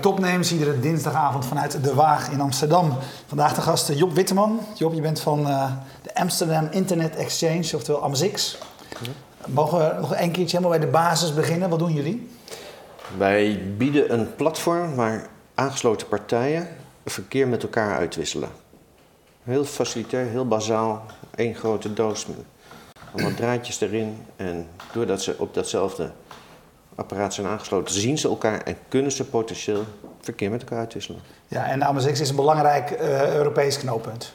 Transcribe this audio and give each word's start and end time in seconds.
Topnames, 0.00 0.52
iedere 0.52 0.80
dinsdagavond 0.80 1.46
vanuit 1.46 1.84
De 1.84 1.94
Waag 1.94 2.30
in 2.30 2.40
Amsterdam. 2.40 2.92
Vandaag 3.26 3.54
de 3.54 3.60
gast 3.60 3.92
Job 3.92 4.12
Witteman. 4.12 4.60
Job, 4.74 4.94
je 4.94 5.00
bent 5.00 5.20
van 5.20 5.40
uh, 5.40 5.72
de 6.02 6.14
Amsterdam 6.14 6.68
Internet 6.70 7.16
Exchange, 7.16 7.70
oftewel 7.74 8.02
AMSX. 8.02 8.58
Mogen 9.46 9.78
we 9.78 10.00
nog 10.00 10.16
een 10.16 10.30
keertje 10.30 10.56
helemaal 10.56 10.78
bij 10.78 10.86
de 10.86 10.92
basis 10.92 11.34
beginnen? 11.34 11.70
Wat 11.70 11.78
doen 11.78 11.92
jullie? 11.92 12.30
Wij 13.16 13.62
bieden 13.76 14.12
een 14.12 14.34
platform 14.34 14.94
waar 14.94 15.26
aangesloten 15.54 16.08
partijen 16.08 16.68
verkeer 17.04 17.48
met 17.48 17.62
elkaar 17.62 17.96
uitwisselen. 17.96 18.48
Heel 19.42 19.64
facilitair, 19.64 20.26
heel 20.26 20.48
bazaal. 20.48 21.02
één 21.34 21.54
grote 21.54 21.92
doos 21.92 22.26
met 22.26 22.36
allemaal 23.12 23.34
draadjes 23.34 23.80
erin. 23.80 24.18
En 24.36 24.68
doordat 24.92 25.22
ze 25.22 25.34
op 25.38 25.54
datzelfde 25.54 26.10
apparaat 26.98 27.34
zijn 27.34 27.46
aangesloten, 27.46 27.94
zien 27.94 28.18
ze 28.18 28.28
elkaar 28.28 28.62
en 28.62 28.76
kunnen 28.88 29.12
ze 29.12 29.24
potentieel 29.24 29.84
verkeer 30.20 30.50
met 30.50 30.60
elkaar 30.60 30.78
uitwisselen. 30.78 31.20
Ja, 31.48 31.66
en 31.66 31.82
AMSX 31.82 32.20
is 32.20 32.30
een 32.30 32.36
belangrijk 32.36 32.90
uh, 32.90 33.34
Europees 33.34 33.78
knooppunt. 33.78 34.32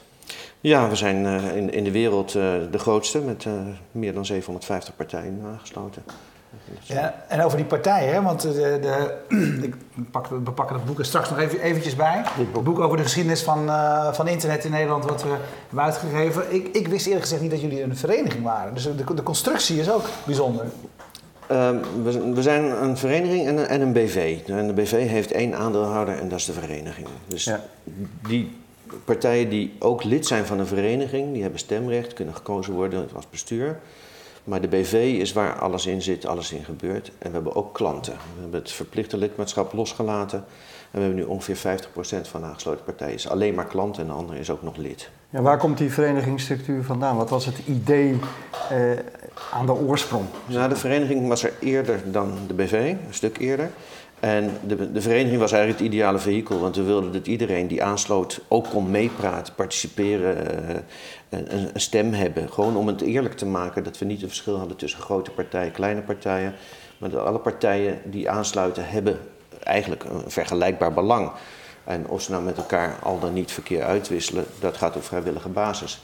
Ja, 0.60 0.88
we 0.88 0.96
zijn 0.96 1.24
uh, 1.24 1.56
in, 1.56 1.72
in 1.72 1.84
de 1.84 1.90
wereld 1.90 2.34
uh, 2.34 2.42
de 2.70 2.78
grootste 2.78 3.20
met 3.20 3.46
meer 3.90 4.14
dan 4.14 4.26
750 4.26 4.96
partijen 4.96 5.42
aangesloten. 5.52 6.02
Ja, 6.80 7.14
en 7.28 7.42
over 7.42 7.56
die 7.56 7.66
partijen, 7.66 8.22
want 8.22 8.40
de, 8.40 8.78
de, 8.80 9.14
ik 9.66 9.74
pak, 10.10 10.26
we 10.26 10.38
pakken 10.38 10.76
dat 10.76 10.84
boek 10.84 10.98
er 10.98 11.04
straks 11.04 11.30
nog 11.30 11.38
even 11.38 11.60
eventjes 11.60 11.96
bij. 11.96 12.22
Het 12.24 12.52
boek 12.64 12.78
over 12.78 12.96
de 12.96 13.02
geschiedenis 13.02 13.42
van, 13.42 13.66
uh, 13.66 14.12
van 14.12 14.28
internet 14.28 14.64
in 14.64 14.70
Nederland 14.70 15.04
wat 15.04 15.22
we 15.22 15.28
hebben 15.66 15.84
uitgegeven. 15.84 16.54
Ik, 16.54 16.68
ik 16.68 16.88
wist 16.88 17.06
eerlijk 17.06 17.22
gezegd 17.22 17.42
niet 17.42 17.50
dat 17.50 17.60
jullie 17.60 17.82
een 17.82 17.96
vereniging 17.96 18.44
waren. 18.44 18.74
Dus 18.74 18.82
de, 18.82 19.14
de 19.14 19.22
constructie 19.22 19.80
is 19.80 19.90
ook 19.90 20.04
bijzonder. 20.24 20.66
Uh, 21.50 21.70
we, 22.02 22.32
we, 22.32 22.42
zijn 22.42 22.82
een 22.82 22.96
vereniging 22.96 23.46
en 23.46 23.56
een, 23.56 23.66
en 23.66 23.80
een, 23.80 23.92
BV. 23.92 24.38
En 24.46 24.66
de 24.66 24.72
BV 24.72 25.08
heeft 25.08 25.32
één 25.32 25.54
aandeelhouder 25.54 26.18
en 26.18 26.28
dat 26.28 26.38
is 26.38 26.44
de 26.44 26.52
vereniging. 26.52 27.06
Dus 27.26 27.44
ja. 27.44 27.64
die 28.28 28.50
partijen 29.04 29.48
die 29.48 29.72
ook 29.78 30.04
lid 30.04 30.26
zijn 30.26 30.46
van 30.46 30.58
een 30.58 30.66
vereniging, 30.66 31.32
die 31.32 31.42
hebben 31.42 31.60
stemrecht, 31.60 32.12
kunnen 32.12 32.34
gekozen 32.34 32.72
worden 32.72 33.08
als 33.14 33.30
bestuur. 33.30 33.80
Maar 34.44 34.60
de 34.60 34.68
BV 34.68 35.16
is 35.18 35.32
waar 35.32 35.58
alles 35.58 35.86
in 35.86 36.02
zit, 36.02 36.26
alles 36.26 36.52
in 36.52 36.64
gebeurt. 36.64 37.10
En 37.18 37.28
we 37.28 37.34
hebben 37.34 37.54
ook 37.54 37.74
klanten. 37.74 38.12
We 38.12 38.40
hebben 38.40 38.60
het 38.60 38.70
verplichte 38.70 39.16
lidmaatschap 39.16 39.72
losgelaten. 39.72 40.44
En 40.94 41.00
we 41.00 41.06
hebben 41.06 41.24
nu 41.24 41.30
ongeveer 41.30 41.56
50% 41.56 42.28
van 42.28 42.40
de 42.40 42.46
aangesloten 42.46 42.84
partijen 42.84 43.14
is 43.14 43.28
alleen 43.28 43.54
maar 43.54 43.66
klant 43.66 43.98
en 43.98 44.06
de 44.06 44.12
andere 44.12 44.38
is 44.38 44.50
ook 44.50 44.62
nog 44.62 44.76
lid. 44.76 45.10
Ja, 45.30 45.42
waar 45.42 45.58
komt 45.58 45.78
die 45.78 45.92
verenigingsstructuur 45.92 46.84
vandaan? 46.84 47.16
Wat 47.16 47.30
was 47.30 47.46
het 47.46 47.58
idee 47.66 48.18
eh, 48.70 48.78
aan 49.52 49.66
de 49.66 49.72
oorsprong? 49.72 50.24
Nou, 50.46 50.68
de 50.68 50.76
vereniging 50.76 51.28
was 51.28 51.44
er 51.44 51.52
eerder 51.60 52.00
dan 52.12 52.32
de 52.46 52.54
BV, 52.54 52.72
een 52.72 53.14
stuk 53.14 53.38
eerder. 53.38 53.70
En 54.20 54.50
de, 54.66 54.92
de, 54.92 55.00
vereniging 55.00 55.40
was 55.40 55.52
eigenlijk 55.52 55.82
het 55.82 55.92
ideale 55.92 56.18
vehikel, 56.18 56.58
want 56.58 56.76
we 56.76 56.82
wilden 56.82 57.12
dat 57.12 57.26
iedereen 57.26 57.66
die 57.66 57.82
aansloot 57.82 58.40
ook 58.48 58.68
kon 58.70 58.90
meepraten, 58.90 59.54
participeren, 59.54 60.36
uh, 60.36 60.76
een, 61.28 61.54
een, 61.74 61.80
stem 61.80 62.12
hebben. 62.12 62.52
Gewoon 62.52 62.76
om 62.76 62.86
het 62.86 63.00
eerlijk 63.00 63.34
te 63.34 63.46
maken 63.46 63.84
dat 63.84 63.98
we 63.98 64.04
niet 64.04 64.22
een 64.22 64.28
verschil 64.28 64.58
hadden 64.58 64.76
tussen 64.76 65.00
grote 65.00 65.30
partijen, 65.30 65.72
kleine 65.72 66.00
partijen. 66.00 66.54
Maar 66.98 67.10
dat 67.10 67.26
alle 67.26 67.38
partijen 67.38 68.00
die 68.04 68.30
aansluiten 68.30 68.88
hebben 68.88 69.18
eigenlijk 69.62 70.04
een 70.04 70.22
vergelijkbaar 70.26 70.92
belang. 70.92 71.30
En 71.84 72.08
of 72.08 72.22
ze 72.22 72.30
nou 72.30 72.42
met 72.42 72.56
elkaar 72.56 72.96
al 73.02 73.18
dan 73.18 73.32
niet 73.32 73.52
verkeer 73.52 73.82
uitwisselen, 73.82 74.44
dat 74.60 74.76
gaat 74.76 74.96
op 74.96 75.04
vrijwillige 75.04 75.48
basis. 75.48 76.02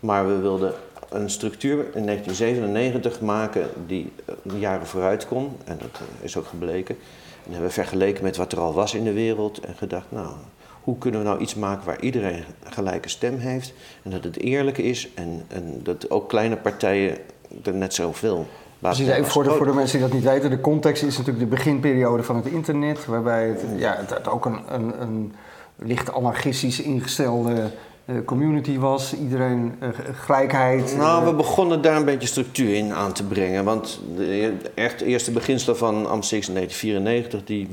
Maar 0.00 0.26
we 0.26 0.38
wilden 0.38 0.74
een 1.10 1.30
structuur 1.30 1.78
in 1.78 2.06
1997 2.06 3.20
maken 3.20 3.70
die 3.86 4.12
jaren 4.58 4.86
vooruit 4.86 5.26
kon. 5.26 5.56
En 5.64 5.78
dat 5.78 6.00
is 6.20 6.36
ook 6.36 6.46
gebleken. 6.46 6.96
En 7.44 7.50
hebben 7.50 7.68
we 7.68 7.74
vergeleken 7.74 8.24
met 8.24 8.36
wat 8.36 8.52
er 8.52 8.60
al 8.60 8.74
was 8.74 8.94
in 8.94 9.04
de 9.04 9.12
wereld 9.12 9.60
en 9.60 9.74
gedacht, 9.74 10.06
nou, 10.08 10.28
hoe 10.84 10.98
kunnen 10.98 11.20
we 11.20 11.26
nou 11.26 11.40
iets 11.40 11.54
maken 11.54 11.86
waar 11.86 12.00
iedereen 12.00 12.44
gelijke 12.68 13.08
stem 13.08 13.38
heeft 13.38 13.72
en 14.02 14.10
dat 14.10 14.24
het 14.24 14.38
eerlijk 14.38 14.78
is 14.78 15.08
en, 15.14 15.44
en 15.48 15.80
dat 15.82 16.10
ook 16.10 16.28
kleine 16.28 16.56
partijen 16.56 17.18
er 17.62 17.74
net 17.74 17.94
zoveel 17.94 18.46
Precies, 18.88 19.08
even 19.08 19.30
voor 19.30 19.44
de, 19.44 19.50
voor 19.50 19.66
de 19.66 19.72
mensen 19.72 19.98
die 19.98 20.08
dat 20.08 20.16
niet 20.16 20.24
weten, 20.24 20.50
de 20.50 20.60
context 20.60 21.02
is 21.02 21.18
natuurlijk 21.18 21.44
de 21.44 21.56
beginperiode 21.56 22.22
van 22.22 22.36
het 22.36 22.46
internet, 22.46 23.06
waarbij 23.06 23.46
het, 23.46 23.64
ja, 23.76 24.04
het 24.06 24.28
ook 24.28 24.44
een, 24.44 24.60
een, 24.68 25.02
een 25.02 25.34
licht 25.76 26.12
anarchistisch 26.12 26.80
ingestelde 26.80 27.70
community 28.24 28.78
was, 28.78 29.14
iedereen 29.14 29.74
uh, 29.82 29.88
gelijkheid. 30.12 30.96
Nou, 30.96 31.24
we 31.24 31.34
begonnen 31.34 31.82
daar 31.82 31.96
een 31.96 32.04
beetje 32.04 32.28
structuur 32.28 32.74
in 32.74 32.92
aan 32.92 33.12
te 33.12 33.24
brengen. 33.24 33.64
Want 33.64 34.00
de 34.16 34.56
echt 34.74 35.00
eerste 35.00 35.30
beginselen 35.30 35.76
van 35.76 36.06
AMSIX 36.06 36.48
in 36.48 36.54
1994 36.54 37.44
die 37.44 37.68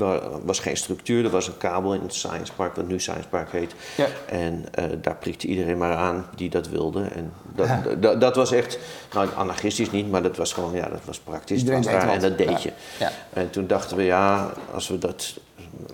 was 0.45 0.59
geen 0.59 0.77
structuur. 0.77 1.23
Er 1.23 1.29
was 1.29 1.47
een 1.47 1.57
kabel 1.57 1.93
in 1.93 2.01
het 2.01 2.13
Science 2.13 2.53
Park, 2.53 2.75
wat 2.75 2.87
nu 2.87 2.99
Science 2.99 3.27
Park 3.27 3.51
heet. 3.51 3.73
Ja. 3.97 4.05
En 4.25 4.65
uh, 4.79 4.85
daar 5.01 5.15
prikte 5.15 5.47
iedereen 5.47 5.77
maar 5.77 5.95
aan 5.95 6.25
die 6.35 6.49
dat 6.49 6.69
wilde. 6.69 7.03
En 7.03 7.33
dat, 7.55 7.67
ja. 8.01 8.15
dat 8.15 8.35
was 8.35 8.51
echt, 8.51 8.79
nou 9.13 9.29
anarchistisch 9.35 9.91
niet, 9.91 10.11
maar 10.11 10.21
dat 10.21 10.37
was 10.37 10.53
gewoon, 10.53 10.73
ja, 10.73 10.89
dat 10.89 11.01
was 11.05 11.19
praktisch. 11.19 11.59
Iedereen 11.59 11.83
was 11.83 11.91
daar, 11.91 12.09
en 12.09 12.19
dat 12.19 12.37
deed 12.37 12.63
je. 12.63 12.71
Ja. 12.99 13.11
En 13.33 13.49
toen 13.49 13.67
dachten 13.67 13.97
we, 13.97 14.03
ja, 14.03 14.51
als 14.73 14.87
we 14.87 14.97
dat 14.97 15.39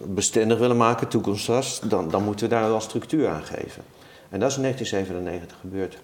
bestendig 0.06 0.58
willen 0.58 0.78
maken, 0.78 1.08
toekomstvast, 1.08 1.90
dan, 1.90 2.10
dan 2.10 2.24
moeten 2.24 2.50
we 2.50 2.56
daar 2.56 2.70
wel 2.70 2.82
structuur 2.82 3.28
aan 3.30 3.44
geven. 3.44 3.84
En 4.30 4.40
dat 4.40 4.50
is 4.50 4.56
in 4.56 4.62
1997 4.62 5.58
gebeurd. 5.60 5.98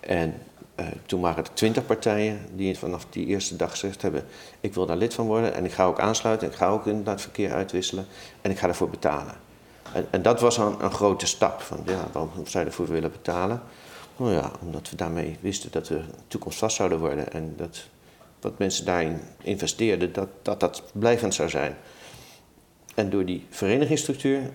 En 0.00 0.34
uh, 0.80 0.86
toen 1.06 1.20
waren 1.20 1.44
er 1.44 1.54
twintig 1.54 1.86
partijen 1.86 2.38
die 2.54 2.78
vanaf 2.78 3.06
die 3.10 3.26
eerste 3.26 3.56
dag 3.56 3.70
gezegd 3.70 4.02
hebben: 4.02 4.24
Ik 4.60 4.74
wil 4.74 4.86
daar 4.86 4.96
lid 4.96 5.14
van 5.14 5.26
worden 5.26 5.54
en 5.54 5.64
ik 5.64 5.72
ga 5.72 5.84
ook 5.84 6.00
aansluiten. 6.00 6.48
Ik 6.48 6.54
ga 6.54 6.68
ook 6.68 6.86
inderdaad 6.86 7.20
verkeer 7.20 7.52
uitwisselen 7.52 8.06
en 8.40 8.50
ik 8.50 8.58
ga 8.58 8.68
ervoor 8.68 8.90
betalen. 8.90 9.34
En, 9.92 10.06
en 10.10 10.22
dat 10.22 10.40
was 10.40 10.58
een, 10.58 10.84
een, 10.84 10.92
grote 10.92 11.26
stap. 11.26 11.60
Van, 11.60 11.80
ja, 11.86 12.08
waarom 12.12 12.30
zou 12.46 12.64
je 12.64 12.70
ervoor 12.70 12.88
willen 12.88 13.12
betalen? 13.12 13.62
Nou 14.16 14.32
ja, 14.32 14.50
omdat 14.60 14.90
we 14.90 14.96
daarmee 14.96 15.36
wisten 15.40 15.70
dat 15.72 15.88
we 15.88 16.00
toekomstvast 16.28 16.76
zouden 16.76 16.98
worden 16.98 17.32
en 17.32 17.54
dat 17.56 17.84
wat 18.40 18.58
mensen 18.58 18.84
daarin 18.84 19.20
investeerden, 19.42 20.12
dat 20.12 20.28
dat, 20.42 20.60
dat 20.60 20.82
blijvend 20.92 21.34
zou 21.34 21.48
zijn. 21.48 21.76
En 22.94 23.10
door 23.10 23.24
die 23.24 23.46
verenigingsstructuur 23.50 24.50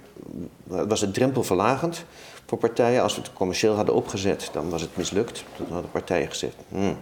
was 0.63 1.01
het 1.01 1.13
drempelverlagend 1.13 2.05
voor 2.49 2.57
partijen. 2.57 3.01
Als 3.01 3.15
we 3.15 3.21
het 3.21 3.33
commercieel 3.33 3.75
hadden 3.75 3.95
opgezet, 3.95 4.49
dan 4.51 4.69
was 4.69 4.81
het 4.81 4.97
mislukt. 4.97 5.43
Toen 5.57 5.67
hadden 5.69 5.91
partijen 5.91 6.27
gezegd, 6.27 6.55
hmm, 6.69 6.97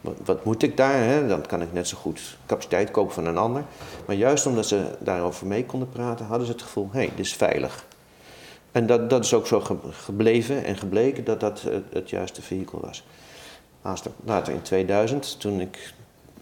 wat, 0.00 0.14
wat, 0.24 0.44
moet 0.44 0.62
ik 0.62 0.76
daar? 0.76 1.02
Hè? 1.02 1.26
Dan 1.26 1.46
kan 1.46 1.62
ik 1.62 1.72
net 1.72 1.88
zo 1.88 1.96
goed 1.96 2.36
capaciteit 2.46 2.90
kopen 2.90 3.14
van 3.14 3.26
een 3.26 3.38
ander. 3.38 3.64
Maar 4.06 4.16
juist 4.16 4.46
omdat 4.46 4.66
ze 4.66 4.96
daarover 4.98 5.46
mee 5.46 5.64
konden 5.64 5.88
praten, 5.88 6.26
hadden 6.26 6.46
ze 6.46 6.52
het 6.52 6.62
gevoel, 6.62 6.88
hé, 6.92 6.98
hey, 6.98 7.10
dit 7.16 7.26
is 7.26 7.34
veilig. 7.34 7.86
En 8.72 8.86
dat, 8.86 9.10
dat 9.10 9.24
is 9.24 9.34
ook 9.34 9.46
zo 9.46 9.62
gebleven 9.90 10.64
en 10.64 10.76
gebleken 10.76 11.24
dat 11.24 11.40
dat 11.40 11.62
het, 11.92 12.10
juiste 12.10 12.42
vehikel 12.42 12.80
was. 12.80 13.04
Later 14.24 14.52
in 14.52 14.62
2000, 14.62 15.40
toen 15.40 15.60
ik 15.60 15.92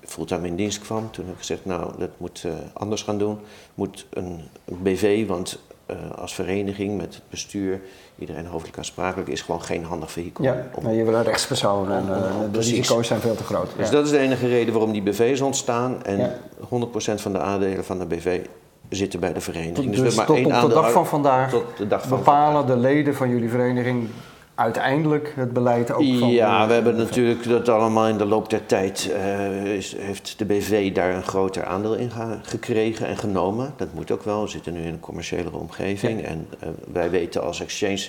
fulltime 0.04 0.46
in 0.46 0.56
dienst 0.56 0.78
kwam, 0.78 1.10
toen 1.10 1.24
heb 1.24 1.34
ik 1.34 1.40
gezegd, 1.40 1.64
nou, 1.64 1.92
dat 1.98 2.10
moet 2.16 2.42
uh, 2.46 2.52
anders 2.72 3.02
gaan 3.02 3.18
doen. 3.18 3.38
Moet 3.74 4.06
een 4.10 4.40
BV, 4.64 5.26
want 5.26 5.58
uh, 5.90 5.96
als 6.18 6.34
vereniging 6.34 6.96
met 6.96 7.14
het 7.14 7.22
bestuur, 7.30 7.80
iedereen 8.18 8.46
hoofdelijk 8.46 8.78
aansprakelijk, 8.78 9.28
is 9.28 9.42
gewoon 9.42 9.62
geen 9.62 9.84
handig 9.84 10.10
vehikel. 10.10 10.44
Ja, 10.44 10.66
om, 10.74 10.90
je 10.90 11.04
wil 11.04 11.14
een 11.14 11.22
rechtspersoon 11.22 11.92
en 11.92 12.04
uh, 12.08 12.52
de 12.52 12.58
risico's 12.58 13.06
zijn 13.06 13.20
veel 13.20 13.34
te 13.34 13.44
groot. 13.44 13.70
Dus 13.76 13.90
dat 13.90 14.04
is 14.04 14.10
de 14.10 14.18
enige 14.18 14.48
reden 14.48 14.72
waarom 14.72 14.92
die 14.92 15.02
BV's 15.02 15.40
ontstaan. 15.40 16.04
En 16.04 16.18
ja. 16.18 16.32
100% 16.60 17.14
van 17.14 17.32
de 17.32 17.38
aandelen 17.38 17.84
van 17.84 17.98
de 17.98 18.06
BV 18.06 18.40
zitten 18.88 19.20
bij 19.20 19.32
de 19.32 19.40
vereniging. 19.40 19.90
Dus, 19.90 20.00
dus 20.00 20.14
maar 20.14 20.26
tot 20.26 20.36
één 20.36 20.62
op 20.62 20.68
de 20.68 20.74
dag 20.74 20.92
van 20.92 21.06
vandaag 21.06 21.50
tot 21.50 21.76
de 21.76 21.86
dag 21.86 22.06
van 22.06 22.18
bepalen 22.18 22.56
vandaag. 22.56 22.76
de 22.76 22.82
leden 22.82 23.14
van 23.14 23.28
jullie 23.28 23.50
vereniging 23.50 24.08
uiteindelijk 24.56 25.32
het 25.36 25.52
beleid 25.52 25.92
ook 25.92 26.04
van... 26.18 26.30
Ja, 26.30 26.66
we 26.66 26.72
hebben 26.72 26.96
natuurlijk 26.96 27.48
dat 27.48 27.68
allemaal 27.68 28.08
in 28.08 28.18
de 28.18 28.24
loop 28.24 28.50
der 28.50 28.66
tijd... 28.66 29.10
Uh, 29.12 29.64
is, 29.64 29.96
heeft 29.96 30.38
de 30.38 30.44
BV 30.44 30.92
daar 30.92 31.14
een 31.14 31.22
groter 31.22 31.64
aandeel 31.64 31.94
in 31.94 32.10
gekregen 32.42 33.06
en 33.06 33.16
genomen. 33.16 33.74
Dat 33.76 33.92
moet 33.92 34.10
ook 34.10 34.22
wel. 34.22 34.42
We 34.42 34.48
zitten 34.48 34.72
nu 34.72 34.80
in 34.80 34.92
een 34.92 35.00
commerciële 35.00 35.52
omgeving. 35.52 36.20
Ja. 36.20 36.26
En 36.26 36.48
uh, 36.62 36.68
wij 36.92 37.10
weten 37.10 37.42
als 37.42 37.60
exchange 37.60 38.08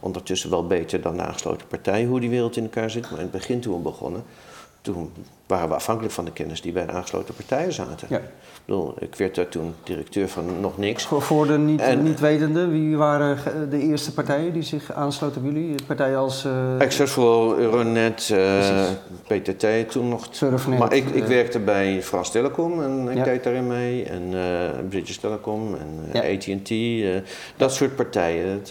ondertussen 0.00 0.50
wel 0.50 0.66
beter 0.66 1.00
dan 1.00 1.16
de 1.16 1.22
aangesloten 1.22 1.66
partijen... 1.66 2.08
hoe 2.08 2.20
die 2.20 2.30
wereld 2.30 2.56
in 2.56 2.62
elkaar 2.62 2.90
zit. 2.90 3.02
Maar 3.02 3.18
in 3.18 3.28
het 3.30 3.30
begin 3.30 3.60
toen 3.60 3.74
we 3.74 3.80
begonnen... 3.80 4.22
toen 4.80 5.12
waren 5.46 5.68
we 5.68 5.74
afhankelijk 5.74 6.14
van 6.14 6.24
de 6.24 6.32
kennis 6.32 6.60
die 6.60 6.72
bij 6.72 6.86
de 6.86 6.92
aangesloten 6.92 7.34
partijen 7.34 7.72
zaten. 7.72 8.08
Ja. 8.10 8.16
Ik, 8.16 8.24
bedoel, 8.64 8.94
ik 8.98 9.14
werd 9.14 9.34
daar 9.34 9.48
toen 9.48 9.74
directeur 9.82 10.28
van 10.28 10.60
nog 10.60 10.78
niks. 10.78 11.04
Voor, 11.04 11.22
voor 11.22 11.46
de 11.46 11.58
niet, 11.58 11.80
en, 11.80 12.02
niet 12.02 12.20
wetende, 12.20 12.66
wie 12.66 12.96
waren 12.96 13.38
de 13.70 13.80
eerste 13.80 14.12
partijen 14.12 14.52
die 14.52 14.62
zich 14.62 14.92
aansloten 14.92 15.42
bij 15.42 15.52
jullie? 15.52 15.74
Partijen 15.86 16.18
als... 16.18 16.44
Uh, 16.44 16.78
Accessful, 16.78 17.58
Euronet, 17.58 18.28
uh, 18.32 18.84
PTT 19.26 19.90
toen 19.90 20.08
nog. 20.08 20.26
Surfnet. 20.30 20.78
Maar 20.78 20.92
ik, 20.92 21.08
ik 21.08 21.22
uh, 21.22 21.28
werkte 21.28 21.58
bij 21.58 22.02
Frans 22.02 22.30
Telecom 22.30 22.82
en 22.82 23.08
ik 23.08 23.16
ja. 23.16 23.24
deed 23.24 23.44
daarin 23.44 23.66
mee. 23.66 24.04
En 24.04 24.34
British 24.88 25.16
Telecom 25.16 25.74
en 25.74 26.22
ja. 26.22 26.34
AT&T. 26.34 26.72
dat 27.56 27.72
soort 27.72 27.96
partijen. 27.96 28.62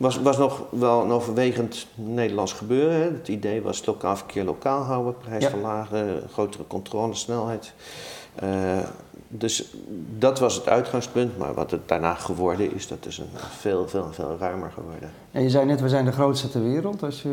Was, 0.00 0.20
was 0.20 0.38
nog 0.38 0.62
wel 0.70 1.02
een 1.02 1.10
overwegend 1.10 1.86
Nederlands 1.94 2.52
gebeuren. 2.52 2.94
Hè. 2.94 3.02
Het 3.02 3.28
idee 3.28 3.62
was 3.62 3.86
lokaal 3.86 4.16
verkeer 4.16 4.44
lokaal 4.44 4.82
houden, 4.82 5.16
prijs 5.16 5.46
verlagen, 5.46 6.22
grotere 6.32 6.66
controle, 6.66 7.14
snelheid. 7.14 7.72
Dus 9.32 9.64
dat 10.18 10.38
was 10.38 10.54
het 10.54 10.68
uitgangspunt, 10.68 11.38
maar 11.38 11.54
wat 11.54 11.70
het 11.70 11.80
daarna 11.86 12.14
geworden 12.14 12.74
is, 12.74 12.88
dat 12.88 13.06
is 13.06 13.18
een 13.18 13.28
veel, 13.58 13.88
veel, 13.88 14.08
veel 14.12 14.36
ruimer 14.40 14.70
geworden. 14.74 15.10
En 15.32 15.42
je 15.42 15.50
zei 15.50 15.64
net, 15.64 15.80
we 15.80 15.88
zijn 15.88 16.04
de 16.04 16.12
grootste 16.12 16.50
ter 16.50 16.62
wereld 16.62 17.02
als 17.02 17.22
je 17.22 17.28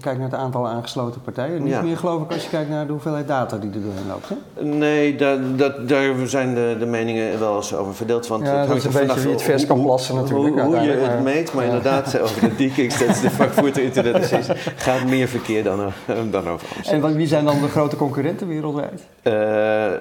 kijkt 0.00 0.18
naar 0.18 0.30
het 0.30 0.38
aantal 0.38 0.68
aangesloten 0.68 1.20
partijen. 1.20 1.62
Niet 1.62 1.82
meer 1.82 1.96
geloof 1.96 2.22
ik 2.22 2.32
als 2.32 2.42
je 2.42 2.48
kijkt 2.48 2.70
naar 2.70 2.86
de 2.86 2.92
hoeveelheid 2.92 3.28
data 3.28 3.56
die 3.56 3.70
er 3.70 3.82
doorheen 3.82 4.06
loopt, 4.08 4.28
hè? 4.28 4.64
Nee, 4.64 5.16
dat, 5.16 5.58
dat, 5.58 5.88
daar 5.88 6.28
zijn 6.28 6.54
de, 6.54 6.76
de 6.78 6.86
meningen 6.86 7.38
wel 7.38 7.56
eens 7.56 7.74
over 7.74 7.94
verdeeld. 7.94 8.26
Want 8.26 8.44
ja, 8.44 8.56
het 8.56 8.68
dat 8.68 8.76
is 8.76 8.84
een 8.84 8.92
beetje 8.92 9.20
wie 9.20 9.32
het 9.32 9.42
vers 9.42 9.66
kan 9.66 9.82
plassen 9.82 10.14
natuurlijk. 10.14 10.60
Hoe, 10.60 10.76
hoe 10.76 10.84
je 10.84 10.90
het 10.90 11.22
meet, 11.22 11.52
maar 11.52 11.64
inderdaad 11.64 12.18
over 12.20 12.40
de 12.40 12.68
D-Kicks, 12.68 12.98
dat 12.98 13.08
is 13.08 13.20
de 13.20 13.30
Frankfurter 13.30 13.82
Internet 13.82 14.32
gaat 14.76 15.04
meer 15.04 15.28
verkeer 15.28 15.64
dan, 15.64 15.92
dan 16.30 16.48
over 16.48 16.68
Amsterdam. 16.76 17.10
En 17.10 17.16
wie 17.16 17.26
zijn 17.26 17.44
dan 17.44 17.60
de 17.60 17.68
grote 17.68 17.96
concurrenten 17.96 18.48
wereldwijd? 18.48 19.02
Uh, 19.22 19.92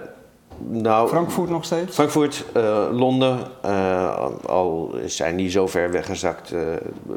nou, 0.68 1.10
Frankfurt 1.10 1.50
nog 1.50 1.66
steeds? 1.66 1.96
Frankfurt, 1.96 2.46
uh, 2.58 2.88
Londen, 2.92 3.40
uh, 3.66 4.26
al 4.46 4.96
zijn 5.06 5.36
die 5.36 5.50
zo 5.50 5.68
ver 5.68 5.92
weggezakt. 5.92 6.52
Uh, 6.52 6.62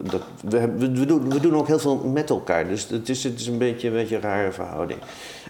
dat, 0.03 0.23
we, 0.43 0.69
we, 0.69 1.07
doen, 1.07 1.31
we 1.31 1.41
doen 1.41 1.57
ook 1.57 1.67
heel 1.67 1.79
veel 1.79 1.97
met 1.97 2.31
elkaar, 2.31 2.69
dus 2.69 2.89
het 2.89 3.09
is, 3.09 3.25
het 3.25 3.41
is 3.41 3.47
een, 3.47 3.59
beetje, 3.59 3.89
een 3.89 3.95
beetje 3.95 4.15
een 4.15 4.23
rare 4.23 4.53
verhouding. 4.53 5.01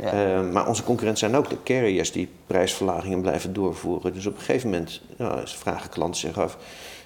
Ja. 0.01 0.43
maar 0.43 0.69
onze 0.69 0.85
concurrenten 0.85 1.29
zijn 1.29 1.41
ook 1.41 1.51
de 1.51 1.57
carriers 1.65 2.13
die 2.13 2.29
prijsverlagingen 2.47 3.21
blijven 3.21 3.53
doorvoeren. 3.53 4.13
Dus 4.13 4.27
op 4.27 4.35
een 4.35 4.41
gegeven 4.41 4.71
moment 4.71 5.01
ja, 5.17 5.41
vragen 5.45 5.91
klanten 5.91 6.21
zich 6.21 6.39
af: 6.39 6.59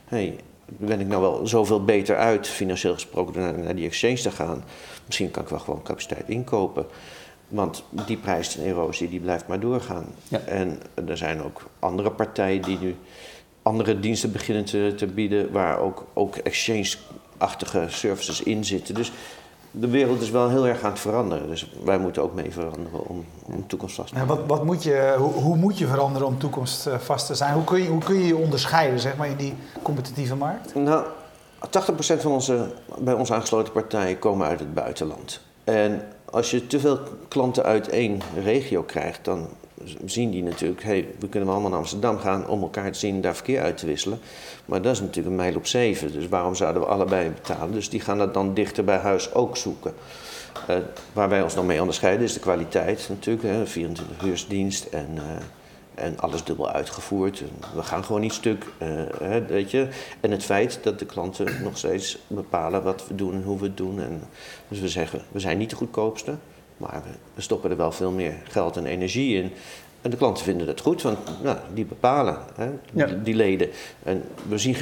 hey, 0.05 0.37
ben 0.67 1.01
ik 1.01 1.07
nou 1.07 1.21
wel 1.21 1.47
zoveel 1.47 1.85
beter 1.85 2.17
uit, 2.17 2.49
financieel 2.49 2.95
gesproken, 2.95 3.41
naar, 3.41 3.59
naar 3.59 3.75
die 3.75 3.87
exchange 3.87 4.17
te 4.17 4.31
gaan? 4.31 4.65
Misschien 5.07 5.31
kan 5.31 5.43
ik 5.43 5.49
wel 5.49 5.59
gewoon 5.59 5.83
capaciteit 5.83 6.25
inkopen. 6.27 6.87
Want 7.49 7.85
die 7.91 8.17
prijserosie 8.17 9.09
die 9.09 9.21
blijft 9.21 9.47
maar 9.47 9.61
doorgaan. 9.61 10.07
Ja. 10.29 10.39
En 10.39 10.81
er 11.07 11.17
zijn 11.17 11.43
ook 11.43 11.63
andere 11.79 12.11
partijen 12.11 12.63
die 12.63 12.79
nu 12.79 12.97
andere 13.63 14.01
diensten 14.01 14.33
beginnen 14.33 14.65
te, 14.65 14.93
te 14.97 15.07
bieden, 15.07 15.53
waar 15.53 15.79
ook, 15.79 16.07
ook 16.15 16.37
exchange-achtige 16.37 17.85
services 17.89 18.43
in 18.43 18.65
zitten. 18.65 18.95
Dus 18.95 19.13
de 19.71 19.89
wereld 19.89 20.21
is 20.21 20.31
wel 20.31 20.49
heel 20.49 20.67
erg 20.67 20.83
aan 20.83 20.91
het 20.91 21.01
veranderen. 21.01 21.49
Dus 21.49 21.73
wij 21.85 21.99
moeten 21.99 22.23
ook 22.23 22.35
mee 22.35 22.53
veranderen 22.53 23.07
om, 23.07 23.25
om 23.43 23.67
toekomstvast 23.67 24.09
te 24.09 24.15
zijn. 24.15 24.29
wat, 24.29 24.41
wat 24.47 24.65
moet 24.65 24.83
je, 24.83 25.15
hoe, 25.19 25.33
hoe, 25.33 25.57
moet 25.57 25.79
je 25.79 25.87
veranderen 25.87 26.29
om 26.29 26.39
toekomstvast 26.39 27.27
te 27.27 27.35
zijn? 27.35 27.55
Hoe 27.55 27.65
kun 27.65 27.83
je 27.83 27.89
hoe 27.89 28.05
kun 28.05 28.19
je, 28.19 28.27
je 28.27 28.37
onderscheiden 28.37 29.01
zeg 29.01 29.17
maar, 29.17 29.29
in 29.29 29.37
die 29.37 29.55
competitieve 29.83 30.37
markt? 30.37 30.75
Nou, 30.75 31.05
80% 31.67 32.21
van 32.21 32.33
onze 32.33 32.69
bij 32.99 33.15
ons 33.15 33.33
aangesloten 33.33 33.73
partijen 33.73 34.19
komen 34.19 34.47
uit 34.47 34.59
het 34.59 34.75
buitenland. 34.75 35.41
En 35.65 36.03
als 36.31 36.51
je 36.51 36.67
te 36.67 36.81
veel 36.81 36.99
klanten 37.29 37.65
uit 37.65 37.89
één 37.89 38.21
regio 38.43 38.83
krijgt, 38.83 39.25
dan 39.25 39.49
zien 40.05 40.31
die 40.31 40.43
natuurlijk, 40.43 40.83
hey, 40.83 41.09
we 41.19 41.29
kunnen 41.29 41.49
allemaal 41.49 41.71
naar 41.71 41.79
Amsterdam 41.79 42.19
gaan 42.19 42.49
om 42.49 42.63
elkaar 42.63 42.93
te 42.93 42.99
zien 42.99 43.15
en 43.15 43.21
daar 43.21 43.35
verkeer 43.35 43.61
uit 43.61 43.77
te 43.77 43.87
wisselen. 43.87 44.19
Maar 44.65 44.83
dat 44.83 44.93
is 44.93 45.01
natuurlijk 45.01 45.27
een 45.27 45.35
mijl 45.35 45.57
op 45.57 45.67
zeven, 45.67 46.13
dus 46.13 46.29
waarom 46.29 46.55
zouden 46.55 46.83
we 46.83 46.89
allebei 46.89 47.31
betalen? 47.31 47.73
Dus 47.73 47.89
die 47.89 48.01
gaan 48.01 48.19
dat 48.19 48.35
dan 48.35 48.55
dichter 48.55 48.85
bij 48.85 48.99
huis 48.99 49.35
ook 49.35 49.57
zoeken. 49.57 49.95
Uh, 50.71 50.77
waar 51.13 51.29
wij 51.29 51.43
ons 51.43 51.55
nog 51.55 51.67
mee 51.67 51.81
onderscheiden 51.81 52.25
is 52.25 52.33
de 52.33 52.41
kwaliteit 52.41 53.07
natuurlijk, 53.09 53.47
hè, 53.47 53.67
24 53.67 54.27
uursdienst 54.27 54.85
en... 54.85 55.09
Uh, 55.15 55.23
en 55.97 56.19
alles 56.19 56.45
dubbel 56.45 56.71
uitgevoerd. 56.71 57.43
We 57.75 57.83
gaan 57.83 58.05
gewoon 58.05 58.21
niet 58.21 58.33
stuk, 58.33 58.65
hè, 59.19 59.47
weet 59.47 59.71
je. 59.71 59.89
En 60.21 60.31
het 60.31 60.45
feit 60.45 60.79
dat 60.83 60.99
de 60.99 61.07
klanten 61.07 61.63
nog 61.63 61.79
steeds 61.79 62.19
bepalen 62.27 62.83
wat 62.83 63.07
we 63.09 63.15
doen 63.15 63.35
en 63.35 63.43
hoe 63.43 63.59
we 63.59 63.65
het 63.65 63.77
doen. 63.77 64.01
En 64.01 64.23
dus 64.69 64.81
we 64.81 64.89
zeggen, 64.89 65.23
we 65.33 65.41
zijn 65.41 65.59
niet 65.59 65.71
de 65.71 65.77
goedkoopste, 65.77 66.35
maar 66.77 67.03
we, 67.35 67.41
stoppen 67.41 67.71
er 67.71 67.77
wel 67.77 67.93
veel 67.93 68.11
meer 68.11 68.35
geld 68.45 68.77
en 68.77 68.87
energie 68.87 69.43
in. 69.43 69.53
En 70.07 70.13
de 70.13 70.19
klanten 70.19 70.45
vinden 70.45 70.67
dat 70.67 70.81
goed, 70.81 71.03
want 71.03 71.19
nou, 71.43 71.57
die 71.75 71.85
bepalen, 71.85 72.37
hè, 72.55 72.71
die, 73.23 73.35
leden. 73.35 73.69
En 74.03 74.23
we 74.49 74.59
zien 74.59 74.77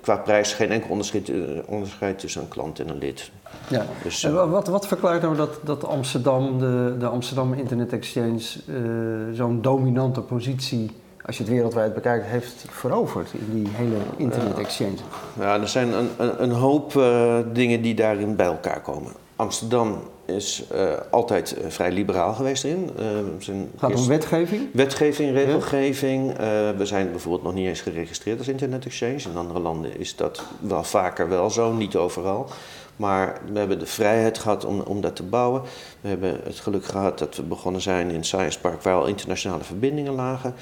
qua 0.00 0.16
prijs 0.16 0.52
geen 0.52 0.70
enkel 0.70 0.90
onderscheid, 0.90 1.28
eh, 1.28 1.36
onderscheid 1.66 2.18
tussen 2.18 2.42
een 2.42 2.48
klant 2.48 2.80
en 2.80 2.88
een 2.88 2.98
lid. 2.98 3.30
Ja. 3.68 3.86
Dus, 4.02 4.24
en 4.24 4.50
wat, 4.50 4.68
wat 4.68 4.86
verklaart 4.86 5.22
nou 5.22 5.36
dat, 5.36 5.60
dat 5.64 5.84
Amsterdam, 5.84 6.58
de, 6.58 6.94
de 6.98 7.06
Amsterdam 7.06 7.52
Internet 7.52 7.92
Exchange, 7.92 8.40
uh, 8.66 9.36
zo'n 9.36 9.62
dominante 9.62 10.20
positie, 10.20 10.90
als 11.26 11.36
je 11.36 11.42
het 11.42 11.52
wereldwijd 11.52 11.94
bekijkt, 11.94 12.26
heeft 12.26 12.64
veroverd 12.70 13.32
in 13.32 13.62
die 13.62 13.68
hele 13.72 13.96
Internet 14.16 14.58
Exchange? 14.58 14.96
Ja, 15.38 15.60
er 15.60 15.68
zijn 15.68 15.92
een, 15.92 16.08
een, 16.18 16.42
een 16.42 16.50
hoop 16.50 16.94
uh, 16.94 17.38
dingen 17.52 17.82
die 17.82 17.94
daarin 17.94 18.36
bij 18.36 18.46
elkaar 18.46 18.80
komen. 18.80 19.12
Amsterdam 19.36 20.02
is 20.32 20.64
uh, 20.72 20.92
altijd 21.10 21.56
uh, 21.58 21.64
vrij 21.68 21.92
liberaal 21.92 22.34
geweest 22.34 22.64
erin. 22.64 22.90
Uh, 23.00 23.06
zijn 23.38 23.70
Gaat 23.78 23.94
om 23.94 24.06
wetgeving? 24.06 24.68
Wetgeving, 24.72 25.32
regelgeving. 25.32 26.36
we 26.76 26.86
zijn 26.86 27.10
bijvoorbeeld 27.10 27.42
nog 27.42 27.54
niet 27.54 27.66
eens 27.66 27.80
geregistreerd 27.80 28.38
als 28.38 28.48
Internet 28.48 28.86
Exchange. 28.86 29.20
In 29.30 29.36
andere 29.36 29.60
landen 29.60 29.98
is 29.98 30.16
dat 30.16 30.42
wel 30.60 30.84
vaker 30.84 31.28
wel 31.28 31.50
zo, 31.50 31.72
niet 31.72 31.96
overal. 31.96 32.48
Maar 32.96 33.40
we 33.52 33.58
hebben 33.58 33.78
de 33.78 33.86
vrijheid 33.86 34.38
gehad 34.38 34.64
om, 34.64 34.80
om 34.80 35.00
dat 35.00 35.16
te 35.16 35.22
bouwen. 35.22 35.62
We 36.00 36.08
hebben 36.08 36.40
het 36.44 36.60
geluk 36.60 36.84
gehad 36.84 37.18
dat 37.18 37.36
we 37.36 37.42
begonnen 37.42 37.80
zijn 37.80 38.10
in 38.10 38.24
Science 38.24 38.60
Park, 38.60 38.82
waar 38.82 38.94
al 38.94 39.06
internationale 39.06 39.64
verbindingen 39.64 40.14
lagen. 40.14 40.54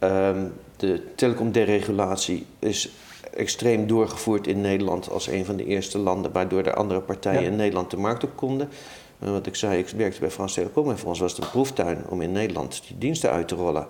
Um, 0.00 0.52
de 0.76 1.02
telecomderegulatie 1.14 2.46
is 2.58 2.90
extreem 3.34 3.86
doorgevoerd 3.86 4.46
in 4.46 4.60
Nederland 4.60 5.10
als 5.10 5.26
een 5.26 5.44
van 5.44 5.56
de 5.56 5.64
eerste 5.64 5.98
landen, 5.98 6.32
waardoor 6.32 6.62
de 6.62 6.74
andere 6.74 7.00
partijen 7.00 7.42
in 7.42 7.56
Nederland 7.56 7.90
de 7.90 7.96
markt 7.96 8.24
op 8.24 8.36
konden. 8.36 8.68
Wat 9.18 9.46
ik 9.46 9.56
zei, 9.56 9.78
ik 9.78 9.88
werkte 9.88 10.20
bij 10.20 10.30
Frans 10.30 10.54
Telecom 10.54 10.90
en 10.90 10.98
voor 10.98 11.08
ons 11.08 11.18
was 11.18 11.32
het 11.32 11.44
een 11.44 11.50
proeftuin 11.50 12.04
om 12.08 12.22
in 12.22 12.32
Nederland 12.32 12.82
die 12.86 12.98
diensten 12.98 13.30
uit 13.30 13.48
te 13.48 13.54
rollen. 13.54 13.86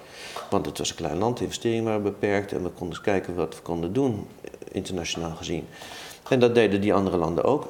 Want 0.50 0.66
het 0.66 0.78
was 0.78 0.90
een 0.90 0.96
klein 0.96 1.18
land, 1.18 1.36
de 1.36 1.44
investeringen 1.44 1.84
waren 1.84 2.02
beperkt 2.02 2.52
en 2.52 2.62
we 2.62 2.68
konden 2.68 3.00
kijken 3.00 3.34
wat 3.34 3.54
we 3.54 3.62
konden 3.62 3.92
doen, 3.92 4.26
internationaal 4.72 5.34
gezien. 5.34 5.66
En 6.28 6.40
dat 6.40 6.54
deden 6.54 6.80
die 6.80 6.94
andere 6.94 7.16
landen 7.16 7.44
ook. 7.44 7.68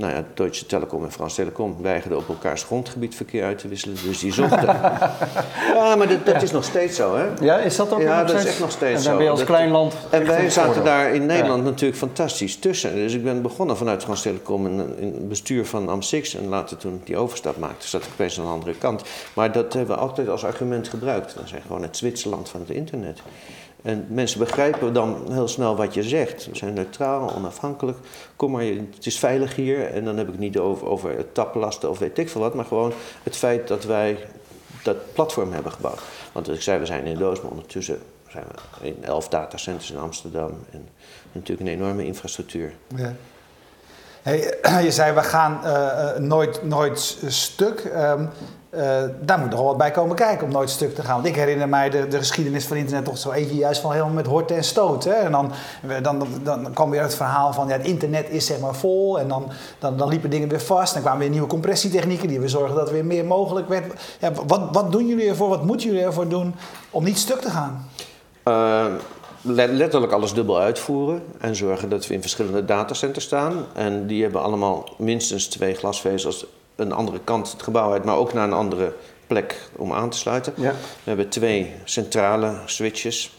Nou 0.00 0.12
ja, 0.12 0.24
Deutsche 0.34 0.66
Telekom 0.66 1.04
en 1.04 1.12
Frans 1.12 1.34
Telecom 1.34 1.76
weigerden 1.82 2.18
op 2.18 2.28
elkaars 2.28 2.62
grondgebied 2.62 3.14
verkeer 3.14 3.44
uit 3.44 3.58
te 3.58 3.68
wisselen, 3.68 3.96
dus 4.04 4.18
die 4.18 4.32
zochten. 4.32 4.66
ja, 5.74 5.96
maar 5.96 6.08
dat, 6.08 6.26
dat, 6.26 6.42
is 6.42 6.50
nog 6.50 6.64
steeds 6.64 6.96
zo, 6.96 7.16
hè? 7.16 7.26
Ja, 7.40 7.58
is 7.58 7.76
dat 7.76 7.92
ook 7.92 8.00
Ja, 8.00 8.24
dat 8.24 8.36
is 8.36 8.44
echt 8.44 8.60
nog 8.60 8.70
steeds 8.70 9.02
zo. 9.02 9.04
En 9.04 9.04
dan 9.04 9.16
ben 9.16 9.24
je 9.24 9.30
als 9.30 9.44
klein 9.44 9.70
land. 9.70 9.94
En 10.10 10.26
wij 10.26 10.50
zaten 10.50 10.84
daar 10.84 11.14
in 11.14 11.26
Nederland 11.26 11.64
natuurlijk 11.64 11.98
fantastisch 11.98 12.56
tussen. 12.56 12.94
Dus 12.94 13.14
ik 13.14 13.24
ben 13.24 13.42
begonnen 13.42 13.76
vanuit 13.76 14.02
Frans 14.02 14.22
Telecom 14.22 14.66
in, 14.66 14.78
het 14.78 15.28
bestuur 15.28 15.66
van 15.66 16.02
Am6 16.02 16.38
en 16.38 16.48
later 16.48 16.76
toen 16.76 16.94
ik 16.94 17.06
die 17.06 17.16
overstap 17.16 17.56
maakte, 17.56 17.88
zat 17.88 18.02
ik 18.02 18.08
opeens 18.12 18.38
aan 18.38 18.44
de 18.44 18.50
andere 18.50 18.74
kant. 18.74 19.02
Maar 19.34 19.52
dat 19.52 19.72
hebben 19.72 19.94
we 19.94 20.00
altijd 20.00 20.28
als 20.28 20.44
argument 20.44 20.88
gebruikt. 20.88 21.34
We 21.34 21.40
zijn 21.44 21.62
gewoon 21.62 21.82
het 21.82 21.96
Zwitserland 21.96 22.48
van 22.48 22.60
het 22.60 22.70
internet. 22.70 23.20
En 23.82 24.06
mensen 24.08 24.38
begrijpen 24.38 24.92
dan 24.92 25.32
heel 25.32 25.48
snel 25.48 25.76
wat 25.76 25.94
je 25.94 26.02
zegt. 26.02 26.46
We 26.46 26.56
zijn 26.56 26.74
neutraal, 26.74 27.34
onafhankelijk. 27.34 27.98
Kom 28.36 28.50
maar, 28.50 28.62
het 28.62 29.06
is 29.06 29.18
veilig 29.18 29.54
hier. 29.54 29.92
En 29.92 30.04
dan 30.04 30.16
heb 30.16 30.28
ik 30.28 30.38
niet 30.38 30.58
over, 30.58 30.86
over 30.86 31.32
taplasten 31.32 31.90
of 31.90 31.98
weet 31.98 32.18
ik 32.18 32.28
veel 32.28 32.40
wat. 32.40 32.54
Maar 32.54 32.64
gewoon 32.64 32.92
het 33.22 33.36
feit 33.36 33.68
dat 33.68 33.84
wij 33.84 34.18
dat 34.82 35.12
platform 35.12 35.52
hebben 35.52 35.72
gebouwd. 35.72 36.00
Want 36.32 36.50
ik 36.50 36.62
zei, 36.62 36.78
we 36.78 36.86
zijn 36.86 37.06
in 37.06 37.18
Doos, 37.18 37.40
maar 37.40 37.50
ondertussen 37.50 37.98
zijn 38.28 38.44
we 38.80 38.86
in 38.86 39.04
elf 39.04 39.28
datacenters 39.28 39.90
in 39.90 39.98
Amsterdam. 39.98 40.50
En 40.70 40.88
natuurlijk 41.32 41.68
een 41.68 41.74
enorme 41.74 42.04
infrastructuur. 42.04 42.72
Ja. 42.96 43.14
Hey, 44.22 44.58
je 44.84 44.92
zei, 44.92 45.14
we 45.14 45.22
gaan 45.22 45.60
uh, 45.64 46.16
nooit, 46.16 46.62
nooit 46.62 47.18
stuk. 47.26 47.84
Um, 47.84 48.28
uh, 48.74 49.02
daar 49.20 49.38
moet 49.38 49.50
nog 49.50 49.58
wel 49.58 49.68
wat 49.68 49.76
bij 49.76 49.90
komen 49.90 50.16
kijken 50.16 50.46
om 50.46 50.52
nooit 50.52 50.70
stuk 50.70 50.94
te 50.94 51.02
gaan. 51.02 51.14
Want 51.14 51.26
ik 51.26 51.34
herinner 51.34 51.68
mij 51.68 51.90
de, 51.90 52.08
de 52.08 52.16
geschiedenis 52.16 52.66
van 52.66 52.76
internet 52.76 53.04
toch 53.04 53.18
zo 53.18 53.30
eentje 53.30 53.56
juist 53.56 53.80
van 53.80 53.92
helemaal 53.92 54.12
met 54.12 54.26
horten 54.26 54.56
en 54.56 54.64
stoot. 54.64 55.04
Hè? 55.04 55.12
En 55.12 55.32
dan, 55.32 55.52
dan, 56.02 56.26
dan, 56.42 56.72
kwam 56.72 56.90
weer 56.90 57.02
het 57.02 57.14
verhaal 57.14 57.52
van 57.52 57.68
ja, 57.68 57.72
het 57.72 57.86
internet 57.86 58.30
is 58.30 58.46
zeg 58.46 58.60
maar 58.60 58.74
vol. 58.74 59.18
En 59.18 59.28
dan, 59.28 59.50
dan, 59.78 59.96
dan 59.96 60.08
liepen 60.08 60.30
dingen 60.30 60.48
weer 60.48 60.60
vast. 60.60 60.92
Dan 60.92 61.02
kwamen 61.02 61.20
weer 61.20 61.30
nieuwe 61.30 61.46
compressietechnieken 61.46 62.28
die 62.28 62.40
weer 62.40 62.48
zorgen 62.48 62.76
dat 62.76 62.86
er 62.86 62.92
weer 62.92 63.04
meer 63.04 63.24
mogelijk 63.24 63.68
werd. 63.68 64.16
Ja, 64.20 64.32
wat, 64.46 64.68
wat 64.72 64.92
doen 64.92 65.06
jullie 65.06 65.28
ervoor? 65.28 65.48
Wat 65.48 65.64
moeten 65.64 65.86
jullie 65.86 66.04
ervoor 66.04 66.28
doen 66.28 66.54
om 66.90 67.04
niet 67.04 67.18
stuk 67.18 67.40
te 67.40 67.50
gaan? 67.50 67.88
Uh, 68.44 68.86
letterlijk 69.42 70.12
alles 70.12 70.34
dubbel 70.34 70.58
uitvoeren 70.58 71.22
en 71.40 71.56
zorgen 71.56 71.88
dat 71.88 72.06
we 72.06 72.14
in 72.14 72.20
verschillende 72.20 72.64
datacenters 72.64 73.24
staan. 73.24 73.64
En 73.74 74.06
die 74.06 74.22
hebben 74.22 74.42
allemaal 74.42 74.88
minstens 74.98 75.46
twee 75.46 75.74
glasvezels 75.74 76.46
een 76.80 76.92
andere 76.92 77.20
kant 77.24 77.52
het 77.52 77.62
gebouw 77.62 77.92
uit, 77.92 78.04
maar 78.04 78.16
ook 78.16 78.32
naar 78.32 78.44
een 78.44 78.52
andere 78.52 78.94
plek 79.26 79.56
om 79.76 79.92
aan 79.92 80.10
te 80.10 80.18
sluiten. 80.18 80.52
Ja. 80.56 80.70
We 80.70 80.76
hebben 81.04 81.28
twee 81.28 81.74
centrale 81.84 82.54
switches, 82.66 83.32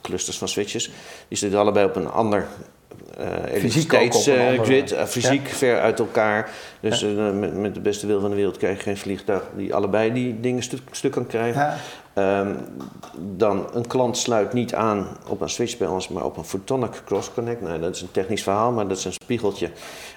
clusters 0.00 0.38
van 0.38 0.48
switches. 0.48 0.90
Die 1.28 1.38
zitten 1.38 1.58
allebei 1.58 1.86
op 1.86 1.96
een 1.96 2.10
ander 2.10 2.46
uh, 3.18 3.26
elektriciteitsgrid, 3.48 4.92
uh, 4.92 5.04
fysiek 5.04 5.48
ver 5.48 5.80
uit 5.80 5.98
elkaar. 5.98 6.50
Dus 6.80 7.02
uh, 7.02 7.30
met, 7.30 7.56
met, 7.56 7.74
de 7.74 7.80
beste 7.80 8.06
wil 8.06 8.20
van 8.20 8.30
de 8.30 8.36
wereld 8.36 8.56
krijg 8.56 8.76
je 8.76 8.82
geen 8.82 8.96
vliegtuig 8.96 9.42
die 9.56 9.74
allebei 9.74 10.12
die 10.12 10.40
dingen 10.40 10.62
stuk, 10.62 10.80
stuk 10.90 11.12
kan 11.12 11.26
krijgen. 11.26 11.74
Um, 12.14 12.56
dan 13.36 13.66
een 13.72 13.86
klant 13.86 14.16
sluit 14.16 14.52
niet 14.52 14.74
aan 14.74 15.06
op 15.28 15.40
een 15.40 15.48
switch 15.48 15.78
bij 15.78 15.88
ons, 15.88 16.08
maar 16.08 16.24
op 16.24 16.36
een 16.36 16.44
photonic 16.44 17.02
cross 17.04 17.32
connect. 17.34 17.60
Nou, 17.60 17.80
dat 17.80 17.94
is 17.94 18.02
een 18.02 18.10
technisch 18.10 18.42
verhaal, 18.42 18.72
maar 18.72 18.88
dat 18.88 18.96
is 18.96 19.04
een 19.04 19.12
spiegeltje. 19.12 19.70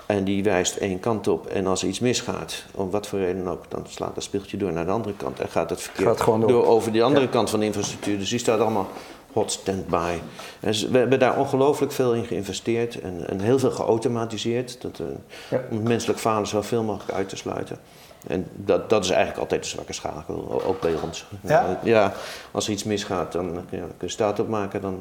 En 0.05 0.23
die 0.23 0.43
wijst 0.43 0.75
één 0.75 0.99
kant 0.99 1.27
op. 1.27 1.47
En 1.47 1.67
als 1.67 1.81
er 1.81 1.87
iets 1.87 1.99
misgaat, 1.99 2.63
om 2.71 2.89
wat 2.89 3.07
voor 3.07 3.19
reden 3.19 3.47
ook, 3.47 3.63
dan 3.67 3.85
slaat 3.87 4.15
dat 4.15 4.23
spiegeltje 4.23 4.57
door 4.57 4.73
naar 4.73 4.85
de 4.85 4.91
andere 4.91 5.15
kant. 5.15 5.39
En 5.39 5.49
gaat 5.49 5.69
het 5.69 5.81
verkeer 5.81 6.05
gaat 6.05 6.25
door. 6.25 6.47
door. 6.47 6.65
over 6.65 6.91
die 6.91 7.03
andere 7.03 7.29
kant 7.29 7.49
van 7.49 7.59
de 7.59 7.65
infrastructuur. 7.65 8.17
Dus 8.17 8.29
die 8.29 8.39
staat 8.39 8.59
allemaal 8.59 8.87
hot 9.33 9.51
standby. 9.51 10.13
Dus 10.59 10.87
we 10.87 10.97
hebben 10.97 11.19
daar 11.19 11.39
ongelooflijk 11.39 11.91
veel 11.91 12.13
in 12.13 12.25
geïnvesteerd 12.25 13.01
en, 13.01 13.29
en 13.29 13.39
heel 13.39 13.59
veel 13.59 13.71
geautomatiseerd. 13.71 14.81
Dat, 14.81 14.99
uh, 14.99 15.07
ja. 15.49 15.61
Om 15.71 15.83
menselijk 15.83 16.19
falen 16.19 16.47
zoveel 16.47 16.83
mogelijk 16.83 17.11
uit 17.11 17.29
te 17.29 17.35
sluiten. 17.35 17.77
En 18.27 18.47
dat, 18.55 18.89
dat 18.89 19.03
is 19.03 19.09
eigenlijk 19.09 19.39
altijd 19.39 19.63
de 19.63 19.69
zwakke 19.69 19.93
schakel, 19.93 20.63
ook 20.65 20.81
bij 20.81 20.93
ons. 21.03 21.25
Ja? 21.41 21.79
ja 21.83 22.13
als 22.51 22.65
er 22.65 22.71
iets 22.71 22.83
misgaat, 22.83 23.31
dan 23.31 23.65
ja, 23.69 23.79
kun 23.79 23.87
je 23.99 24.07
staat 24.07 24.39
opmaken, 24.39 24.81
dan, 24.81 24.99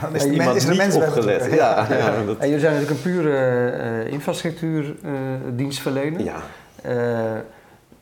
dan 0.00 0.14
is, 0.14 0.24
iemand 0.24 0.56
is 0.56 0.64
niet 0.64 0.94
opgelet. 0.94 1.44
Ja. 1.44 1.54
Ja, 1.54 1.86
ja. 1.96 2.14
En 2.38 2.48
jullie 2.48 2.60
zijn 2.60 2.72
natuurlijk 2.72 2.90
een 2.90 3.02
pure 3.02 3.72
uh, 4.04 4.12
infrastructuurdienstverlener. 4.12 6.20
ja. 6.20 6.42
Uh, 6.86 7.32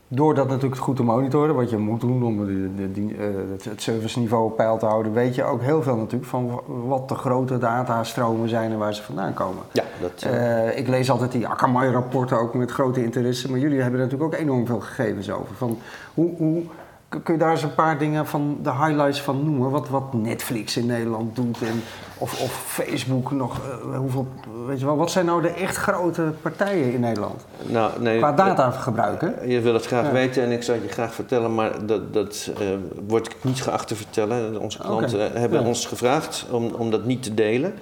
door 0.08 0.34
dat 0.34 0.48
natuurlijk 0.48 0.80
goed 0.80 0.96
te 0.96 1.02
monitoren, 1.02 1.54
wat 1.54 1.70
je 1.70 1.76
moet 1.76 2.00
doen 2.00 2.22
om 2.22 2.46
de, 2.46 2.92
de, 2.92 3.14
eh, 3.18 3.70
het 3.70 3.82
serviceniveau 3.82 4.44
op 4.44 4.56
peil 4.56 4.78
te 4.78 4.86
houden, 4.86 5.12
weet 5.12 5.34
je 5.34 5.44
ook 5.44 5.62
heel 5.62 5.82
veel 5.82 5.96
natuurlijk 5.96 6.30
van 6.30 6.60
wat 6.66 7.08
de 7.08 7.14
grote 7.14 7.58
datastromen 7.58 8.48
zijn 8.48 8.72
en 8.72 8.78
waar 8.78 8.94
ze 8.94 9.02
vandaan 9.02 9.34
komen. 9.34 9.62
Ja, 9.72 9.84
dat, 10.00 10.24
uh, 10.32 10.78
ik 10.78 10.88
lees 10.88 11.10
altijd 11.10 11.32
die 11.32 11.46
Akamai-rapporten 11.46 12.38
ook 12.38 12.54
met 12.54 12.70
grote 12.70 13.04
interesse, 13.04 13.50
maar 13.50 13.58
jullie 13.58 13.80
hebben 13.80 14.00
natuurlijk 14.00 14.34
ook 14.34 14.40
enorm 14.40 14.66
veel 14.66 14.80
gegevens 14.80 15.30
over. 15.30 15.54
Van 15.54 15.78
hoe, 16.14 16.36
hoe 16.36 16.62
Kun 17.08 17.34
je 17.34 17.36
daar 17.36 17.50
eens 17.50 17.62
een 17.62 17.74
paar 17.74 17.98
dingen 17.98 18.26
van 18.26 18.58
de 18.62 18.72
highlights 18.72 19.22
van 19.22 19.44
noemen? 19.44 19.70
Wat, 19.70 19.88
wat 19.88 20.12
Netflix 20.12 20.76
in 20.76 20.86
Nederland 20.86 21.36
doet 21.36 21.62
en 21.62 21.82
of, 22.18 22.40
of 22.42 22.52
Facebook 22.52 23.30
nog. 23.30 23.60
Uh, 23.86 23.96
hoeveel, 23.96 24.26
weet 24.66 24.80
je 24.80 24.84
wel, 24.84 24.96
wat 24.96 25.10
zijn 25.10 25.26
nou 25.26 25.42
de 25.42 25.48
echt 25.48 25.76
grote 25.76 26.32
partijen 26.42 26.92
in 26.92 27.00
Nederland? 27.00 27.44
Nou, 27.62 28.02
nee, 28.02 28.18
Qua 28.18 28.32
datagebruik, 28.32 29.20
hè? 29.20 29.42
Je 29.44 29.60
wil 29.60 29.74
het 29.74 29.86
graag 29.86 30.10
weten 30.10 30.42
en 30.42 30.50
ik 30.50 30.62
zou 30.62 30.78
het 30.78 30.86
je 30.86 30.92
graag 30.92 31.14
vertellen, 31.14 31.54
maar 31.54 31.86
dat, 31.86 32.12
dat 32.12 32.50
uh, 32.60 32.68
wordt 33.06 33.44
niet 33.44 33.62
geacht 33.62 33.88
te 33.88 33.96
vertellen. 33.96 34.60
Onze 34.60 34.78
klanten 34.78 35.32
hebben 35.32 35.64
ons 35.64 35.86
gevraagd 35.86 36.46
om, 36.50 36.64
om 36.64 36.90
dat 36.90 37.04
niet 37.04 37.22
te 37.22 37.34
delen. 37.34 37.74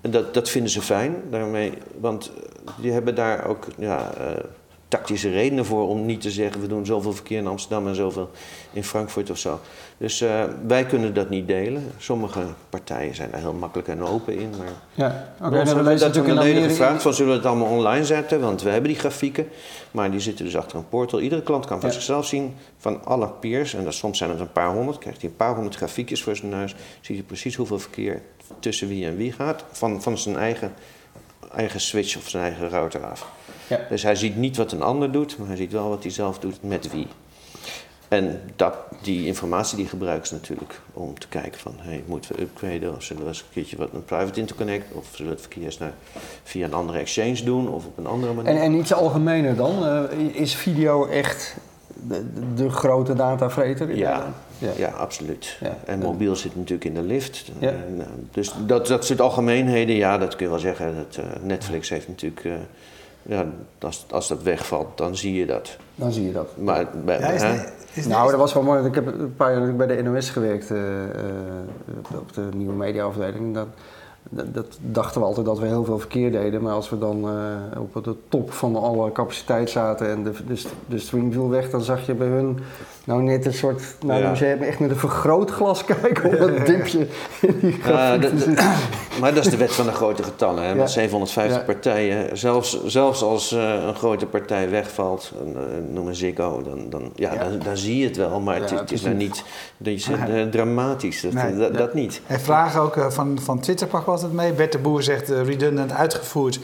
En 0.00 0.10
dat, 0.10 0.34
dat 0.34 0.48
vinden 0.48 0.70
ze 0.70 0.82
fijn 0.82 1.16
daarmee, 1.30 1.72
want 2.00 2.30
die 2.76 2.92
hebben 2.92 3.14
daar 3.14 3.46
ook 3.46 3.66
ja, 3.76 4.10
uh, 4.20 4.26
tactische 4.88 5.30
redenen 5.30 5.64
voor 5.64 5.88
om 5.88 6.06
niet 6.06 6.20
te 6.20 6.30
zeggen 6.30 6.60
we 6.60 6.66
doen 6.66 6.86
zoveel 6.86 7.12
verkeer 7.12 7.38
in 7.38 7.46
Amsterdam 7.46 7.88
en 7.88 7.94
zoveel 7.94 8.30
in 8.72 8.84
Frankfurt 8.84 9.30
of 9.30 9.38
zo. 9.38 9.60
Dus 9.98 10.22
uh, 10.22 10.44
wij 10.66 10.84
kunnen 10.84 11.14
dat 11.14 11.30
niet 11.30 11.46
delen. 11.46 11.92
Sommige 11.98 12.40
partijen 12.70 13.14
zijn 13.14 13.30
daar 13.30 13.40
heel 13.40 13.52
makkelijk 13.52 13.88
en 13.88 14.02
open 14.02 14.38
in. 14.38 14.50
Maar 14.58 14.66
ja, 14.94 15.06
oké. 15.06 15.46
Okay, 15.46 15.64
nou, 15.64 15.84
we 15.84 15.88
hebben 15.88 16.24
geleden 16.24 16.62
gevraagd 16.62 17.02
van 17.02 17.14
zullen 17.14 17.32
we 17.32 17.38
het 17.38 17.46
allemaal 17.46 17.68
online 17.68 18.04
zetten, 18.04 18.40
want 18.40 18.62
we 18.62 18.70
hebben 18.70 18.90
die 18.90 18.98
grafieken. 18.98 19.48
Maar 19.90 20.10
die 20.10 20.20
zitten 20.20 20.44
dus 20.44 20.56
achter 20.56 20.78
een 20.78 20.88
portal. 20.88 21.20
Iedere 21.20 21.42
klant 21.42 21.66
kan 21.66 21.80
voor 21.80 21.92
zichzelf 21.92 22.26
zien 22.26 22.54
van 22.78 23.04
alle 23.04 23.28
peers, 23.28 23.74
en 23.74 23.84
dat, 23.84 23.94
soms 23.94 24.18
zijn 24.18 24.30
het 24.30 24.40
een 24.40 24.52
paar 24.52 24.72
honderd, 24.72 24.98
krijgt 24.98 25.20
hij 25.20 25.30
een 25.30 25.36
paar 25.36 25.54
honderd 25.54 25.76
grafiekjes 25.76 26.22
voor 26.22 26.36
zijn 26.36 26.50
neus. 26.50 26.74
Ziet 27.00 27.16
hij 27.16 27.26
precies 27.26 27.56
hoeveel 27.56 27.78
verkeer 27.78 28.22
tussen 28.60 28.88
wie 28.88 29.06
en 29.06 29.16
wie 29.16 29.32
gaat 29.32 29.64
van, 29.70 30.02
van 30.02 30.18
zijn 30.18 30.36
eigen, 30.36 30.72
eigen 31.54 31.80
switch 31.80 32.16
of 32.16 32.28
zijn 32.28 32.42
eigen 32.44 32.68
router 32.68 33.06
af. 33.06 33.26
Ja. 33.66 33.80
Dus 33.88 34.02
hij 34.02 34.14
ziet 34.14 34.36
niet 34.36 34.56
wat 34.56 34.72
een 34.72 34.82
ander 34.82 35.12
doet, 35.12 35.38
maar 35.38 35.46
hij 35.46 35.56
ziet 35.56 35.72
wel 35.72 35.88
wat 35.88 36.02
hij 36.02 36.12
zelf 36.12 36.38
doet 36.38 36.62
met 36.62 36.90
wie. 36.90 37.06
En 38.08 38.40
dat, 38.56 38.74
die 39.02 39.26
informatie 39.26 39.76
die 39.76 39.86
gebruiken 39.86 40.26
ze 40.26 40.34
natuurlijk 40.34 40.80
om 40.92 41.18
te 41.18 41.28
kijken 41.28 41.60
van... 41.60 41.74
Hey, 41.76 42.04
moeten 42.06 42.34
we 42.36 42.42
upgraden 42.42 42.94
of 42.94 43.02
zullen 43.02 43.22
we 43.22 43.28
eens 43.28 43.40
een 43.40 43.46
keertje 43.52 43.76
wat 43.76 43.88
een 43.92 44.04
private 44.04 44.40
interconnect... 44.40 44.92
of 44.92 45.06
zullen 45.10 45.32
we 45.32 45.38
het 45.40 45.46
verkeer 45.52 45.76
naar, 45.78 45.92
via 46.42 46.64
een 46.64 46.74
andere 46.74 46.98
exchange 46.98 47.42
doen 47.44 47.68
of 47.68 47.86
op 47.86 47.98
een 47.98 48.06
andere 48.06 48.32
manier. 48.32 48.50
En, 48.50 48.60
en 48.62 48.74
iets 48.74 48.92
algemener 48.92 49.56
dan? 49.56 49.84
Uh, 49.84 50.34
is 50.34 50.54
video 50.54 51.06
echt 51.06 51.56
de, 52.08 52.26
de 52.54 52.70
grote 52.70 53.14
datavreter? 53.14 53.96
Ja, 53.96 54.32
ja. 54.58 54.70
ja, 54.76 54.88
absoluut. 54.88 55.56
Ja. 55.60 55.76
En 55.84 55.98
mobiel 55.98 56.36
zit 56.36 56.56
natuurlijk 56.56 56.84
in 56.84 56.94
de 56.94 57.02
lift. 57.02 57.50
Ja. 57.58 57.68
En, 57.68 57.94
uh, 57.96 58.04
dus 58.30 58.52
dat, 58.66 58.86
dat 58.86 59.04
soort 59.04 59.20
algemeenheden, 59.20 59.96
ja, 59.96 60.18
dat 60.18 60.36
kun 60.36 60.44
je 60.44 60.50
wel 60.50 60.60
zeggen. 60.60 60.94
Dat, 60.96 61.24
uh, 61.24 61.24
Netflix 61.42 61.88
heeft 61.88 62.08
natuurlijk 62.08 62.46
ja, 63.22 63.46
als, 63.78 64.04
als 64.10 64.28
dat 64.28 64.42
wegvalt, 64.42 64.98
dan 64.98 65.16
zie 65.16 65.34
je 65.34 65.46
dat. 65.46 65.76
Dan 65.94 66.12
zie 66.12 66.26
je 66.26 66.32
dat. 66.32 66.56
Maar 66.56 66.86
bij, 67.04 67.18
ja, 67.18 67.28
is 67.28 67.42
is 67.98 68.06
nou, 68.06 68.30
dat 68.30 68.38
was 68.38 68.52
wel 68.52 68.62
mooi. 68.62 68.86
Ik 68.86 68.94
heb 68.94 69.06
een 69.06 69.34
paar 69.36 69.52
jaar 69.52 69.76
bij 69.76 69.86
de 69.86 70.02
NOS 70.02 70.30
gewerkt, 70.30 70.70
uh, 70.70 70.80
op 72.14 72.32
de 72.34 72.48
nieuwe 72.54 72.72
mediaafdeling. 72.72 73.54
Dat, 73.54 73.66
dat, 74.28 74.78
dachten 74.80 75.20
we 75.20 75.26
altijd 75.26 75.46
dat 75.46 75.58
we 75.58 75.66
heel 75.66 75.84
veel 75.84 75.98
verkeer 75.98 76.32
deden. 76.32 76.62
Maar 76.62 76.72
als 76.72 76.90
we 76.90 76.98
dan 76.98 77.24
uh, 77.24 77.80
op 77.94 78.04
de 78.04 78.14
top 78.28 78.52
van 78.52 78.76
alle 78.76 79.12
capaciteit 79.12 79.70
zaten 79.70 80.10
en 80.10 80.24
de, 80.24 80.32
de, 80.46 80.62
de 80.86 80.98
stream 80.98 81.32
viel 81.32 81.48
weg, 81.48 81.70
dan 81.70 81.82
zag 81.82 82.06
je 82.06 82.14
bij 82.14 82.26
hun 82.26 82.58
nou 83.08 83.22
net 83.22 83.46
een 83.46 83.54
soort, 83.54 83.82
nou 84.04 84.22
ja. 84.22 84.34
ze 84.34 84.44
hebben 84.44 84.68
echt 84.68 84.78
met 84.78 84.90
een 84.90 84.96
vergrootglas 84.96 85.84
kijken 86.00 86.24
op 86.24 86.40
een 86.40 86.64
dipje 86.64 87.06
in 87.40 87.58
die 87.60 87.78
Maar 89.20 89.34
dat 89.34 89.44
is 89.44 89.50
de 89.50 89.56
wet 89.56 89.72
van 89.72 89.86
de 89.86 89.92
grote 89.92 90.22
getallen. 90.22 90.64
Hè? 90.64 90.74
Met 90.74 90.90
750 90.90 91.64
partijen, 91.64 92.38
zelfs, 92.38 92.84
zelfs 92.84 93.22
als 93.22 93.52
uh, 93.52 93.84
een 93.86 93.94
grote 93.94 94.26
partij 94.26 94.70
wegvalt, 94.70 95.32
uh, 95.54 95.60
noem 95.92 96.06
een 96.06 96.14
Ziggo, 96.14 96.62
dan, 96.62 96.90
dan, 96.90 97.12
ja, 97.14 97.36
Dan, 97.36 97.58
dan, 97.58 97.76
zie 97.76 97.98
je 97.98 98.04
het 98.04 98.16
wel. 98.16 98.40
Maar 98.40 98.60
het, 98.60 98.70
het 98.70 98.92
is 98.92 99.02
nou 99.02 99.14
niet 99.14 99.44
dat 99.76 100.04
je, 100.04 100.12
uh, 100.12 100.42
dramatisch, 100.50 101.20
dat, 101.20 101.32
nee, 101.32 101.56
dat, 101.56 101.74
dat, 101.74 101.94
niet. 101.94 102.20
En 102.26 102.40
vragen 102.40 102.80
ook 102.80 103.06
van, 103.08 103.38
van 103.40 103.60
Twitter 103.60 103.86
pak 103.86 104.04
we 104.06 104.10
altijd 104.22 104.40
mee. 104.40 104.52
Bert 104.52 104.72
de 104.72 104.78
Boer 104.78 105.02
zegt 105.02 105.28
redundant 105.28 105.92
uitgevoerd, 105.92 106.58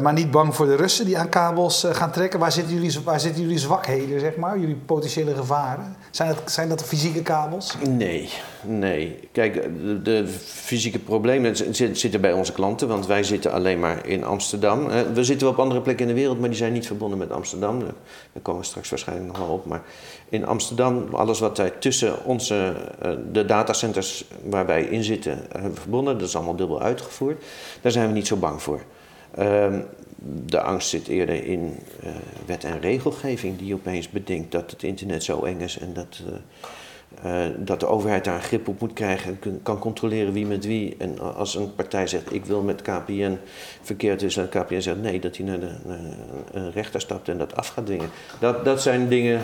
maar 0.00 0.12
niet 0.12 0.30
bang 0.30 0.54
voor 0.54 0.66
de 0.66 0.76
Russen 0.76 1.04
die 1.04 1.18
aan 1.18 1.28
kabels 1.28 1.86
gaan 1.90 2.10
trekken. 2.12 2.38
Waar 2.38 2.52
zitten, 2.52 2.74
jullie, 2.74 2.98
waar 3.04 3.20
zitten 3.20 3.42
jullie 3.42 3.58
zwakheden, 3.58 4.20
zeg 4.20 4.36
maar, 4.36 4.58
jullie 4.58 4.74
potentiële 4.74 5.34
gevaren? 5.34 5.96
Zijn 6.10 6.28
dat, 6.28 6.50
zijn 6.50 6.68
dat 6.68 6.84
fysieke 6.84 7.22
kabels? 7.22 7.74
Nee, 7.88 8.30
nee. 8.62 9.28
Kijk, 9.32 9.54
de, 9.54 10.02
de 10.02 10.28
fysieke 10.44 10.98
problemen 10.98 11.56
zitten 11.96 12.20
bij 12.20 12.32
onze 12.32 12.52
klanten, 12.52 12.88
want 12.88 13.06
wij 13.06 13.22
zitten 13.22 13.52
alleen 13.52 13.80
maar 13.80 14.06
in 14.06 14.24
Amsterdam. 14.24 14.86
We 15.14 15.24
zitten 15.24 15.48
op 15.48 15.58
andere 15.58 15.80
plekken 15.80 16.08
in 16.08 16.14
de 16.14 16.20
wereld, 16.20 16.40
maar 16.40 16.48
die 16.48 16.58
zijn 16.58 16.72
niet 16.72 16.86
verbonden 16.86 17.18
met 17.18 17.30
Amsterdam. 17.30 17.78
Daar 17.78 18.42
komen 18.42 18.60
we 18.60 18.66
straks 18.66 18.90
waarschijnlijk 18.90 19.28
nog 19.28 19.38
wel 19.38 19.54
op. 19.54 19.66
Maar 19.66 19.82
in 20.28 20.46
Amsterdam, 20.46 21.06
alles 21.12 21.38
wat 21.38 21.56
wij 21.56 21.70
tussen 21.70 22.24
onze, 22.24 22.74
eh, 23.00 23.10
de 23.32 23.44
datacenters 23.44 24.24
waar 24.44 24.66
wij 24.66 24.82
in 24.82 25.04
zitten, 25.04 25.46
hebben 25.52 25.74
verbonden, 25.74 26.18
dat 26.18 26.28
is 26.28 26.36
allemaal 26.36 26.56
dubbel 26.56 26.80
uitgevoerd. 26.80 27.44
Daar 27.80 27.92
zijn 27.92 28.06
we 28.06 28.12
niet 28.12 28.26
zo 28.26 28.36
bang 28.36 28.62
voor. 28.62 28.80
Ehm, 29.36 29.80
de 30.46 30.60
angst 30.60 30.88
zit 30.88 31.08
eerder 31.08 31.44
in 31.44 31.78
uh, 32.04 32.10
wet 32.46 32.64
en 32.64 32.80
regelgeving 32.80 33.58
die 33.58 33.74
opeens 33.74 34.10
bedenkt 34.10 34.52
dat 34.52 34.70
het 34.70 34.82
internet 34.82 35.24
zo 35.24 35.44
eng 35.44 35.60
is 35.60 35.78
en 35.78 35.92
dat, 35.92 36.22
uh, 36.26 37.46
uh, 37.46 37.54
dat 37.58 37.80
de 37.80 37.86
overheid 37.86 38.24
daar 38.24 38.34
een 38.34 38.42
grip 38.42 38.68
op 38.68 38.80
moet 38.80 38.92
krijgen 38.92 39.38
en 39.42 39.60
kan 39.62 39.78
controleren 39.78 40.32
wie 40.32 40.46
met 40.46 40.64
wie. 40.64 40.94
En 40.98 41.18
als 41.34 41.54
een 41.54 41.74
partij 41.74 42.06
zegt 42.06 42.32
ik 42.32 42.44
wil 42.44 42.62
met 42.62 42.82
KPN 42.82 43.38
verkeerd 43.82 44.22
is 44.22 44.36
en 44.36 44.48
KPN 44.48 44.80
zegt 44.80 45.02
nee, 45.02 45.20
dat 45.20 45.36
hij 45.36 45.46
naar 45.46 45.60
de 45.60 45.74
naar 46.52 46.68
rechter 46.68 47.00
stapt 47.00 47.28
en 47.28 47.38
dat 47.38 47.56
af 47.56 47.68
gaat 47.68 47.86
dwingen. 47.86 48.10
Dat, 48.40 48.64
dat 48.64 48.82
zijn 48.82 49.08
dingen 49.08 49.40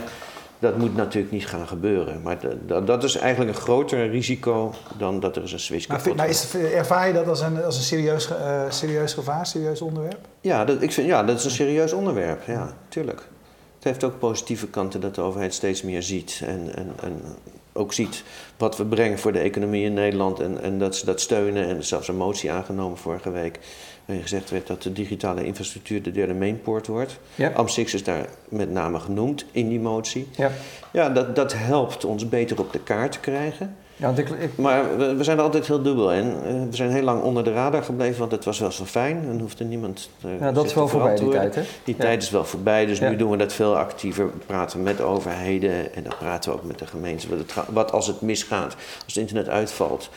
dat 0.63 0.79
moet 0.79 0.97
natuurlijk 0.97 1.33
niet 1.33 1.47
gaan 1.47 1.67
gebeuren. 1.67 2.23
Maar 2.23 2.39
dat, 2.85 3.05
is 3.05 3.17
eigenlijk 3.17 3.57
een 3.57 3.63
groter 3.63 4.11
risico 4.11 4.75
dan 4.99 5.21
dat 5.21 5.37
er 5.37 5.43
eens 5.43 5.53
een 5.53 5.61
switch 5.61 5.87
kapot 5.87 6.07
maar, 6.07 6.17
maar 6.17 6.29
is, 6.29 6.55
Ervaar 6.55 7.07
je 7.07 7.13
dat 7.13 7.29
als 7.29 7.41
een, 7.41 7.65
als 7.65 7.77
een 7.77 7.83
serieus, 7.83 8.31
uh, 8.31 8.63
serieus 8.69 9.15
gevaar, 9.15 9.47
serieus 9.47 9.81
onderwerp? 9.81 10.19
Ja 10.41 10.65
dat, 10.65 10.83
ik 10.83 10.93
vind, 10.93 11.07
ja, 11.07 11.25
dat 11.25 11.39
is 11.39 11.45
een 11.45 11.51
serieus 11.51 11.93
onderwerp. 11.93 12.43
Ja, 12.47 12.77
tuurlijk. 12.89 13.29
Het 13.75 13.85
heeft 13.85 14.05
ook 14.05 14.19
positieve 14.19 14.67
kanten 14.67 15.01
dat 15.01 15.15
de 15.15 15.21
overheid 15.21 15.55
steeds 15.55 15.83
meer 15.83 16.03
ziet. 16.03 16.43
En, 16.45 16.77
en, 16.77 16.93
en 17.03 17.23
ook 17.73 17.93
ziet 17.93 18.23
wat 18.57 18.77
we 18.77 18.85
brengen 18.85 19.19
voor 19.19 19.33
de 19.33 19.39
economie 19.39 19.85
in 19.85 19.95
Nederland. 19.95 20.41
En, 20.41 20.63
en 20.63 20.79
dat 20.79 20.97
ze 20.97 21.05
dat 21.05 21.21
steunen. 21.21 21.63
En 21.63 21.69
er 21.69 21.79
is 21.79 21.89
zelfs 21.89 22.09
een 22.09 22.17
motie 22.17 22.51
aangenomen 22.51 22.99
vorige 22.99 23.31
week 23.31 23.59
waarin 24.05 24.23
gezegd 24.23 24.51
werd 24.51 24.67
dat 24.67 24.83
de 24.83 24.93
digitale 24.93 25.45
infrastructuur 25.45 26.03
de 26.03 26.11
derde 26.11 26.35
mainport 26.35 26.87
wordt. 26.87 27.19
Ja. 27.35 27.53
AMS6 27.53 27.75
is 27.75 28.05
daar 28.05 28.27
met 28.49 28.71
name 28.71 28.99
genoemd 28.99 29.45
in 29.53 29.69
die 29.69 29.81
motie. 29.81 30.29
Ja, 30.37 30.51
ja 30.93 31.09
dat, 31.09 31.37
dat 31.37 31.53
helpt 31.53 32.05
ons 32.05 32.29
beter 32.29 32.59
op 32.59 32.73
de 32.73 32.81
kaart 32.81 33.13
te 33.13 33.21
krijgen. 33.21 33.77
Ja, 33.97 34.07
want 34.07 34.19
ik, 34.19 34.29
ik... 34.29 34.57
Maar 34.57 34.97
we, 34.97 35.15
we, 35.15 35.25
zijn 35.25 35.39
er 35.39 35.43
altijd 35.43 35.67
heel 35.67 35.83
dubbel 35.83 36.13
in. 36.13 36.27
Uh, 36.27 36.43
we 36.71 36.77
zijn 36.77 36.91
heel 36.91 37.03
lang 37.03 37.23
onder 37.23 37.45
de 37.45 37.53
radar 37.53 37.83
gebleven, 37.83 38.19
want 38.19 38.33
het 38.33 38.45
was 38.45 38.59
wel 38.59 38.73
zo 38.73 38.85
fijn. 38.85 39.25
En 39.29 39.41
hoefde 39.41 39.65
niemand. 39.65 40.11
Uh, 40.25 40.41
ja, 40.41 40.53
dat 40.53 40.65
is 40.65 40.75
wel 40.75 40.89
voorbij, 40.89 41.17
die 41.17 41.29
tijd, 41.29 41.55
hè? 41.55 41.63
Die 41.85 41.97
tijd 41.97 42.23
is 42.23 42.31
wel 42.31 42.45
voorbij, 42.45 42.87
dus 42.87 43.01
nu 43.01 43.17
doen 43.17 43.31
we 43.31 43.37
dat 43.37 43.53
veel 43.53 43.77
actiever. 43.77 44.27
We 44.27 44.39
praten 44.47 44.83
met 44.83 45.01
overheden 45.01 45.95
en 45.95 46.03
dan 46.03 46.13
praten 46.19 46.51
we 46.51 46.57
ook 46.57 46.65
met 46.65 46.79
de 46.79 46.87
gemeente. 46.87 47.27
Wat, 47.29 47.67
wat 47.69 47.93
als 47.93 48.07
het 48.07 48.21
misgaat, 48.21 48.75
als 49.05 49.15
het 49.15 49.17
internet 49.17 49.49
uitvalt. 49.49 50.11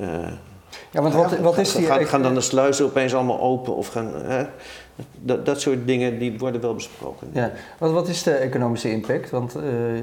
Uh, 0.00 0.06
Ja, 0.90 1.02
want 1.02 1.14
wat, 1.14 1.38
wat 1.38 1.58
is 1.58 1.72
die... 1.72 1.86
Gaan, 1.86 2.06
gaan 2.06 2.22
dan 2.22 2.34
de 2.34 2.40
sluizen 2.40 2.84
opeens 2.84 3.14
allemaal 3.14 3.40
open 3.40 3.76
of 3.76 3.88
gaan... 3.88 4.12
Hè? 4.14 4.44
Dat, 5.20 5.46
dat 5.46 5.60
soort 5.60 5.86
dingen 5.86 6.18
die 6.18 6.38
worden 6.38 6.60
wel 6.60 6.74
besproken. 6.74 7.30
Ja. 7.32 7.52
Wat, 7.78 7.90
wat 7.90 8.08
is 8.08 8.22
de 8.22 8.32
economische 8.32 8.90
impact? 8.90 9.30
Want 9.30 9.56
uh, 9.56 9.62
uh, 9.96 10.02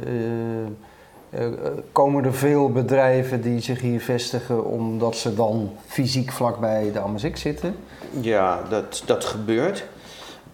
komen 1.91 2.25
er 2.25 2.33
veel 2.33 2.71
bedrijven 2.71 3.41
die 3.41 3.61
zich 3.61 3.81
hier 3.81 4.01
vestigen 4.01 4.65
omdat 4.65 5.15
ze 5.15 5.33
dan 5.33 5.71
fysiek 5.85 6.31
vlakbij 6.31 6.91
de 6.91 6.99
AMSX 6.99 7.41
zitten? 7.41 7.75
Ja, 8.21 8.61
dat, 8.69 9.03
dat 9.05 9.25
gebeurt. 9.25 9.85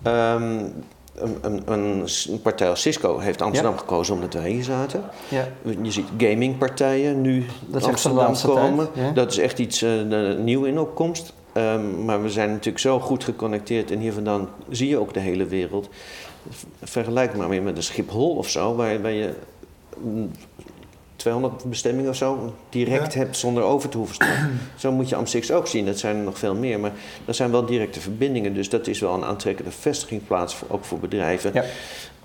Um, 0.08 0.74
een, 1.16 1.62
een, 1.66 2.08
een, 2.30 2.42
partij 2.42 2.70
als 2.70 2.82
Cisco 2.82 3.20
heeft 3.20 3.42
Amsterdam 3.42 3.78
gekozen 3.78 4.14
omdat 4.14 4.34
wij 4.34 4.50
hier 4.50 4.64
zaten. 4.64 5.04
Ja. 5.28 5.48
Je 5.82 5.92
ziet 5.92 6.08
gamingpartijen 6.18 7.22
nu 7.22 7.46
dat 7.68 7.84
Amsterdam 7.84 8.36
komen. 8.36 8.90
Dat 9.14 9.32
is 9.32 9.38
echt 9.38 9.60
iets 9.60 9.84
uh, 9.84 10.38
nieuw 10.38 10.64
in 10.64 10.80
opkomst. 10.80 11.34
Um, 11.54 12.06
maar 12.06 12.22
we 12.22 12.30
zijn 12.30 12.50
natuurlijk 12.50 12.80
zo 12.80 13.00
goed 13.00 13.24
geconnecteerd 13.24 13.92
en 13.92 14.00
hier 14.00 14.14
vandaan 14.14 14.50
zie 14.70 14.90
je 14.90 14.98
ook 14.98 15.14
de 15.14 15.20
hele 15.20 15.46
wereld. 15.46 15.90
Vergelijk 16.84 17.38
maar 17.38 17.50
weer 17.50 17.62
met 17.62 17.78
een 17.78 17.84
Schiphol 17.84 18.36
of 18.36 18.50
zo, 18.50 18.76
waar, 18.76 19.02
waar 19.02 19.12
je 19.12 19.34
200 21.16 21.66
bestemmingen 21.66 22.10
of 22.10 22.16
zo 22.16 22.54
direct 22.70 23.14
hebt 23.14 23.38
zonder 23.38 23.64
over 23.64 23.90
te 23.90 23.98
hoeven 23.98 24.16
staan. 24.16 24.60
zo 24.78 24.92
moet 24.92 25.10
je 25.10 25.16
Amstix 25.16 25.52
ook 25.52 25.68
zien. 25.68 25.86
Dat 25.86 26.00
zijn 26.00 26.16
er 26.16 26.24
nog 26.24 26.38
veel 26.38 26.56
meer. 26.56 26.80
Maar 26.80 26.92
dat 27.26 27.36
zijn 27.36 27.52
wel 27.52 27.66
directe 27.66 28.00
verbindingen. 28.00 28.54
Dus 28.54 28.70
dat 28.70 28.88
is 28.88 29.00
wel 29.00 29.14
een 29.14 29.24
aantrekkelijke 29.24 29.78
vestigingsplaats, 29.78 30.56
voor, 30.56 30.68
ook 30.72 30.86
voor 30.86 31.00
bedrijven. 31.00 31.52
Ja. 31.54 31.64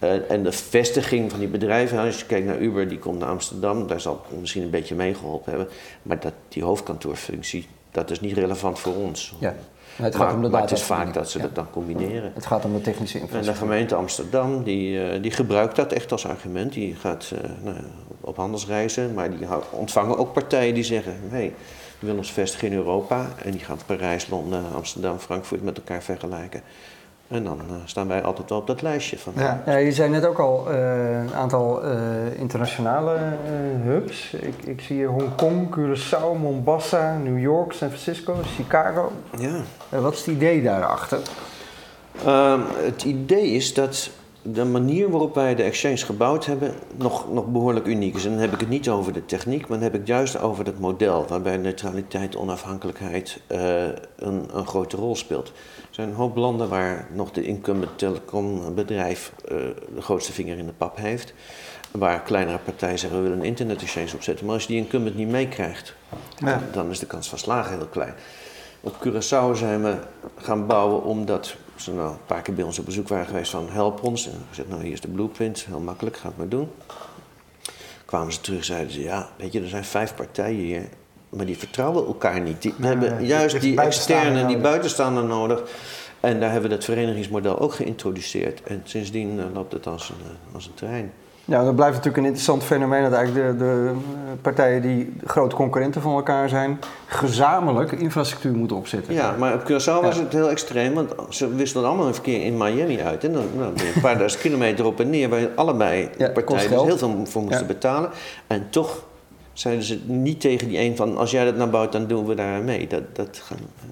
Uh, 0.02 0.30
en 0.30 0.42
de 0.42 0.52
vestiging 0.52 1.30
van 1.30 1.38
die 1.38 1.48
bedrijven, 1.48 1.98
als 1.98 2.18
je 2.18 2.26
kijkt 2.26 2.46
naar 2.46 2.58
Uber, 2.58 2.88
die 2.88 2.98
komt 2.98 3.18
naar 3.18 3.28
Amsterdam, 3.28 3.86
daar 3.86 4.00
zal 4.00 4.24
misschien 4.40 4.62
een 4.62 4.70
beetje 4.70 4.94
meegeholpen 4.94 5.50
hebben. 5.50 5.68
Maar 6.02 6.20
dat, 6.20 6.32
die 6.48 6.62
hoofdkantoorfunctie, 6.62 7.66
dat 7.90 8.10
is 8.10 8.20
niet 8.20 8.36
relevant 8.36 8.78
voor 8.78 8.94
ons. 8.94 9.34
Ja. 9.40 9.56
Het 10.02 10.16
gaat 10.16 10.26
maar, 10.26 10.34
om 10.34 10.42
de 10.42 10.48
maar 10.48 10.60
het 10.60 10.70
is 10.70 10.82
vaak 10.82 11.14
dat 11.14 11.30
ze 11.30 11.38
dat 11.38 11.54
dan 11.54 11.70
combineren. 11.70 12.32
Het 12.34 12.46
gaat 12.46 12.64
om 12.64 12.72
de 12.72 12.80
technische 12.80 13.18
infrastructuur. 13.18 13.62
En 13.62 13.68
de 13.68 13.74
gemeente 13.74 13.94
Amsterdam 13.94 14.62
die, 14.62 15.12
uh, 15.14 15.22
die 15.22 15.30
gebruikt 15.30 15.76
dat 15.76 15.92
echt 15.92 16.12
als 16.12 16.26
argument. 16.26 16.72
Die 16.72 16.94
gaat 16.94 17.30
uh, 17.34 17.50
nou, 17.62 17.76
op 18.20 18.36
handelsreizen, 18.36 19.14
maar 19.14 19.30
die 19.30 19.46
ontvangen 19.70 20.18
ook 20.18 20.32
partijen 20.32 20.74
die 20.74 20.84
zeggen: 20.84 21.12
hé, 21.12 21.28
hey, 21.28 21.54
we 21.98 22.06
willen 22.06 22.18
ons 22.18 22.32
vestigen 22.32 22.68
in 22.68 22.74
Europa. 22.74 23.26
En 23.44 23.50
die 23.50 23.60
gaan 23.60 23.78
Parijs, 23.86 24.28
Londen, 24.28 24.64
Amsterdam, 24.74 25.18
Frankfurt 25.18 25.62
met 25.62 25.76
elkaar 25.76 26.02
vergelijken. 26.02 26.62
En 27.28 27.44
dan 27.44 27.60
uh, 27.70 27.74
staan 27.84 28.08
wij 28.08 28.22
altijd 28.22 28.48
wel 28.48 28.58
op 28.58 28.66
dat 28.66 28.82
lijstje. 28.82 29.18
Van, 29.18 29.32
ja. 29.36 29.62
ja 29.66 29.76
je 29.76 29.92
zei 29.92 30.10
net 30.10 30.26
ook 30.26 30.38
al 30.38 30.66
uh, 30.70 31.20
een 31.20 31.34
aantal 31.34 31.84
uh, 31.84 31.90
internationale 32.38 33.16
hubs. 33.82 34.32
Ik, 34.32 34.64
ik 34.64 34.80
zie 34.80 34.96
hier 34.96 35.08
Hongkong, 35.08 35.76
Curaçao, 35.76 36.38
Mombasa, 36.40 37.16
New 37.16 37.38
York, 37.38 37.72
San 37.72 37.88
Francisco, 37.88 38.36
Chicago. 38.56 39.12
Ja. 39.38 39.60
wat 40.00 40.12
is 40.12 40.18
het 40.18 40.26
idee 40.26 40.62
daarachter? 40.62 41.18
Ehm, 42.24 42.60
het 42.84 43.04
idee 43.04 43.50
is 43.50 43.74
dat 43.74 44.10
de 44.52 44.64
manier 44.64 45.10
waarop 45.10 45.34
wij 45.34 45.54
de 45.54 45.62
exchange 45.62 45.96
gebouwd 45.96 46.46
hebben 46.46 46.74
nog, 46.96 47.32
nog 47.32 47.46
behoorlijk 47.46 47.86
uniek 47.86 48.14
is. 48.14 48.24
En 48.24 48.30
dan 48.30 48.40
heb 48.40 48.52
ik 48.52 48.60
het 48.60 48.68
niet 48.68 48.88
over 48.88 49.12
de 49.12 49.26
techniek, 49.26 49.60
maar 49.60 49.78
dan 49.78 49.82
heb 49.82 49.92
ik 49.92 49.98
het 49.98 50.08
juist 50.08 50.38
over 50.38 50.66
het 50.66 50.78
model 50.78 51.26
waarbij 51.28 51.56
neutraliteit, 51.56 52.36
onafhankelijkheid 52.36 53.40
uh, 53.48 53.82
een, 54.16 54.48
een 54.52 54.66
grote 54.66 54.96
rol 54.96 55.16
speelt. 55.16 55.48
Er 55.48 55.54
zijn 55.94 56.08
een 56.08 56.14
hoop 56.14 56.36
landen 56.36 56.68
waar 56.68 57.08
nog 57.12 57.30
de 57.30 57.42
incumbent 57.42 57.98
telecombedrijf 57.98 59.32
uh, 59.44 59.58
de 59.94 60.02
grootste 60.02 60.32
vinger 60.32 60.58
in 60.58 60.66
de 60.66 60.72
pap 60.72 60.96
heeft. 60.96 61.34
Waar 61.90 62.22
kleinere 62.22 62.58
partijen 62.58 62.98
zeggen 62.98 63.18
we 63.18 63.24
willen 63.24 63.38
een 63.38 63.46
internet 63.46 63.82
exchange 63.82 64.14
opzetten. 64.14 64.46
Maar 64.46 64.54
als 64.54 64.62
je 64.62 64.68
die 64.68 64.82
incumbent 64.82 65.16
niet 65.16 65.28
meekrijgt, 65.28 65.94
ja. 66.38 66.62
dan 66.72 66.90
is 66.90 66.98
de 66.98 67.06
kans 67.06 67.28
van 67.28 67.38
slagen 67.38 67.76
heel 67.76 67.86
klein. 67.86 68.14
Op 68.80 68.94
Curaçao 69.06 69.56
zijn 69.56 69.82
we 69.82 69.94
gaan 70.36 70.66
bouwen 70.66 71.02
omdat 71.02 71.56
ze 71.80 71.92
nou 71.92 72.10
een 72.10 72.26
paar 72.26 72.42
keer 72.42 72.54
bij 72.54 72.64
ons 72.64 72.78
op 72.78 72.84
bezoek 72.84 73.08
waren 73.08 73.26
geweest 73.26 73.50
van 73.50 73.68
help 73.70 74.02
ons. 74.02 74.26
En 74.26 74.32
ik 74.32 74.54
zei, 74.54 74.68
nou 74.68 74.82
hier 74.82 74.92
is 74.92 75.00
de 75.00 75.08
blueprint, 75.08 75.64
heel 75.64 75.80
makkelijk, 75.80 76.16
ga 76.16 76.28
het 76.28 76.36
maar 76.36 76.48
doen. 76.48 76.70
Kwamen 78.04 78.32
ze 78.32 78.40
terug, 78.40 78.64
zeiden 78.64 78.92
ze, 78.92 79.02
ja, 79.02 79.28
weet 79.36 79.52
je, 79.52 79.60
er 79.60 79.68
zijn 79.68 79.84
vijf 79.84 80.14
partijen 80.14 80.64
hier, 80.64 80.88
maar 81.28 81.46
die 81.46 81.58
vertrouwen 81.58 82.06
elkaar 82.06 82.40
niet. 82.40 82.62
Die 82.62 82.74
hebben 82.80 83.26
juist 83.26 83.60
die 83.60 83.80
externe, 83.80 84.46
die 84.46 84.58
buitenstaander 84.58 85.24
nodig. 85.24 85.62
En 86.20 86.40
daar 86.40 86.50
hebben 86.50 86.70
we 86.70 86.76
dat 86.76 86.84
verenigingsmodel 86.84 87.58
ook 87.58 87.74
geïntroduceerd. 87.74 88.62
En 88.62 88.80
sindsdien 88.84 89.36
uh, 89.38 89.44
loopt 89.54 89.72
het 89.72 89.86
als 89.86 90.08
een, 90.08 90.16
uh, 90.22 90.54
als 90.54 90.66
een 90.66 90.74
trein. 90.74 91.12
Ja, 91.48 91.64
dat 91.64 91.74
blijft 91.74 91.94
natuurlijk 91.94 92.16
een 92.16 92.24
interessant 92.24 92.64
fenomeen 92.64 93.02
dat 93.02 93.12
eigenlijk 93.12 93.58
de, 93.58 93.64
de 93.64 93.92
partijen 94.42 94.82
die 94.82 95.12
grote 95.26 95.56
concurrenten 95.56 96.02
van 96.02 96.14
elkaar 96.14 96.48
zijn, 96.48 96.80
gezamenlijk 97.06 97.92
infrastructuur 97.92 98.54
moeten 98.54 98.76
opzetten. 98.76 99.14
Ja, 99.14 99.34
maar 99.38 99.54
op 99.54 99.62
Curaçao 99.62 100.02
was 100.02 100.16
het 100.16 100.32
heel 100.32 100.50
extreem, 100.50 100.94
want 100.94 101.14
ze 101.28 101.54
wisselden 101.54 101.88
allemaal 101.88 102.06
een 102.06 102.14
verkeer 102.14 102.44
in 102.44 102.56
Miami 102.56 103.00
uit. 103.00 103.24
En 103.24 103.32
dan 103.32 103.44
nou, 103.56 103.72
een 103.94 104.00
paar 104.00 104.18
duizend 104.18 104.42
kilometer 104.42 104.84
op 104.84 105.00
en 105.00 105.10
neer, 105.10 105.28
waar 105.28 105.48
allebei 105.54 106.08
ja, 106.18 106.28
partijen 106.28 106.70
dus 106.70 106.82
heel 106.84 106.98
veel 106.98 107.26
voor 107.26 107.42
moesten 107.42 107.66
betalen. 107.66 108.10
En 108.46 108.66
toch 108.70 109.02
zeiden 109.52 109.84
ze 109.84 110.00
niet 110.06 110.40
tegen 110.40 110.68
die 110.68 110.78
een 110.78 110.96
van, 110.96 111.16
als 111.16 111.30
jij 111.30 111.44
dat 111.44 111.56
nou 111.56 111.70
bouwt, 111.70 111.92
dan 111.92 112.06
doen 112.06 112.26
we 112.26 112.34
daar 112.34 112.62
mee. 112.62 112.86
Dat, 112.86 113.02
dat, 113.12 113.42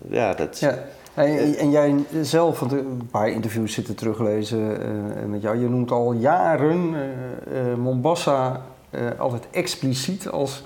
ja, 0.08 0.34
dat... 0.34 0.58
Ja. 0.58 0.78
En, 1.16 1.56
en, 1.58 1.70
jij 1.70 1.94
zelf, 2.22 2.60
want 2.60 2.72
een 2.72 3.08
paar 3.10 3.28
interviews 3.28 3.72
zitten 3.72 3.94
teruglezen 3.94 4.58
uh, 4.60 5.24
met 5.26 5.42
jou. 5.42 5.58
Je 5.58 5.68
noemt 5.68 5.90
al 5.90 6.12
jaren 6.12 6.94
uh, 6.94 7.74
Mombasa 7.76 8.60
altijd 9.18 9.46
expliciet 9.50 10.28
als 10.28 10.64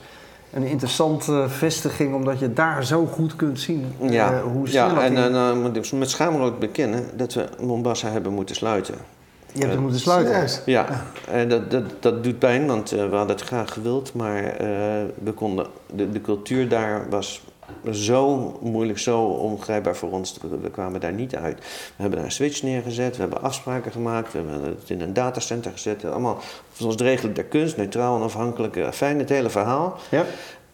een 0.53 0.63
interessante 0.63 1.45
vestiging, 1.49 2.15
omdat 2.15 2.39
je 2.39 2.53
daar 2.53 2.85
zo 2.85 3.07
goed 3.07 3.37
kunt 3.37 3.61
zien 3.61 3.93
ja. 4.01 4.43
hoe 4.43 4.69
snel 4.69 4.89
Ja, 4.89 5.03
en 5.03 5.33
dan 5.33 5.61
moet 5.61 5.77
ik 5.77 5.93
met 5.93 6.11
schaamte 6.11 6.43
ook 6.43 6.59
bekennen 6.59 7.05
dat 7.17 7.35
we 7.35 7.49
Mombasa 7.61 8.09
hebben 8.09 8.33
moeten 8.33 8.55
sluiten. 8.55 8.95
Je 9.53 9.61
hebt 9.61 9.73
het 9.73 9.81
moeten 9.81 10.01
sluiten? 10.01 10.63
Ja, 10.67 10.87
en 11.31 11.49
dat, 11.49 11.71
dat, 11.71 11.85
dat 12.01 12.25
doet 12.25 12.39
pijn, 12.39 12.67
want 12.67 12.91
we 12.91 12.99
hadden 12.99 13.37
het 13.37 13.41
graag 13.41 13.73
gewild, 13.73 14.15
maar 14.15 14.43
we 15.23 15.33
konden, 15.35 15.67
de, 15.95 16.11
de 16.11 16.21
cultuur 16.21 16.69
daar 16.69 17.07
was 17.09 17.43
zo 17.91 18.53
moeilijk, 18.61 18.99
zo 18.99 19.23
ongrijpbaar 19.23 19.97
voor 19.97 20.11
ons. 20.11 20.39
We 20.63 20.71
kwamen 20.71 21.01
daar 21.01 21.13
niet 21.13 21.37
uit. 21.37 21.59
We 21.59 21.65
hebben 21.97 22.19
daar 22.19 22.27
een 22.27 22.35
switch 22.35 22.63
neergezet, 22.63 23.15
we 23.15 23.23
hebben 23.23 23.43
afspraken 23.43 23.93
gemaakt, 23.93 24.33
we 24.33 24.39
hebben 24.39 24.63
het 24.63 24.91
in 24.91 25.01
een 25.01 25.13
datacenter 25.13 25.73
gezet. 25.73 26.05
Allemaal 26.05 26.39
volgens 26.73 27.03
regelen 27.03 27.35
der 27.35 27.45
kunst, 27.45 27.77
neutraal 27.77 28.17
en 28.17 28.23
afhankelijk. 28.23 28.77
Eh, 28.77 28.91
fijn, 28.91 29.19
het 29.19 29.29
hele 29.29 29.51
verhaal. 29.51 29.97
Ja. 30.11 30.25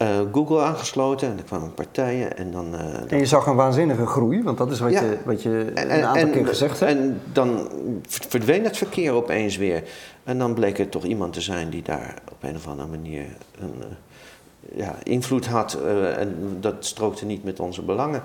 Uh, 0.03 0.09
Google 0.33 0.63
aangesloten 0.63 1.29
en 1.29 1.37
er 1.37 1.45
kwamen 1.45 1.75
partijen 1.75 2.37
en 2.37 2.51
dan... 2.51 2.75
Uh, 2.75 3.13
en 3.13 3.19
je 3.19 3.27
zag 3.27 3.47
een 3.47 3.55
waanzinnige 3.55 4.07
groei, 4.07 4.43
want 4.43 4.59
dat 4.59 4.71
is 4.71 4.81
wat 4.81 4.93
je, 4.93 5.19
wat 5.25 5.43
je 5.43 5.71
een 5.75 6.05
aantal 6.05 6.31
keer 6.31 6.47
gezegd 6.47 6.81
hebt. 6.81 6.93
En 6.93 7.21
dan 7.33 7.69
verdween 8.09 8.65
het 8.65 8.77
verkeer 8.77 9.13
opeens 9.13 9.57
weer. 9.57 9.83
En 10.25 10.39
dan 10.39 10.55
bleek 10.55 10.79
er 10.79 10.89
toch 10.89 11.05
iemand 11.05 11.33
te 11.33 11.41
zijn 11.41 11.71
die 11.71 11.83
daar 11.83 12.15
op 12.33 12.43
een 12.43 12.57
of 12.57 12.67
andere 12.67 12.89
manier 12.89 13.25
een, 13.61 13.83
ja, 14.75 14.97
invloed 15.03 15.47
had 15.47 15.79
uh, 15.83 16.19
en 16.19 16.57
dat 16.61 16.75
strookte 16.87 17.25
niet 17.25 17.45
met 17.45 17.61
onze 17.61 17.83
belangen. 17.83 18.23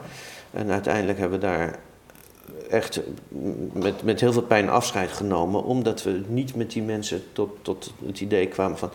En 0.51 0.71
uiteindelijk 0.71 1.19
hebben 1.19 1.39
we 1.39 1.45
daar 1.45 1.79
echt 2.69 3.01
met, 3.73 4.03
met 4.03 4.19
heel 4.19 4.33
veel 4.33 4.41
pijn 4.41 4.69
afscheid 4.69 5.11
genomen, 5.11 5.63
omdat 5.63 6.03
we 6.03 6.21
niet 6.27 6.55
met 6.55 6.71
die 6.71 6.83
mensen 6.83 7.23
tot, 7.33 7.57
tot 7.61 7.93
het 8.05 8.19
idee 8.21 8.47
kwamen 8.47 8.77
van 8.77 8.89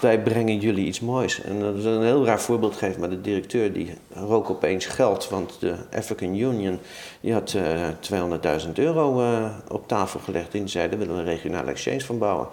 wij 0.00 0.22
brengen 0.22 0.58
jullie 0.58 0.86
iets 0.86 1.00
moois. 1.00 1.42
En 1.42 1.60
dat 1.60 1.76
is 1.76 1.84
een 1.84 2.02
heel 2.02 2.24
raar 2.24 2.40
voorbeeld 2.40 2.76
geven, 2.76 3.00
maar 3.00 3.10
de 3.10 3.20
directeur 3.20 3.72
die 3.72 3.94
rook 4.12 4.50
opeens 4.50 4.86
geld, 4.86 5.28
want 5.28 5.60
de 5.60 5.74
African 5.96 6.34
Union 6.34 6.78
die 7.20 7.32
had 7.32 7.52
uh, 7.52 7.88
eh, 7.88 8.60
200.000 8.66 8.72
euro 8.74 9.20
uh, 9.20 9.50
op 9.68 9.88
tafel 9.88 10.20
gelegd 10.20 10.54
en 10.54 10.60
die 10.60 10.68
zeiden 10.68 10.98
we 10.98 11.06
willen 11.06 11.20
een 11.20 11.26
regionale 11.26 11.70
exchange 11.70 12.00
van 12.00 12.18
bouwen. 12.18 12.48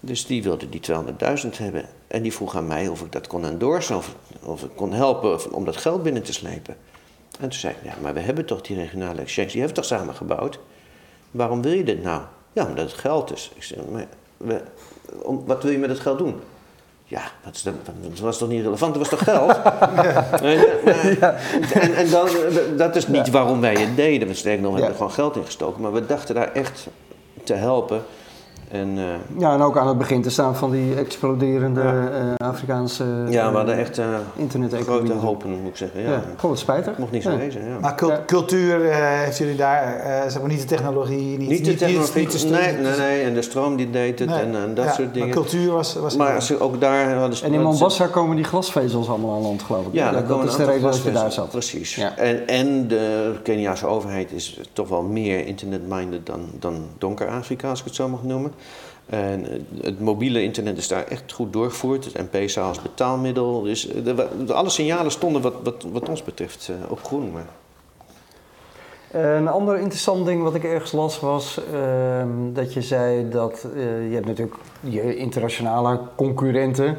Dus 0.00 0.26
die 0.26 0.42
wilde 0.42 0.68
die 0.68 0.80
200.000 0.90 1.56
hebben. 1.56 1.88
En 2.06 2.22
die 2.22 2.32
vroeg 2.32 2.56
aan 2.56 2.66
mij 2.66 2.88
of 2.88 3.00
ik 3.00 3.12
dat 3.12 3.26
kon 3.26 3.44
endorsen, 3.44 3.96
of, 3.96 4.14
of 4.42 4.62
ik 4.62 4.70
kon 4.74 4.92
helpen 4.92 5.52
om 5.52 5.64
dat 5.64 5.76
geld 5.76 6.02
binnen 6.02 6.22
te 6.22 6.32
slepen. 6.32 6.76
En 7.40 7.48
toen 7.48 7.58
zei 7.58 7.74
ik, 7.74 7.90
ja, 7.90 7.94
maar 8.02 8.14
we 8.14 8.20
hebben 8.20 8.44
toch 8.44 8.60
die 8.60 8.76
regionale 8.76 9.20
exchange, 9.20 9.48
die 9.48 9.60
hebben 9.60 9.76
we 9.76 9.88
toch 9.88 9.98
samen 9.98 10.14
gebouwd? 10.14 10.58
Waarom 11.30 11.62
wil 11.62 11.72
je 11.72 11.84
dit 11.84 12.02
nou? 12.02 12.22
Ja, 12.52 12.66
omdat 12.66 12.90
het 12.90 13.00
geld 13.00 13.32
is. 13.32 13.50
Ik 13.54 13.62
zei, 13.62 13.80
maar 13.90 14.06
we, 14.36 14.60
om, 15.22 15.42
wat 15.46 15.62
wil 15.62 15.72
je 15.72 15.78
met 15.78 15.90
het 15.90 16.00
geld 16.00 16.18
doen? 16.18 16.40
Ja, 17.04 17.22
dat, 17.44 18.20
was 18.20 18.38
toch 18.38 18.48
niet 18.48 18.62
relevant, 18.62 18.94
dat 18.94 19.08
was 19.08 19.18
toch 19.18 19.24
geld? 19.24 19.56
ja. 21.20 21.36
En, 21.72 21.94
en 21.94 22.10
dan, 22.10 22.28
dat 22.76 22.96
is 22.96 23.06
niet 23.06 23.30
waarom 23.30 23.60
wij 23.60 23.74
het 23.74 23.96
deden. 23.96 24.28
We 24.28 24.34
sterk 24.34 24.60
nog, 24.60 24.66
we 24.66 24.72
hebben 24.72 24.90
er 24.90 24.96
gewoon 24.96 25.12
geld 25.12 25.36
in 25.36 25.44
gestoken. 25.44 25.82
Maar 25.82 25.92
we 25.92 26.06
dachten 26.06 26.34
daar 26.34 26.52
echt 26.52 26.86
te 27.44 27.54
helpen 27.54 28.02
En, 28.68 28.96
uh, 28.96 29.04
ja, 29.38 29.52
en 29.54 29.60
ook 29.60 29.78
aan 29.78 29.88
het 29.88 29.98
begin 29.98 30.22
te 30.22 30.30
staan 30.30 30.56
van 30.56 30.70
die 30.70 30.94
exploderende 30.94 31.80
uh, 31.80 32.48
Afrikaanse 32.48 33.04
Ja, 33.28 33.50
we 33.50 33.56
hadden 33.56 33.78
echt 33.78 34.00
internet 34.36 34.74
grote 34.74 35.12
hopen, 35.12 35.50
moet 35.50 35.68
ik 35.68 35.76
zeggen. 35.76 36.00
Ja. 36.00 36.10
ja. 36.10 36.22
Gewoon 36.36 36.50
wat 36.50 36.58
spijtig. 36.58 36.98
Mocht 36.98 37.12
niet 37.12 37.22
zo 37.22 37.36
wezen, 37.36 37.68
ja. 37.68 37.78
Maar 37.80 38.24
cultuur, 38.26 38.94
heeft 38.94 39.38
jullie 39.38 39.56
daar, 39.56 40.02
zeg 40.30 40.40
maar 40.40 40.50
niet 40.50 40.60
de 40.60 40.66
technologie, 40.66 41.38
niet, 41.38 41.48
niet 41.48 41.64
de 41.64 41.74
technologie, 41.74 42.26
niet, 42.26 42.32
niet 42.32 42.50
nee, 42.50 42.72
nee, 42.72 42.96
nee, 42.96 43.22
en 43.22 43.34
de 43.34 43.42
stroom 43.42 43.76
die 43.76 43.90
deed 43.90 44.18
het 44.18 44.30
en, 44.30 44.54
en, 44.54 44.74
dat 44.74 44.94
soort 44.94 45.12
dingen. 45.14 45.28
Maar 45.28 45.36
cultuur 45.36 45.72
was... 45.72 45.94
was 45.94 46.16
maar 46.16 46.42
ze, 46.42 46.60
ook 46.60 46.80
daar 46.80 47.14
hadden 47.14 47.36
ze... 47.36 47.44
En 47.44 47.52
in 47.52 47.62
Mombasa 47.62 48.06
komen 48.06 48.36
die 48.36 48.44
glasvezels 48.44 49.08
allemaal 49.08 49.34
aan 49.34 49.42
land, 49.42 49.62
geloof 49.62 49.86
ik. 49.86 49.92
Ja, 49.92 50.10
dat, 50.12 50.28
dat 50.28 50.44
is 50.44 50.56
de 50.56 50.64
reden 50.64 50.82
dat 50.82 51.02
je 51.02 51.12
daar 51.12 51.32
zat. 51.32 51.50
Precies. 51.50 51.98
En, 52.16 52.48
en 52.48 52.88
de 52.88 53.34
Keniaanse 53.42 53.86
overheid 53.86 54.32
is 54.32 54.60
toch 54.72 54.88
wel 54.88 55.02
meer 55.02 55.46
internet-minded 55.46 56.26
dan, 56.26 56.40
dan 56.58 56.86
donker 56.98 57.28
Afrika, 57.28 57.68
als 57.68 57.78
ik 57.78 57.84
het 57.84 57.94
zo 57.94 58.08
mag 58.08 58.22
noemen. 58.22 58.45
En 59.06 59.66
het 59.82 60.00
mobiele 60.00 60.42
internet 60.42 60.78
is 60.78 60.88
daar 60.88 61.04
echt 61.04 61.32
goed 61.32 61.52
doorgevoerd. 61.52 62.04
Het 62.04 62.14
M-Pesa 62.14 62.62
als 62.62 62.82
betaalmiddel. 62.82 63.62
Dus 63.62 63.88
de, 64.04 64.52
alle 64.52 64.70
signalen 64.70 65.10
stonden 65.10 65.42
wat, 65.42 65.54
wat, 65.62 65.86
wat 65.92 66.08
ons 66.08 66.22
betreft 66.22 66.68
eh, 66.68 66.90
op 66.90 67.04
groen. 67.04 67.32
Maar... 67.32 67.46
Een 69.10 69.48
ander 69.48 69.78
interessant 69.78 70.26
ding 70.26 70.42
wat 70.42 70.54
ik 70.54 70.64
ergens 70.64 70.92
las 70.92 71.20
was 71.20 71.60
ehm, 71.72 72.52
dat 72.52 72.72
je 72.72 72.82
zei 72.82 73.28
dat 73.28 73.66
uh, 73.74 74.08
je 74.08 74.14
hebt 74.14 74.26
natuurlijk 74.26 74.56
je 74.80 75.16
internationale 75.16 76.00
concurrenten, 76.16 76.96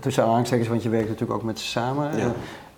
tussen 0.00 0.22
aanhalingstekens, 0.22 0.68
want 0.68 0.82
je 0.82 0.88
werkt 0.88 1.08
natuurlijk 1.08 1.38
ook 1.38 1.46
met 1.46 1.58
ze 1.58 1.66
samen. 1.66 2.18
Ja. 2.18 2.32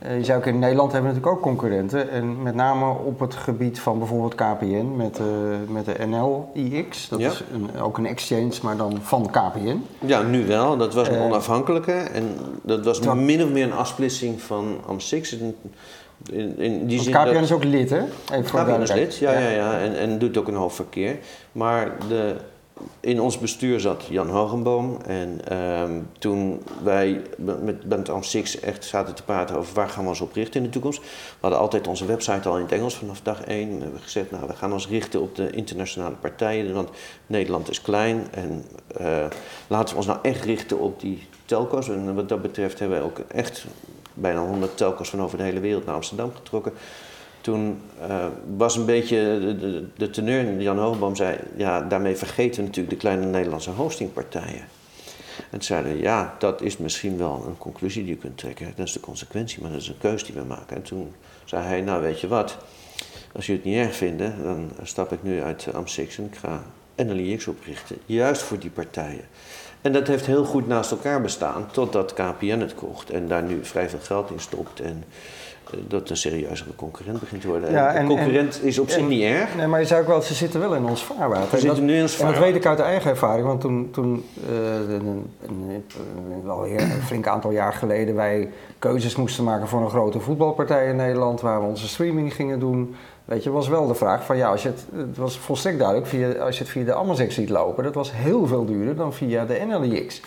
Uh, 0.06 0.16
je 0.16 0.24
zou 0.24 0.38
ook 0.38 0.46
in 0.46 0.58
Nederland 0.58 0.92
hebben 0.92 1.10
natuurlijk 1.10 1.36
ook 1.36 1.42
concurrenten. 1.42 2.10
En 2.10 2.42
met 2.42 2.54
name 2.54 2.94
op 3.04 3.20
het 3.20 3.34
gebied 3.34 3.80
van 3.80 3.98
bijvoorbeeld 3.98 4.34
KPN 4.34 4.96
met, 4.96 5.18
uh, 5.18 5.26
met 5.68 5.84
de 5.84 6.06
NL-IX. 6.06 7.08
Dat 7.08 7.20
is 7.20 7.42
een, 7.52 7.80
ook 7.80 7.98
een 7.98 8.06
exchange, 8.06 8.52
maar 8.62 8.76
dan 8.76 8.98
van 9.02 9.30
KPN. 9.30 9.84
Ja, 9.98 10.22
nu 10.22 10.46
wel. 10.46 10.76
Dat 10.76 10.94
was 10.94 11.08
een 11.08 11.14
uh, 11.14 11.24
onafhankelijke. 11.24 11.92
En 11.92 12.36
dat 12.62 12.84
was 12.84 13.00
min 13.00 13.42
of 13.42 13.50
meer 13.50 13.64
een 13.64 13.72
afsplitsing 13.72 14.42
van 14.42 14.76
AM6. 14.86 15.38
In, 16.32 16.58
in 16.58 16.86
die 16.86 17.00
zin 17.00 17.12
KPN 17.12 17.36
is 17.36 17.52
ook 17.52 17.64
lid, 17.64 17.90
hè? 17.90 18.02
Even 18.32 18.64
KPN 18.64 18.80
is 18.80 18.92
lid, 18.92 19.16
ja, 19.16 19.32
ja. 19.32 19.38
ja, 19.38 19.50
ja. 19.50 19.78
En, 19.78 19.98
en 19.98 20.18
doet 20.18 20.36
ook 20.36 20.48
een 20.48 20.54
hoop 20.54 20.72
verkeer. 20.72 21.18
Maar 21.52 21.92
de 22.08 22.36
in 23.00 23.20
ons 23.20 23.38
bestuur 23.38 23.80
zat 23.80 24.04
Jan 24.10 24.28
Hogenboom. 24.28 24.98
En 25.06 25.40
ehm, 25.44 26.00
toen 26.18 26.62
wij 26.82 27.22
met 27.36 27.88
Bent 27.88 28.08
Am 28.08 28.22
Six 28.22 28.60
echt 28.60 28.84
zaten 28.84 29.14
te 29.14 29.22
praten 29.22 29.56
over 29.56 29.74
waar 29.74 29.88
gaan 29.88 30.02
we 30.02 30.08
ons 30.08 30.20
op 30.20 30.32
richten 30.32 30.60
in 30.60 30.66
de 30.66 30.72
toekomst. 30.72 30.98
We 31.00 31.06
hadden 31.40 31.58
altijd 31.58 31.86
onze 31.86 32.06
website 32.06 32.48
al 32.48 32.56
in 32.56 32.62
het 32.62 32.72
Engels 32.72 32.94
vanaf 32.94 33.20
dag 33.20 33.44
één. 33.44 33.76
We 33.76 33.82
hebben 33.82 34.00
gezegd, 34.00 34.30
nou 34.30 34.46
we 34.46 34.56
gaan 34.56 34.72
ons 34.72 34.88
richten 34.88 35.20
op 35.20 35.36
de 35.36 35.50
internationale 35.50 36.14
partijen. 36.14 36.74
Want 36.74 36.88
Nederland 37.26 37.70
is 37.70 37.82
klein. 37.82 38.26
En 38.30 38.64
uh, 39.00 39.26
laten 39.66 39.88
we 39.88 39.96
ons 39.96 40.06
nou 40.06 40.18
echt 40.22 40.44
richten 40.44 40.78
op 40.78 41.00
die 41.00 41.26
telco's. 41.44 41.88
En 41.88 42.14
wat 42.14 42.28
dat 42.28 42.42
betreft 42.42 42.78
hebben 42.78 42.98
wij 42.98 43.06
ook 43.06 43.18
echt 43.18 43.66
bijna 44.14 44.40
100 44.46 44.76
telco's 44.76 45.10
van 45.10 45.22
over 45.22 45.38
de 45.38 45.44
hele 45.44 45.60
wereld 45.60 45.86
naar 45.86 45.94
Amsterdam 45.94 46.32
getrokken. 46.34 46.72
Toen 47.40 47.80
uh, 48.08 48.26
was 48.56 48.76
een 48.76 48.84
beetje 48.84 49.38
de, 49.40 49.56
de, 49.58 49.86
de 49.96 50.10
teneur, 50.10 50.62
Jan 50.62 50.78
Hoogboom 50.78 51.16
zei, 51.16 51.38
ja, 51.56 51.80
daarmee 51.80 52.16
vergeten 52.16 52.64
natuurlijk 52.64 52.94
de 52.94 53.00
kleine 53.00 53.26
Nederlandse 53.26 53.70
hostingpartijen. 53.70 54.64
En 55.50 55.62
zeiden 55.62 55.98
ja, 55.98 56.34
dat 56.38 56.62
is 56.62 56.76
misschien 56.76 57.18
wel 57.18 57.44
een 57.46 57.58
conclusie 57.58 58.04
die 58.04 58.14
je 58.14 58.20
kunt 58.20 58.38
trekken. 58.38 58.72
Dat 58.76 58.86
is 58.86 58.92
de 58.92 59.00
consequentie, 59.00 59.62
maar 59.62 59.70
dat 59.70 59.80
is 59.80 59.88
een 59.88 59.98
keus 59.98 60.24
die 60.24 60.34
we 60.34 60.44
maken. 60.44 60.76
En 60.76 60.82
toen 60.82 61.12
zei 61.44 61.64
hij, 61.64 61.80
nou 61.80 62.02
weet 62.02 62.20
je 62.20 62.28
wat, 62.28 62.56
als 63.32 63.46
jullie 63.46 63.62
het 63.62 63.70
niet 63.70 63.80
erg 63.80 63.94
vinden, 63.96 64.42
dan 64.42 64.70
stap 64.82 65.12
ik 65.12 65.22
nu 65.22 65.42
uit 65.42 65.66
Am6 65.66 66.16
en 66.16 66.24
ik 66.24 66.36
ga 66.36 66.62
NLIX 66.96 67.46
oprichten. 67.46 67.96
Juist 68.06 68.42
voor 68.42 68.58
die 68.58 68.70
partijen. 68.70 69.24
En 69.82 69.92
dat 69.92 70.06
heeft 70.06 70.26
heel 70.26 70.44
goed 70.44 70.66
naast 70.66 70.90
elkaar 70.90 71.20
bestaan, 71.20 71.66
totdat 71.70 72.14
KPN 72.14 72.58
het 72.60 72.74
kocht 72.74 73.10
en 73.10 73.28
daar 73.28 73.42
nu 73.42 73.58
vrij 73.62 73.88
veel 73.88 73.98
geld 74.02 74.30
in 74.30 74.40
stopt. 74.40 74.80
En 74.80 75.04
dat 75.88 76.10
een 76.10 76.16
serieuzere 76.16 76.74
concurrent 76.76 77.20
begint 77.20 77.40
te 77.40 77.48
worden. 77.48 77.70
Ja, 77.70 77.92
en, 77.94 78.06
concurrent 78.06 78.62
is 78.62 78.78
op 78.78 78.90
zich 78.90 79.08
niet 79.08 79.22
erg. 79.22 79.56
Nee, 79.56 79.66
maar 79.66 79.80
je 79.80 79.86
zou 79.86 80.00
ook 80.00 80.06
wel, 80.06 80.22
ze 80.22 80.34
zitten 80.34 80.60
wel 80.60 80.74
in 80.74 80.84
ons 80.84 81.04
vaarwater. 81.04 81.58
Ze 81.58 81.66
zitten 81.66 81.84
nu 81.84 81.94
in 81.94 82.02
ons 82.02 82.16
vaarwater. 82.16 82.36
En 82.36 82.42
dat 82.42 82.52
weet 82.52 82.62
ik 82.62 82.68
uit 82.68 82.78
de 82.78 82.84
eigen 82.84 83.10
ervaring, 83.10 83.46
want 83.46 83.60
toen, 83.60 83.88
toen 83.92 84.24
uh, 84.50 84.94
een, 84.94 85.30
een, 85.46 85.84
wel 86.44 86.66
een 86.66 87.02
flink 87.02 87.26
aantal 87.26 87.50
jaar 87.50 87.72
geleden 87.72 88.14
wij 88.14 88.48
keuzes 88.78 89.16
moesten 89.16 89.44
maken 89.44 89.68
voor 89.68 89.80
een 89.80 89.90
grote 89.90 90.20
voetbalpartij 90.20 90.88
in 90.88 90.96
Nederland, 90.96 91.40
waar 91.40 91.60
we 91.60 91.66
onze 91.66 91.88
streaming 91.88 92.34
gingen 92.34 92.58
doen. 92.58 92.94
Weet 93.30 93.44
je, 93.44 93.50
was 93.50 93.68
wel 93.68 93.86
de 93.86 93.94
vraag 93.94 94.24
van 94.24 94.36
ja, 94.36 94.50
als 94.50 94.62
je 94.62 94.68
het, 94.68 94.84
het 94.94 95.16
was 95.16 95.38
volstrekt 95.38 95.78
duidelijk, 95.78 96.08
via, 96.08 96.32
als 96.32 96.58
je 96.58 96.62
het 96.62 96.72
via 96.72 96.84
de 96.84 96.94
Amazon 96.94 97.30
ziet 97.30 97.48
lopen, 97.48 97.84
dat 97.84 97.94
was 97.94 98.12
heel 98.12 98.46
veel 98.46 98.64
duurder 98.64 98.96
dan 98.96 99.12
via 99.12 99.44
de 99.44 99.66
NLX. 99.68 100.20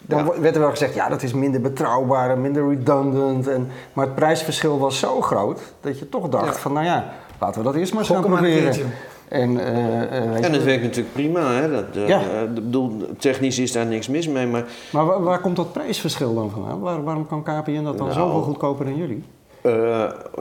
Dan 0.00 0.32
werd 0.40 0.54
er 0.54 0.60
wel 0.60 0.70
gezegd, 0.70 0.94
ja, 0.94 1.08
dat 1.08 1.22
is 1.22 1.32
minder 1.32 1.60
betrouwbaar 1.60 2.30
en 2.30 2.40
minder 2.40 2.68
redundant. 2.68 3.48
En, 3.48 3.68
maar 3.92 4.04
het 4.04 4.14
prijsverschil 4.14 4.78
was 4.78 4.98
zo 4.98 5.20
groot 5.20 5.60
dat 5.80 5.98
je 5.98 6.08
toch 6.08 6.28
dacht 6.28 6.58
van, 6.58 6.72
nou 6.72 6.84
ja, 6.84 7.12
laten 7.40 7.60
we 7.60 7.66
dat 7.66 7.74
eerst 7.74 7.94
maar 7.94 8.04
gaan 8.04 8.22
proberen. 8.22 8.92
En, 9.28 9.50
uh, 9.50 10.44
en 10.44 10.52
het 10.52 10.64
werkt 10.64 10.82
natuurlijk 10.82 11.12
prima. 11.12 11.52
Hè? 11.52 11.70
Dat, 11.70 11.96
uh, 11.96 12.08
ja. 12.08 12.46
bedoel, 12.54 12.92
technisch 13.18 13.58
is 13.58 13.72
daar 13.72 13.86
niks 13.86 14.08
mis 14.08 14.28
mee. 14.28 14.46
Maar, 14.46 14.64
maar 14.90 15.06
waar, 15.06 15.22
waar 15.22 15.40
komt 15.40 15.56
dat 15.56 15.72
prijsverschil 15.72 16.34
dan 16.34 16.50
vandaan? 16.50 16.80
Waar, 16.80 17.04
waarom 17.04 17.26
kan 17.26 17.42
KPN 17.42 17.82
dat 17.82 17.98
dan 17.98 18.06
nou, 18.06 18.12
zoveel 18.12 18.42
goedkoper 18.42 18.84
dan 18.84 18.96
jullie? 18.96 19.24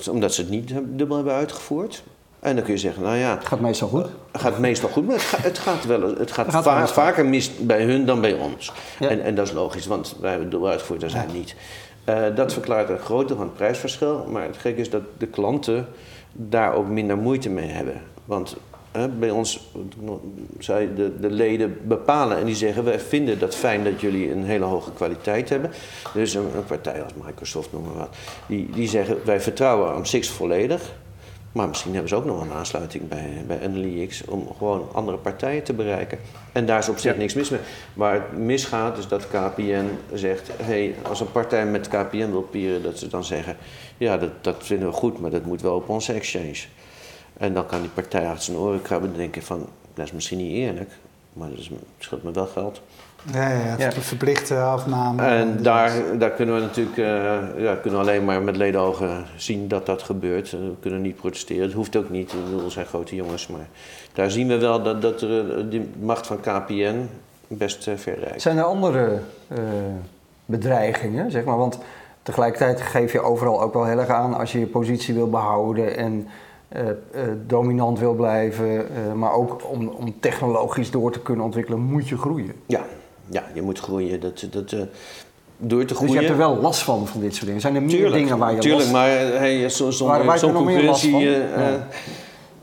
Omdat 0.09 0.33
ze 0.33 0.41
het 0.41 0.49
niet 0.49 0.73
dubbel 0.83 1.15
hebben 1.15 1.33
uitgevoerd. 1.33 2.03
En 2.39 2.55
dan 2.55 2.63
kun 2.63 2.73
je 2.73 2.79
zeggen, 2.79 3.03
nou 3.03 3.17
ja... 3.17 3.35
Het 3.37 3.47
gaat 3.47 3.59
meestal 3.59 3.87
goed. 3.87 4.07
Het 4.31 4.41
gaat 4.41 4.59
meestal 4.59 4.89
goed, 4.89 5.05
maar 5.05 5.15
het, 5.15 5.23
gaat, 5.23 5.43
het 5.43 5.57
gaat, 5.57 5.85
wel, 5.85 6.17
het 6.17 6.31
gaat, 6.31 6.91
vaker 7.03 7.25
mis 7.25 7.57
bij 7.57 7.83
hun 7.83 8.05
dan 8.05 8.21
bij 8.21 8.33
ons. 8.33 8.71
En, 8.99 9.23
en 9.23 9.35
dat 9.35 9.47
is 9.47 9.53
logisch, 9.53 9.85
want 9.85 10.15
wij 10.19 10.31
hebben 10.31 10.51
het 10.51 10.69
uitgevoerd 10.69 11.03
en 11.03 11.09
zij 11.09 11.25
niet. 11.33 11.55
Uh, 12.09 12.35
dat 12.35 12.53
verklaart 12.53 12.89
een 12.89 12.99
groter 12.99 13.35
van 13.35 13.45
het 13.45 13.53
prijsverschil. 13.53 14.27
Maar 14.31 14.43
het 14.43 14.57
gekke 14.57 14.81
is 14.81 14.89
dat 14.89 15.01
de 15.17 15.27
klanten 15.27 15.87
daar 16.31 16.73
ook 16.73 16.87
minder 16.87 17.17
moeite 17.17 17.49
mee 17.49 17.69
hebben. 17.69 18.01
Want 18.25 18.55
bij 19.19 19.29
ons, 19.29 19.71
zij 20.59 20.93
de, 20.95 21.19
de 21.19 21.31
leden 21.31 21.77
bepalen 21.87 22.37
en 22.37 22.45
die 22.45 22.55
zeggen: 22.55 22.83
Wij 22.83 22.99
vinden 22.99 23.39
dat 23.39 23.55
fijn 23.55 23.83
dat 23.83 24.01
jullie 24.01 24.31
een 24.31 24.43
hele 24.43 24.65
hoge 24.65 24.91
kwaliteit 24.91 25.49
hebben. 25.49 25.71
Dus 26.13 26.33
een, 26.33 26.55
een 26.55 26.65
partij 26.65 27.03
als 27.03 27.11
Microsoft, 27.25 27.71
noem 27.71 27.83
maar 27.83 27.93
wat, 27.93 28.15
die, 28.47 28.69
die 28.69 28.87
zeggen: 28.87 29.17
Wij 29.25 29.41
vertrouwen 29.41 29.93
aan 29.93 30.05
Six 30.05 30.29
volledig. 30.29 30.91
Maar 31.53 31.67
misschien 31.67 31.91
hebben 31.91 32.09
ze 32.09 32.15
ook 32.15 32.25
nog 32.25 32.41
een 32.41 32.51
aansluiting 32.51 33.07
bij, 33.07 33.43
bij 33.47 33.67
NLIX 33.67 34.25
om 34.25 34.47
gewoon 34.57 34.89
andere 34.91 35.17
partijen 35.17 35.63
te 35.63 35.73
bereiken. 35.73 36.19
En 36.51 36.65
daar 36.65 36.79
is 36.79 36.89
op 36.89 36.97
zich 36.97 37.17
niks 37.17 37.33
mis 37.33 37.49
mee. 37.49 37.59
Waar 37.93 38.13
het 38.13 38.37
misgaat 38.37 38.97
is 38.97 39.07
dat 39.07 39.27
KPN 39.27 39.85
zegt, 40.13 40.49
hey, 40.61 40.95
als 41.01 41.19
een 41.19 41.31
partij 41.31 41.65
met 41.65 41.87
KPN 41.87 42.29
wil 42.29 42.41
pieren, 42.41 42.83
dat 42.83 42.99
ze 42.99 43.07
dan 43.07 43.23
zeggen, 43.23 43.57
ja 43.97 44.17
dat, 44.17 44.29
dat 44.41 44.55
vinden 44.59 44.87
we 44.87 44.93
goed, 44.93 45.19
maar 45.19 45.31
dat 45.31 45.45
moet 45.45 45.61
wel 45.61 45.75
op 45.75 45.89
onze 45.89 46.13
exchange. 46.13 46.59
En 47.43 47.53
dan 47.53 47.65
kan 47.65 47.81
die 47.81 47.89
partij 47.89 48.27
achter 48.27 48.43
zijn 48.43 48.57
oren 48.57 48.81
krabben 48.81 49.11
en 49.11 49.17
denken 49.17 49.43
van, 49.43 49.65
dat 49.93 50.05
is 50.05 50.11
misschien 50.11 50.37
niet 50.37 50.53
eerlijk, 50.53 50.89
maar 51.33 51.49
dat 51.49 51.69
scheelt 51.97 52.23
me 52.23 52.31
wel 52.31 52.45
geld. 52.45 52.81
Ja, 53.33 53.49
ja, 53.49 53.75
ja. 53.77 53.91
verplichte 53.91 54.59
afname. 54.59 55.25
En 55.25 55.63
daar, 55.63 55.91
daar 56.17 56.31
kunnen 56.31 56.55
we 56.55 56.61
natuurlijk 56.61 56.97
uh, 56.97 57.63
ja, 57.63 57.75
kunnen 57.75 57.99
alleen 57.99 58.25
maar 58.25 58.41
met 58.41 58.55
ledenogen 58.55 59.25
zien 59.35 59.67
dat 59.67 59.85
dat 59.85 60.03
gebeurt. 60.03 60.51
We 60.51 60.73
kunnen 60.79 61.01
niet 61.01 61.15
protesteren, 61.15 61.63
het 61.63 61.73
hoeft 61.73 61.95
ook 61.95 62.09
niet. 62.09 62.31
We 62.31 62.69
zijn 62.69 62.85
grote 62.85 63.15
jongens, 63.15 63.47
maar 63.47 63.67
daar 64.13 64.31
zien 64.31 64.47
we 64.47 64.57
wel 64.57 64.83
dat, 64.83 65.01
dat 65.01 65.21
er, 65.21 65.57
eh, 65.57 65.63
de 65.69 65.89
macht 65.99 66.27
van 66.27 66.39
KPN 66.39 67.09
best 67.47 67.87
uh, 67.87 67.93
ver 67.97 68.19
reikt. 68.19 68.41
Zijn 68.41 68.57
er 68.57 68.63
andere 68.63 69.19
uh, 69.47 69.59
bedreigingen, 70.45 71.31
zeg 71.31 71.43
maar? 71.43 71.57
Want 71.57 71.79
tegelijkertijd 72.23 72.81
geef 72.81 73.11
je 73.11 73.21
overal 73.21 73.61
ook 73.61 73.73
wel 73.73 73.85
heel 73.85 73.99
erg 73.99 74.09
aan 74.09 74.33
als 74.33 74.51
je 74.51 74.59
je 74.59 74.67
positie 74.67 75.13
wil 75.13 75.29
behouden 75.29 75.97
en 75.97 76.27
uh, 76.75 76.81
dominant 77.47 77.99
wil 77.99 78.13
blijven, 78.13 78.87
maar 79.15 79.33
ook 79.33 79.61
om, 79.69 79.87
om 79.87 80.15
technologisch 80.19 80.91
door 80.91 81.11
te 81.11 81.19
kunnen 81.19 81.45
ontwikkelen, 81.45 81.79
moet 81.79 82.09
je 82.09 82.17
groeien. 82.17 82.53
Ja, 82.65 82.85
ja, 83.29 83.43
je 83.53 83.61
moet 83.61 83.79
groeien. 83.79 84.19
Dat, 84.19 84.47
dat, 84.51 84.75
door 85.57 85.85
te 85.85 85.95
groeien. 85.95 86.13
Dus 86.13 86.21
je 86.21 86.27
hebt 86.27 86.41
er 86.41 86.47
wel 86.47 86.57
last 86.57 86.81
van, 86.81 87.07
van 87.07 87.21
dit 87.21 87.33
soort 87.33 87.45
dingen. 87.45 87.61
Zijn 87.61 87.75
er 87.75 87.83
meer 87.83 88.11
dingen 88.11 88.37
waar 88.37 88.53
je 88.53 88.59
tuurlijk, 88.59 88.81
last... 88.81 88.93
maar 88.93 89.09
hey, 89.09 89.69
zonder 89.69 90.39
zo'n 90.39 90.53
concurrentie... 90.53 91.37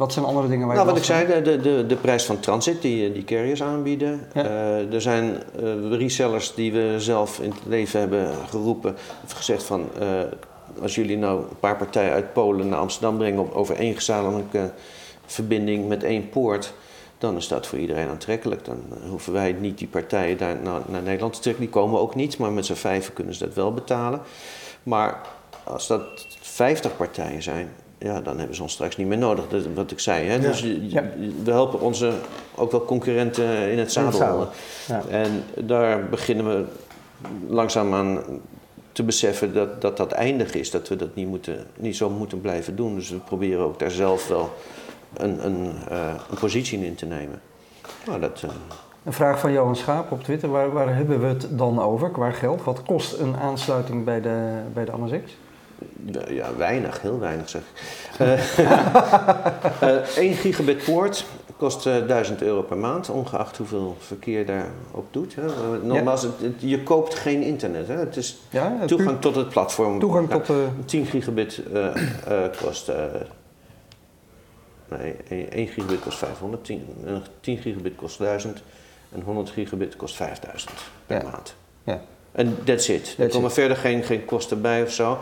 Wat 0.01 0.12
zijn 0.12 0.25
andere 0.25 0.49
dingen 0.49 0.66
waar 0.66 0.77
nou, 0.77 0.88
je 0.88 0.92
wat 0.92 1.03
ik 1.03 1.09
zei, 1.09 1.42
de, 1.42 1.61
de, 1.61 1.87
de 1.87 1.96
prijs 1.96 2.25
van 2.25 2.40
transit 2.40 2.83
die, 2.83 3.12
die 3.12 3.25
carriers 3.25 3.62
aanbieden. 3.62 4.20
Ja. 4.35 4.44
Uh, 4.44 4.94
er 4.94 5.01
zijn 5.01 5.42
uh, 5.62 5.99
resellers 5.99 6.55
die 6.55 6.73
we 6.73 6.94
zelf 6.99 7.40
in 7.40 7.51
het 7.51 7.59
leven 7.66 8.01
hebben 8.01 8.31
geroepen. 8.49 8.94
Of 9.25 9.33
gezegd 9.33 9.62
van, 9.62 9.88
uh, 10.03 10.07
als 10.83 10.95
jullie 10.95 11.16
nou 11.16 11.40
een 11.40 11.59
paar 11.61 11.77
partijen 11.77 12.12
uit 12.12 12.33
Polen 12.33 12.69
naar 12.69 12.79
Amsterdam 12.79 13.16
brengen... 13.16 13.40
Op, 13.40 13.55
over 13.55 13.77
één 13.77 13.95
gezamenlijke 13.95 14.71
verbinding 15.27 15.88
met 15.88 16.05
één 16.05 16.29
poort 16.29 16.73
dan 17.21 17.37
is 17.37 17.49
dat 17.49 17.66
voor 17.66 17.79
iedereen 17.79 18.09
aantrekkelijk. 18.09 18.64
Dan 18.64 18.83
hoeven 19.09 19.33
wij 19.33 19.53
niet 19.53 19.79
die 19.79 19.88
partijen 19.88 20.38
daar 20.38 20.57
naar, 20.62 20.81
naar 20.87 21.03
Nederland 21.03 21.33
te 21.33 21.40
trekken. 21.40 21.62
Die 21.62 21.73
komen 21.73 22.01
ook 22.01 22.14
niet, 22.14 22.38
maar 22.38 22.53
met 22.53 22.66
z'n 22.66 22.75
vijven 22.75 23.12
kunnen 23.12 23.35
ze 23.35 23.45
dat 23.45 23.55
wel 23.55 23.75
betalen. 23.75 24.21
Maar 24.83 25.21
als 25.64 25.87
dat 25.87 26.03
50 26.40 26.97
partijen 26.97 27.43
zijn, 27.43 27.73
ja, 27.99 28.21
dan 28.21 28.38
hebben 28.38 28.57
ze 28.57 28.62
ons 28.62 28.73
straks 28.73 28.97
niet 28.97 29.07
meer 29.07 29.19
nodig. 29.19 29.49
Dat, 29.49 29.62
wat 29.75 29.90
ik 29.90 29.99
zei. 29.99 30.29
Hè? 30.29 30.40
Dus 30.40 30.62
we 31.45 31.51
helpen 31.51 31.81
onze 31.81 32.12
ook 32.55 32.71
wel 32.71 32.85
concurrenten 32.85 33.71
in 33.71 33.79
het 33.79 33.93
zadel. 33.93 34.49
Ja. 34.87 35.03
En 35.09 35.45
daar 35.57 36.09
beginnen 36.09 36.47
we 36.47 36.64
langzaam 37.49 37.95
aan 37.95 38.23
te 39.01 39.07
beseffen 39.07 39.55
dat, 39.55 39.81
dat 39.81 39.97
dat 39.97 40.13
eindig 40.13 40.55
is. 40.55 40.71
Dat 40.71 40.89
we 40.89 40.97
dat 40.97 41.15
niet, 41.15 41.29
moeten, 41.29 41.67
niet 41.77 41.97
zo 41.97 42.11
moeten 42.11 42.41
blijven 42.41 42.77
doen. 42.77 42.95
Dus 42.95 43.11
we 43.11 43.17
proberen 43.17 43.65
ook 43.65 43.79
daar 43.79 43.91
zelf 43.91 44.29
wel 44.29 44.53
een, 45.17 45.47
een, 45.47 45.73
uh, 45.91 46.15
een 46.31 46.39
positie 46.39 46.85
in 46.85 46.95
te 46.95 47.07
nemen. 47.07 47.41
Nou, 48.07 48.21
dat, 48.21 48.43
uh... 48.45 48.51
Een 49.05 49.13
vraag 49.13 49.41
van 49.41 49.53
Johan 49.53 49.77
Schaap 49.77 50.11
op 50.11 50.23
Twitter. 50.23 50.49
Waar, 50.49 50.73
waar 50.73 50.95
hebben 50.95 51.21
we 51.21 51.27
het 51.27 51.47
dan 51.51 51.81
over 51.81 52.11
qua 52.11 52.31
geld? 52.31 52.65
Wat 52.65 52.83
kost 52.83 53.19
een 53.19 53.37
aansluiting 53.37 54.05
bij 54.05 54.21
de, 54.21 54.61
bij 54.73 54.85
de 54.85 54.93
Amazix? 54.93 55.37
Ja, 56.29 56.57
weinig, 56.57 57.03
heel 57.03 57.19
weinig 57.19 57.49
zeg 57.49 57.62
ik. 57.62 57.69
Uh, 59.83 60.16
1 60.16 60.35
gigabit 60.35 60.85
poort 60.85 61.25
kost 61.57 61.87
uh, 61.87 62.07
1000 62.07 62.43
euro 62.43 62.62
per 62.62 62.77
maand, 62.77 63.09
ongeacht 63.09 63.57
hoeveel 63.57 63.97
verkeer 63.99 64.47
daar 64.47 64.66
ook 64.93 65.07
doet. 65.11 65.35
Hè. 65.35 65.43
Nogmaals, 65.83 66.23
het, 66.23 66.35
je 66.59 66.83
koopt 66.83 67.14
geen 67.14 67.43
internet. 67.43 67.88
Hè. 67.88 67.95
Het 67.95 68.16
is 68.16 68.38
ja, 68.51 68.85
toegang 68.87 69.21
tot 69.21 69.35
het 69.35 69.49
platform. 69.49 69.99
Toegang 69.99 70.31
tot 70.31 70.47
de... 70.47 70.66
10 70.85 71.07
gigabit 71.07 71.62
kost... 72.62 72.90
nee, 74.88 75.14
1 75.49 75.69
gigabit 75.69 76.01
kost 76.01 76.19
500, 76.19 76.64
10, 76.64 76.87
10 77.40 77.59
gigabit 77.59 77.95
kost 77.97 78.19
1000 78.19 78.62
en 79.12 79.23
100 79.23 79.51
gigabit 79.51 79.97
kost 79.97 80.16
5000 80.16 80.73
per 81.07 81.23
ja. 81.23 81.31
maand. 81.31 81.55
Ja. 81.85 82.01
En 82.33 82.59
that's 82.64 82.88
it. 82.88 83.14
Er 83.19 83.29
komen 83.29 83.53
verder 83.53 83.77
geen, 83.77 84.03
geen 84.03 84.25
kosten 84.25 84.61
bij 84.61 84.83
of 84.83 84.93
zo. 84.93 85.19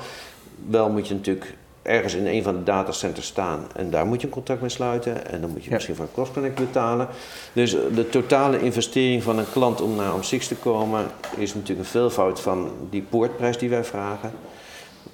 Wel 0.66 0.90
moet 0.90 1.08
je 1.08 1.14
natuurlijk 1.14 1.54
ergens 1.82 2.14
in 2.14 2.26
een 2.26 2.42
van 2.42 2.54
de 2.54 2.62
datacenters 2.62 3.26
staan 3.26 3.66
en 3.76 3.90
daar 3.90 4.06
moet 4.06 4.20
je 4.20 4.26
een 4.26 4.32
contract 4.32 4.60
mee 4.60 4.70
sluiten 4.70 5.30
en 5.30 5.40
dan 5.40 5.50
moet 5.50 5.64
je 5.64 5.70
misschien 5.70 5.94
voor 5.94 6.04
een 6.04 6.12
cross-connect 6.12 6.54
betalen. 6.54 7.08
Dus 7.52 7.74
eh, 7.74 7.80
de 7.94 8.08
totale 8.08 8.60
investering 8.60 9.22
van 9.22 9.38
een 9.38 9.50
klant 9.52 9.80
om 9.80 9.96
naar 9.96 10.12
OM6 10.12 10.46
te 10.48 10.56
komen 10.62 11.06
is 11.36 11.54
natuurlijk 11.54 11.80
een 11.80 11.92
veelvoud 11.92 12.40
van 12.40 12.70
die 12.90 13.02
poortprijs 13.02 13.58
die 13.58 13.68
wij 13.68 13.84
vragen. 13.84 14.32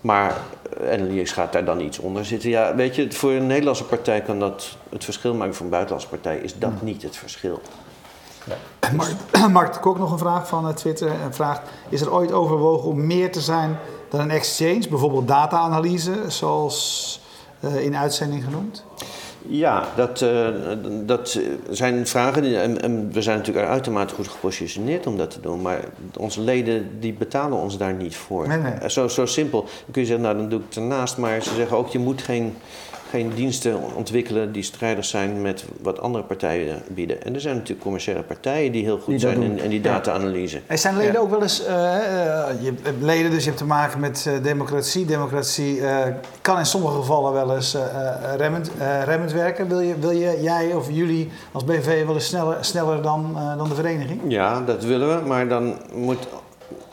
Maar 0.01 0.37
Enelius 0.81 1.33
gaat 1.33 1.53
daar 1.53 1.65
dan 1.65 1.81
iets 1.81 1.99
onder 1.99 2.25
zitten. 2.25 2.51
Ja, 2.51 2.75
weet 2.75 2.95
je, 2.95 3.13
voor 3.13 3.31
een 3.31 3.47
Nederlandse 3.47 3.85
partij 3.85 4.21
kan 4.21 4.39
dat 4.39 4.77
het 4.89 5.05
verschil 5.05 5.35
maken. 5.35 5.55
Voor 5.55 5.65
een 5.65 5.71
buitenlandse 5.71 6.09
partij 6.09 6.39
is 6.39 6.59
dat 6.59 6.83
niet 6.83 7.03
het 7.03 7.17
verschil. 7.17 7.61
Ja. 8.45 8.57
Mark, 8.93 9.15
Mark 9.53 9.81
Kok 9.81 9.99
nog 9.99 10.13
een 10.13 10.19
vraag 10.19 10.49
van 10.49 10.69
eh, 10.69 10.75
Twitter 10.75 11.09
en 11.09 11.35
vraagt: 11.35 11.61
Is 11.89 12.01
er 12.01 12.13
ooit 12.13 12.33
overwogen 12.33 12.89
om 12.89 13.07
meer 13.07 13.33
te 13.33 13.41
zijn 13.41 13.79
dan 14.17 14.25
een 14.25 14.37
exchange, 14.37 14.89
bijvoorbeeld 14.89 15.29
data-analyse, 15.29 16.13
zoals 16.29 17.21
uh, 17.61 17.85
in 17.85 17.97
uitzending 17.97 18.45
genoemd? 18.45 18.85
Ja, 19.47 19.85
dat, 19.97 20.21
uh, 20.21 20.49
dat 21.07 21.41
zijn 21.71 22.07
vragen 22.07 22.43
die, 22.43 22.59
en, 22.59 22.83
en, 22.83 23.13
we 23.13 23.23
zijn 23.23 23.39
natuurlijk 23.39 23.67
uitermate 23.67 24.15
goed 24.15 24.29
gepositioneerd 24.29 25.07
om 25.07 25.17
dat 25.17 25.31
te 25.31 25.41
doen, 25.41 25.63
maar 25.63 25.81
onze 26.17 26.41
leden 26.41 27.01
die 27.01 27.13
betalen 27.13 27.59
ons 27.59 27.79
daar 27.79 27.95
niet 27.95 28.17
voor. 28.17 28.49
Nee, 28.49 28.59
nee. 28.59 28.91
Zo, 28.91 29.09
zo 29.09 29.27
simpel. 29.27 29.61
Dan 29.61 29.93
kun 29.93 30.03
je 30.03 30.09
zeggen, 30.09 30.25
nou 30.25 30.37
dan 30.39 30.49
doe 30.49 30.59
ik 30.59 30.65
het 30.69 30.77
ernaast, 30.77 31.17
maar 31.17 31.43
ze 31.43 31.55
zeggen 31.55 31.77
ook 31.77 31.89
je 31.89 31.99
moet 31.99 32.23
geen 32.23 32.57
geen 33.15 33.33
diensten 33.35 33.95
ontwikkelen 33.95 34.53
die 34.53 34.63
strijders 34.63 35.09
zijn 35.09 35.43
met 35.43 35.65
wat 35.83 36.01
andere 36.01 36.25
partijen 36.25 36.83
bieden. 36.89 37.23
En 37.23 37.35
er 37.35 37.41
zijn 37.41 37.55
natuurlijk 37.55 37.83
commerciële 37.83 38.23
partijen 38.23 38.73
die 38.73 38.85
heel 38.85 38.99
goed 38.99 39.21
zijn 39.21 39.43
in, 39.43 39.59
in, 39.59 39.71
die 39.71 39.81
data-analyse. 39.81 40.61
Er 40.67 40.79
zijn 40.79 40.97
leden 40.97 41.21
ook 41.21 41.31
wel 41.31 41.43
eens, 41.43 41.61
uh, 41.61 41.67
je 42.61 42.73
hebt 42.83 43.03
leden, 43.03 43.31
dus 43.31 43.41
je 43.41 43.47
hebt 43.47 43.59
te 43.59 43.67
maken 43.67 44.01
met 44.01 44.25
uh, 44.29 44.43
democratie. 44.43 45.05
Democratie 45.05 45.77
uh, 45.77 45.99
kan 46.41 46.59
in 46.59 46.67
sommige 46.67 46.95
gevallen 46.95 47.33
wel 47.33 47.55
eens 47.55 47.77
remmend, 48.37 48.71
remmend 49.05 49.33
werken. 49.33 49.69
Wil, 49.69 49.81
je, 49.81 49.99
wil 49.99 50.11
je, 50.11 50.39
jij 50.43 50.73
of 50.73 50.91
jullie 50.91 51.31
als 51.53 51.65
BV 51.65 52.05
wel 52.05 52.15
eens 52.15 52.27
sneller, 52.27 52.57
sneller 52.61 53.03
dan, 53.03 53.37
dan 53.57 53.69
de 53.69 53.75
vereniging? 53.75 54.21
Ja, 54.29 54.61
dat 54.61 54.85
willen 54.85 55.21
we, 55.21 55.27
maar 55.27 55.49
dan 55.49 55.79
moet 55.93 56.27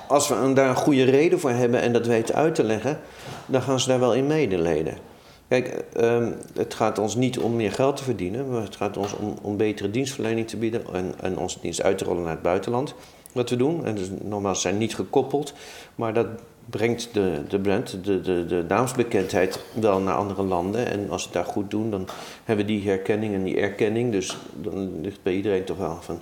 als 0.08 0.28
we 0.28 0.54
daar 0.54 0.70
een 0.70 0.76
goede 0.76 1.04
reden 1.04 1.40
voor 1.40 1.50
hebben 1.50 1.82
en 1.82 1.94
dat 1.94 2.06
weten 2.06 2.36
uit 2.36 2.56
te 2.56 2.64
leggen, 2.64 3.00
dan 3.46 3.62
gaan 3.62 3.80
ze 3.80 3.88
daar 3.88 4.00
wel 4.00 4.14
in 4.14 4.28
medeleden. 4.28 5.11
Kijk, 5.52 5.84
um, 6.00 6.36
het 6.54 6.74
gaat 6.74 7.00
ons 7.00 7.16
niet 7.16 7.40
om 7.40 7.56
meer 7.56 7.72
geld 7.72 7.98
te 7.98 8.04
verdienen, 8.04 8.50
maar 8.50 8.62
het 8.62 8.76
gaat 8.76 8.98
ons 8.98 9.14
om, 9.14 9.38
om 9.42 9.58
betere 9.58 9.92
dienstverlening 9.92 10.48
te 10.48 10.58
bieden 10.58 10.84
en, 10.94 11.14
en 11.22 11.38
onze 11.38 11.60
dienst 11.62 11.82
uit 11.82 11.98
te 11.98 12.06
rollen 12.06 12.24
naar 12.24 12.32
het 12.32 12.42
buitenland. 12.42 12.96
Wat 13.32 13.50
we 13.50 13.56
doen, 13.56 13.86
en 13.86 13.96
dus 13.96 14.10
nogmaals, 14.22 14.62
zijn 14.62 14.78
niet 14.78 14.96
gekoppeld, 14.96 15.54
maar 15.96 16.14
dat 16.14 16.28
brengt 16.72 17.10
de, 17.14 17.42
de 17.48 17.60
brand, 17.60 17.98
de, 18.04 18.22
de, 18.22 18.46
de 18.46 18.66
naamsbekendheid 18.68 19.60
wel 19.74 20.00
naar 20.00 20.16
andere 20.16 20.44
landen. 20.44 20.88
En 20.88 21.08
als 21.10 21.22
ze 21.22 21.28
het 21.28 21.36
daar 21.38 21.54
goed 21.54 21.72
doen, 21.72 21.92
dan 21.92 22.08
hebben 22.44 22.66
we 22.66 22.72
die 22.72 22.88
herkenning 22.88 23.34
en 23.34 23.44
die 23.44 23.60
erkenning. 23.60 24.12
Dus 24.12 24.38
dan 24.54 25.02
ligt 25.02 25.24
bij 25.24 25.34
iedereen 25.34 25.64
toch 25.64 25.78
wel 25.78 25.98
van... 26.02 26.20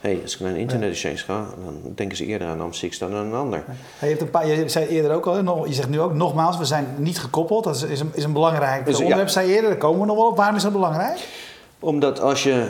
hé, 0.00 0.10
hey, 0.10 0.20
als 0.22 0.34
ik 0.34 0.40
naar 0.40 0.50
een 0.50 0.56
internet 0.56 0.90
exchange 0.90 1.16
ga, 1.16 1.46
dan 1.64 1.92
denken 1.94 2.16
ze 2.16 2.26
eerder 2.26 2.48
aan 2.48 2.60
Amstix 2.60 2.98
dan 2.98 3.14
aan 3.14 3.26
een 3.26 3.34
ander. 3.34 3.64
Je, 4.00 4.06
hebt 4.06 4.20
een 4.20 4.30
paar, 4.30 4.46
je 4.46 4.68
zei 4.68 4.86
eerder 4.86 5.12
ook 5.12 5.26
al, 5.26 5.66
je 5.66 5.74
zegt 5.74 5.88
nu 5.88 6.00
ook 6.00 6.14
nogmaals, 6.14 6.58
we 6.58 6.64
zijn 6.64 6.86
niet 6.96 7.18
gekoppeld. 7.18 7.64
Dat 7.64 7.86
is, 7.88 8.00
een, 8.00 8.10
is 8.14 8.24
een 8.24 8.32
belangrijk 8.32 8.86
dus, 8.86 8.96
onderwerp, 8.96 9.26
ja. 9.26 9.32
zei 9.32 9.48
je 9.48 9.54
eerder. 9.54 9.70
Daar 9.70 9.78
komen 9.78 10.00
we 10.00 10.06
nog 10.06 10.16
wel 10.16 10.26
op. 10.26 10.36
Waarom 10.36 10.56
is 10.56 10.62
dat 10.62 10.72
belangrijk? 10.72 11.28
Omdat 11.80 12.20
als 12.20 12.42
je 12.42 12.66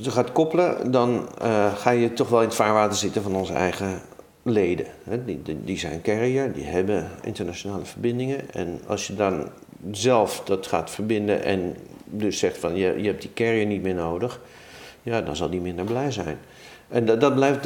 ze 0.00 0.10
gaat 0.10 0.32
koppelen, 0.32 0.90
dan 0.90 1.28
uh, 1.42 1.74
ga 1.74 1.90
je 1.90 2.12
toch 2.12 2.28
wel 2.28 2.40
in 2.40 2.46
het 2.46 2.56
vaarwater 2.56 2.96
zitten 2.96 3.22
van 3.22 3.36
onze 3.36 3.52
eigen 3.52 4.00
leden. 4.44 4.86
Die, 5.24 5.42
die 5.64 5.78
zijn 5.78 6.02
carrier, 6.02 6.52
die 6.52 6.64
hebben 6.64 7.10
internationale 7.22 7.84
verbindingen. 7.84 8.50
En 8.52 8.80
als 8.86 9.06
je 9.06 9.14
dan 9.14 9.48
zelf 9.90 10.42
dat 10.44 10.66
gaat 10.66 10.90
verbinden 10.90 11.42
en 11.42 11.76
dus 12.04 12.38
zegt 12.38 12.58
van 12.58 12.76
je, 12.76 12.94
je 12.96 13.06
hebt 13.06 13.22
die 13.22 13.32
carrier 13.34 13.66
niet 13.66 13.82
meer 13.82 13.94
nodig, 13.94 14.40
ja, 15.02 15.20
dan 15.20 15.36
zal 15.36 15.50
die 15.50 15.60
minder 15.60 15.84
blij 15.84 16.10
zijn. 16.10 16.38
En 16.88 17.06
dat, 17.06 17.20
dat 17.20 17.34
blijft, 17.34 17.62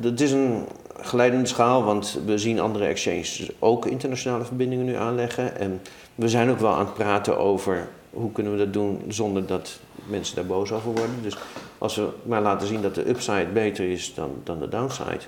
dat, 0.00 0.20
is 0.20 0.32
een 0.32 0.66
geleidende 1.00 1.46
schaal, 1.46 1.84
want 1.84 2.18
we 2.26 2.38
zien 2.38 2.60
andere 2.60 2.84
exchanges 2.84 3.50
ook 3.58 3.86
internationale 3.86 4.44
verbindingen 4.44 4.84
nu 4.84 4.94
aanleggen. 4.94 5.56
En 5.56 5.80
we 6.14 6.28
zijn 6.28 6.50
ook 6.50 6.58
wel 6.58 6.72
aan 6.72 6.84
het 6.84 6.94
praten 6.94 7.38
over 7.38 7.88
hoe 8.10 8.32
kunnen 8.32 8.52
we 8.52 8.58
dat 8.58 8.72
doen 8.72 9.02
zonder 9.08 9.46
dat 9.46 9.78
mensen 10.06 10.36
daar 10.36 10.46
boos 10.46 10.72
over 10.72 10.92
worden. 10.92 11.22
Dus 11.22 11.36
als 11.78 11.96
we 11.96 12.08
maar 12.22 12.42
laten 12.42 12.66
zien 12.66 12.82
dat 12.82 12.94
de 12.94 13.08
upside 13.08 13.46
beter 13.52 13.90
is 13.90 14.14
dan, 14.14 14.30
dan 14.44 14.58
de 14.58 14.68
downside, 14.68 15.20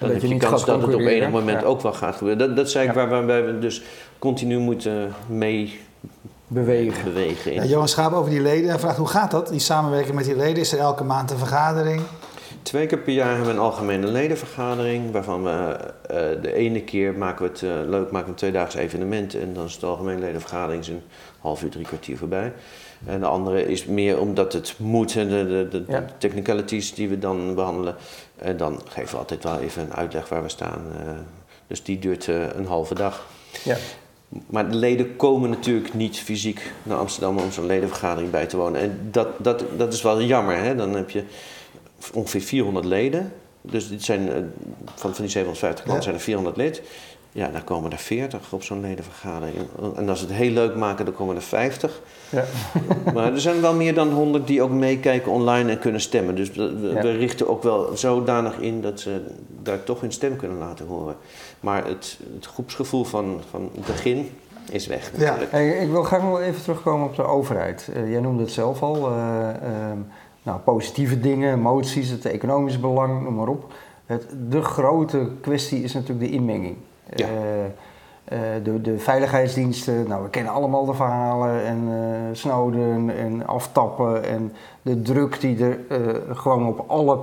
dan 0.00 0.10
heb 0.10 0.22
je, 0.22 0.36
kans 0.36 0.64
dat 0.64 0.82
het 0.82 0.94
op 0.94 1.00
enig 1.00 1.30
moment 1.30 1.64
ook 1.64 1.80
wel 1.80 1.92
gaat 1.92 2.16
gebeuren. 2.16 2.46
Dat, 2.46 2.56
dat 2.56 2.70
zei 2.70 2.88
ik 2.88 2.94
waar, 2.94 3.08
waarbij 3.08 3.44
we 3.44 3.58
dus 3.58 3.82
continu 4.18 4.58
moeten 4.58 5.12
mee 5.26 5.80
bewegen. 6.46 7.04
bewegen 7.04 7.54
ja, 7.54 7.64
Johan 7.64 7.88
Schaap 7.88 8.12
over 8.12 8.30
die 8.30 8.40
leden 8.40 8.70
en 8.70 8.80
vraagt 8.80 8.96
hoe 8.96 9.06
gaat 9.06 9.30
dat, 9.30 9.48
die 9.48 9.60
samenwerking 9.60 10.14
met 10.14 10.24
die 10.24 10.36
leden? 10.36 10.56
Is 10.56 10.72
er 10.72 10.78
elke 10.78 11.04
maand 11.04 11.30
een 11.30 11.38
vergadering? 11.38 12.02
Twee 12.68 12.86
keer 12.86 12.98
per 12.98 13.12
jaar 13.12 13.28
hebben 13.28 13.46
we 13.46 13.52
een 13.52 13.58
algemene 13.58 14.06
ledenvergadering, 14.06 15.10
waarvan 15.10 15.44
we 15.44 15.50
uh, 15.50 16.42
de 16.42 16.52
ene 16.52 16.82
keer 16.82 17.14
maken 17.14 17.44
we 17.44 17.50
het 17.50 17.62
uh, 17.62 17.70
leuk, 17.88 18.10
maken 18.10 18.24
we 18.24 18.30
een 18.30 18.34
tweedaagse 18.34 18.80
evenement 18.80 19.34
en 19.34 19.54
dan 19.54 19.64
is 19.64 19.74
het 19.74 19.84
algemene 19.84 20.20
ledenvergadering 20.20 20.86
een 20.86 21.02
half 21.40 21.62
uur, 21.62 21.70
drie 21.70 21.84
kwartier 21.84 22.16
voorbij. 22.16 22.52
En 23.06 23.20
de 23.20 23.26
andere 23.26 23.66
is 23.66 23.84
meer 23.84 24.20
omdat 24.20 24.52
het 24.52 24.74
moet, 24.78 25.12
de, 25.12 25.26
de, 25.26 25.68
de, 25.70 25.84
de 25.84 26.04
technicalities 26.18 26.94
die 26.94 27.08
we 27.08 27.18
dan 27.18 27.54
behandelen. 27.54 27.96
En 28.36 28.56
dan 28.56 28.80
geven 28.88 29.10
we 29.10 29.18
altijd 29.18 29.44
wel 29.44 29.58
even 29.58 29.82
een 29.82 29.94
uitleg 29.94 30.28
waar 30.28 30.42
we 30.42 30.48
staan. 30.48 30.82
Uh, 30.92 31.10
dus 31.66 31.82
die 31.82 31.98
duurt 31.98 32.26
een 32.26 32.66
halve 32.66 32.94
dag. 32.94 33.26
Ja. 33.64 33.76
Maar 34.46 34.70
de 34.70 34.76
leden 34.76 35.16
komen 35.16 35.50
natuurlijk 35.50 35.94
niet 35.94 36.18
fysiek 36.18 36.72
naar 36.82 36.98
Amsterdam 36.98 37.38
om 37.38 37.52
zo'n 37.52 37.66
ledenvergadering 37.66 38.30
bij 38.30 38.46
te 38.46 38.56
wonen. 38.56 38.80
En 38.80 39.08
dat, 39.10 39.28
dat, 39.38 39.64
dat 39.76 39.92
is 39.92 40.02
wel 40.02 40.22
jammer. 40.22 40.56
Hè? 40.56 40.74
Dan 40.74 40.94
heb 40.94 41.10
je 41.10 41.24
ongeveer 42.12 42.40
400 42.40 42.84
leden. 42.84 43.32
Dus 43.60 43.88
dit 43.88 44.02
zijn, 44.02 44.28
uh, 44.28 44.34
van, 44.94 45.14
van 45.14 45.24
die 45.24 45.28
750 45.28 45.84
klanten 45.84 45.94
ja. 45.94 46.02
zijn 46.02 46.14
er 46.14 46.20
400 46.20 46.56
lid. 46.56 46.82
Ja, 47.32 47.48
dan 47.48 47.64
komen 47.64 47.92
er 47.92 47.98
40 47.98 48.52
op 48.52 48.62
zo'n 48.62 48.80
ledenvergadering. 48.80 49.56
En 49.96 50.08
als 50.08 50.20
we 50.20 50.26
het 50.26 50.36
heel 50.36 50.50
leuk 50.50 50.76
maken, 50.76 51.04
dan 51.04 51.14
komen 51.14 51.36
er 51.36 51.42
50. 51.42 52.00
Ja. 52.28 52.44
Maar 53.14 53.32
er 53.32 53.40
zijn 53.40 53.60
wel 53.60 53.74
meer 53.74 53.94
dan 53.94 54.12
100 54.12 54.46
die 54.46 54.62
ook 54.62 54.70
meekijken 54.70 55.32
online 55.32 55.70
en 55.70 55.78
kunnen 55.78 56.00
stemmen. 56.00 56.34
Dus 56.34 56.50
we, 56.50 56.92
we, 56.92 57.10
richten 57.10 57.48
ook 57.48 57.62
wel 57.62 57.96
zodanig 57.96 58.58
in 58.58 58.80
dat 58.80 59.00
ze 59.00 59.20
daar 59.62 59.84
toch 59.84 60.00
hun 60.00 60.12
stem 60.12 60.36
kunnen 60.36 60.58
laten 60.58 60.86
horen. 60.86 61.16
Maar 61.60 61.86
het, 61.86 62.18
het 62.34 62.46
groepsgevoel 62.46 63.04
van, 63.04 63.40
van 63.50 63.70
het 63.74 63.86
begin 63.86 64.30
is 64.70 64.86
weg. 64.86 65.10
Ja. 65.16 65.36
ik 65.58 65.90
wil 65.90 66.02
graag 66.02 66.22
nog 66.22 66.40
even 66.40 66.62
terugkomen 66.62 67.06
op 67.06 67.16
de 67.16 67.22
overheid. 67.22 67.88
Uh, 67.96 68.10
jij 68.10 68.20
noemde 68.20 68.42
het 68.42 68.52
zelf 68.52 68.82
al. 68.82 69.10
Uh, 69.10 69.48
uh, 69.62 69.90
nou, 70.48 70.60
positieve 70.60 71.20
dingen, 71.20 71.60
moties, 71.60 72.08
het 72.08 72.24
economische 72.24 72.80
belang, 72.80 73.22
noem 73.22 73.34
maar 73.34 73.48
op. 73.48 73.72
Het, 74.06 74.26
de 74.48 74.62
grote 74.62 75.30
kwestie 75.40 75.82
is 75.82 75.92
natuurlijk 75.92 76.30
de 76.30 76.36
inmenging. 76.36 76.76
Ja. 77.14 77.26
Eh, 77.26 77.64
eh, 78.24 78.64
de, 78.64 78.80
de, 78.80 78.98
veiligheidsdiensten, 78.98 80.08
nou 80.08 80.22
we 80.22 80.30
kennen 80.30 80.52
allemaal 80.52 80.84
de 80.84 80.94
verhalen 80.94 81.64
en 81.64 81.88
uh, 81.88 81.96
Snowden 82.32 83.16
en 83.16 83.46
aftappen 83.46 84.24
en 84.24 84.52
de 84.82 85.02
druk 85.02 85.40
die 85.40 85.64
er 85.64 85.78
gewoon 86.36 86.66
op 86.66 86.84
alle 86.86 87.18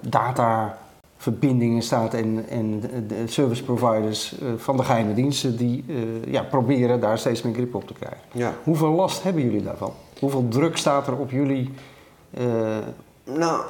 data 0.00 0.78
verbindingen 1.26 1.82
staat 1.82 2.14
en, 2.14 2.44
en 2.48 2.80
de 3.06 3.26
service 3.26 3.64
providers 3.64 4.34
van 4.56 4.76
de 4.76 4.82
geheime 4.82 5.14
diensten 5.14 5.56
die 5.56 5.84
ja, 6.26 6.42
proberen 6.42 7.00
daar 7.00 7.18
steeds 7.18 7.42
meer 7.42 7.54
grip 7.54 7.74
op 7.74 7.86
te 7.86 7.92
krijgen. 7.92 8.20
Ja. 8.32 8.52
Hoeveel 8.62 8.90
last 8.90 9.22
hebben 9.22 9.42
jullie 9.42 9.62
daarvan? 9.62 9.92
Hoeveel 10.20 10.48
druk 10.48 10.76
staat 10.76 11.06
er 11.06 11.16
op 11.16 11.30
jullie 11.30 11.70
nou, 13.24 13.60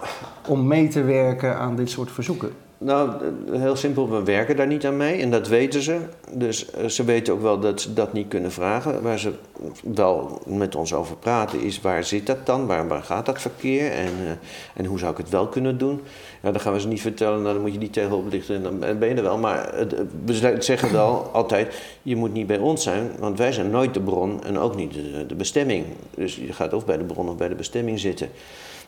om 0.48 0.66
mee 0.66 0.88
te 0.88 1.02
werken 1.02 1.56
aan 1.58 1.76
dit 1.76 1.90
soort 1.90 2.10
verzoeken? 2.10 2.50
Nou, 2.78 3.10
heel 3.50 3.76
simpel, 3.76 4.10
we 4.10 4.22
werken 4.22 4.56
daar 4.56 4.66
niet 4.66 4.86
aan 4.86 4.96
mee 4.96 5.20
en 5.20 5.30
dat 5.30 5.48
weten 5.48 5.82
ze. 5.82 5.98
Dus 6.30 6.70
eh, 6.70 6.86
ze 6.86 7.04
weten 7.04 7.34
ook 7.34 7.42
wel 7.42 7.60
dat 7.60 7.80
ze 7.80 7.92
dat 7.92 8.12
niet 8.12 8.28
kunnen 8.28 8.52
vragen. 8.52 9.02
Waar 9.02 9.18
ze 9.18 9.32
wel 9.94 10.42
met 10.46 10.74
ons 10.74 10.94
over 10.94 11.16
praten 11.16 11.60
is, 11.60 11.80
waar 11.80 12.04
zit 12.04 12.26
dat 12.26 12.46
dan? 12.46 12.66
Waar, 12.66 12.88
waar 12.88 13.02
gaat 13.02 13.26
dat 13.26 13.40
verkeer? 13.40 13.90
En, 13.90 14.10
uh, 14.22 14.30
en 14.74 14.84
hoe 14.84 14.98
zou 14.98 15.12
ik 15.12 15.16
het 15.18 15.28
wel 15.28 15.46
kunnen 15.46 15.78
doen? 15.78 16.00
Ja, 16.42 16.50
dan 16.50 16.60
gaan 16.60 16.72
we 16.72 16.80
ze 16.80 16.88
niet 16.88 17.00
vertellen, 17.00 17.42
nou, 17.42 17.54
dan 17.54 17.62
moet 17.62 17.72
je 17.72 17.78
niet 17.78 17.92
tegenop 17.92 18.30
lichten 18.30 18.54
en 18.54 18.62
dan 18.62 18.98
ben 18.98 19.08
je 19.08 19.14
er 19.14 19.22
wel. 19.22 19.38
Maar 19.38 19.74
we 20.24 20.56
zeggen 20.58 20.92
wel 20.92 21.30
altijd, 21.32 21.74
je 22.02 22.16
moet 22.16 22.32
niet 22.32 22.46
bij 22.46 22.58
ons 22.58 22.82
zijn, 22.82 23.10
want 23.18 23.38
wij 23.38 23.52
zijn 23.52 23.70
nooit 23.70 23.94
de 23.94 24.00
bron 24.00 24.44
en 24.44 24.58
ook 24.58 24.76
niet 24.76 24.94
de 25.28 25.34
bestemming. 25.34 25.84
Dus 26.14 26.36
je 26.36 26.52
gaat 26.52 26.72
of 26.72 26.84
bij 26.84 26.96
de 26.96 27.04
bron 27.04 27.28
of 27.28 27.36
bij 27.36 27.48
de 27.48 27.54
bestemming 27.54 28.00
zitten. 28.00 28.28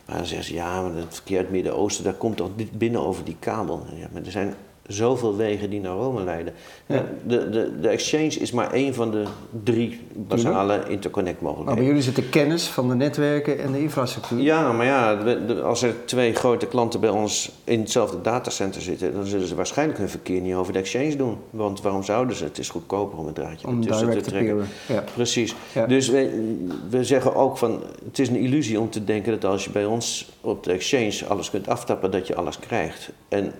Maar 0.08 0.16
dan 0.16 0.26
zeggen 0.26 0.46
ze, 0.46 0.54
ja, 0.54 0.82
maar 0.82 0.94
het 0.94 1.14
verkeer 1.14 1.36
uit 1.36 1.46
het 1.46 1.54
Midden-Oosten, 1.54 2.04
daar 2.04 2.12
komt 2.12 2.36
toch 2.36 2.50
binnen 2.72 3.06
over 3.06 3.24
die 3.24 3.36
kabel. 3.38 3.86
Ja, 3.94 4.08
maar 4.12 4.22
er 4.24 4.30
zijn 4.30 4.54
zoveel 4.88 5.36
wegen 5.36 5.70
die 5.70 5.80
naar 5.80 5.92
Rome 5.92 6.24
leiden. 6.24 6.52
Ja. 6.86 7.04
De, 7.26 7.48
de, 7.50 7.80
de 7.80 7.88
exchange 7.88 8.26
is 8.26 8.50
maar 8.50 8.72
één 8.72 8.94
van 8.94 9.10
de 9.10 9.24
drie 9.64 10.00
basale 10.14 10.82
interconnect 10.88 11.40
mogelijkheden. 11.40 11.64
Maar 11.64 11.74
bij 11.74 11.84
jullie 11.84 12.02
zit 12.02 12.16
de 12.16 12.28
kennis 12.28 12.66
van 12.66 12.88
de 12.88 12.94
netwerken 12.94 13.58
en 13.58 13.72
de 13.72 13.80
infrastructuur. 13.80 14.40
Ja, 14.40 14.72
maar 14.72 14.86
ja, 14.86 15.14
als 15.62 15.82
er 15.82 15.94
twee 16.04 16.34
grote 16.34 16.66
klanten 16.66 17.00
bij 17.00 17.10
ons 17.10 17.50
in 17.64 17.80
hetzelfde 17.80 18.20
datacenter 18.20 18.80
zitten, 18.82 19.12
dan 19.12 19.26
zullen 19.26 19.46
ze 19.46 19.54
waarschijnlijk 19.54 19.98
hun 19.98 20.08
verkeer 20.08 20.40
niet 20.40 20.54
over 20.54 20.72
de 20.72 20.78
exchange 20.78 21.16
doen. 21.16 21.36
Want 21.50 21.82
waarom 21.82 22.02
zouden 22.02 22.36
ze? 22.36 22.44
Het 22.44 22.58
is 22.58 22.68
goedkoper 22.68 23.18
om 23.18 23.26
een 23.26 23.32
draadje 23.32 23.66
om 23.66 23.80
ertussen 23.80 24.10
te 24.10 24.20
trekken. 24.20 24.66
Ja. 24.86 25.04
Precies. 25.14 25.54
Dus 25.88 26.08
we, 26.08 26.56
we 26.90 27.04
zeggen 27.04 27.34
ook 27.34 27.58
van, 27.58 27.82
het 28.04 28.18
is 28.18 28.28
een 28.28 28.36
illusie 28.36 28.80
om 28.80 28.90
te 28.90 29.04
denken 29.04 29.32
dat 29.32 29.44
als 29.50 29.64
je 29.64 29.70
bij 29.70 29.84
ons 29.84 30.32
op 30.40 30.64
de 30.64 30.72
exchange 30.72 31.26
alles 31.28 31.50
kunt 31.50 31.68
aftappen, 31.68 32.10
dat 32.10 32.26
je 32.26 32.34
alles 32.34 32.58
krijgt. 32.58 33.10
En 33.28 33.52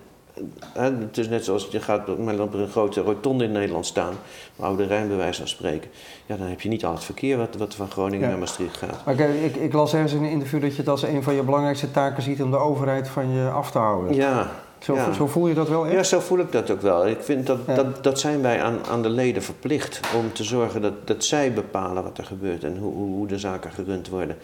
het 0.73 1.17
is 1.17 1.29
net 1.29 1.45
zoals 1.45 1.67
je 1.71 1.79
gaat 1.79 2.09
op 2.09 2.27
een 2.53 2.67
grote 2.67 3.01
rotonde 3.01 3.43
in 3.43 3.51
Nederland 3.51 3.85
staan, 3.85 4.13
oude 4.59 4.85
Rijnbewijs 4.85 5.37
van 5.37 5.47
spreken. 5.47 5.89
Ja, 6.25 6.35
dan 6.35 6.47
heb 6.47 6.61
je 6.61 6.69
niet 6.69 6.85
al 6.85 6.93
het 6.93 7.03
verkeer 7.03 7.37
wat, 7.37 7.55
wat 7.55 7.75
van 7.75 7.91
Groningen 7.91 8.29
naar 8.29 8.37
Maastricht 8.37 8.77
gaat. 8.77 9.05
Maar 9.05 9.19
ik, 9.19 9.55
ik, 9.55 9.73
las 9.73 9.93
ergens 9.93 10.13
in 10.13 10.23
een 10.23 10.29
interview 10.29 10.61
dat 10.61 10.71
je 10.71 10.77
het 10.77 10.89
als 10.89 11.03
een 11.03 11.23
van 11.23 11.33
je 11.33 11.43
belangrijkste 11.43 11.91
taken 11.91 12.23
ziet 12.23 12.41
om 12.41 12.51
de 12.51 12.57
overheid 12.57 13.07
van 13.07 13.31
je 13.31 13.49
af 13.49 13.71
te 13.71 13.77
houden. 13.77 14.15
Ja, 14.15 14.51
zo, 14.79 14.97
zo, 15.15 15.27
voel 15.27 15.47
je 15.47 15.53
dat 15.53 15.69
wel 15.69 15.85
echt? 15.85 15.93
Ja, 15.93 16.03
zo 16.03 16.19
voel 16.19 16.39
ik 16.39 16.51
dat 16.51 16.71
ook 16.71 16.81
wel. 16.81 17.07
Ik 17.07 17.21
vind 17.21 17.47
dat, 17.47 17.65
dat, 17.75 18.03
dat 18.03 18.19
zijn 18.19 18.41
wij 18.41 18.61
aan, 18.61 18.79
aan 18.89 19.01
de 19.01 19.09
leden 19.09 19.43
verplicht 19.43 19.99
om 20.15 20.33
te 20.33 20.43
zorgen 20.43 20.81
dat, 20.81 20.93
dat 21.03 21.23
zij 21.25 21.53
bepalen 21.53 22.03
wat 22.03 22.17
er 22.17 22.23
gebeurt 22.23 22.63
en 22.63 22.77
hoe, 22.77 22.93
hoe 22.93 23.27
de 23.27 23.37
zaken 23.37 23.71
gerund 23.71 24.09
worden. 24.09 24.37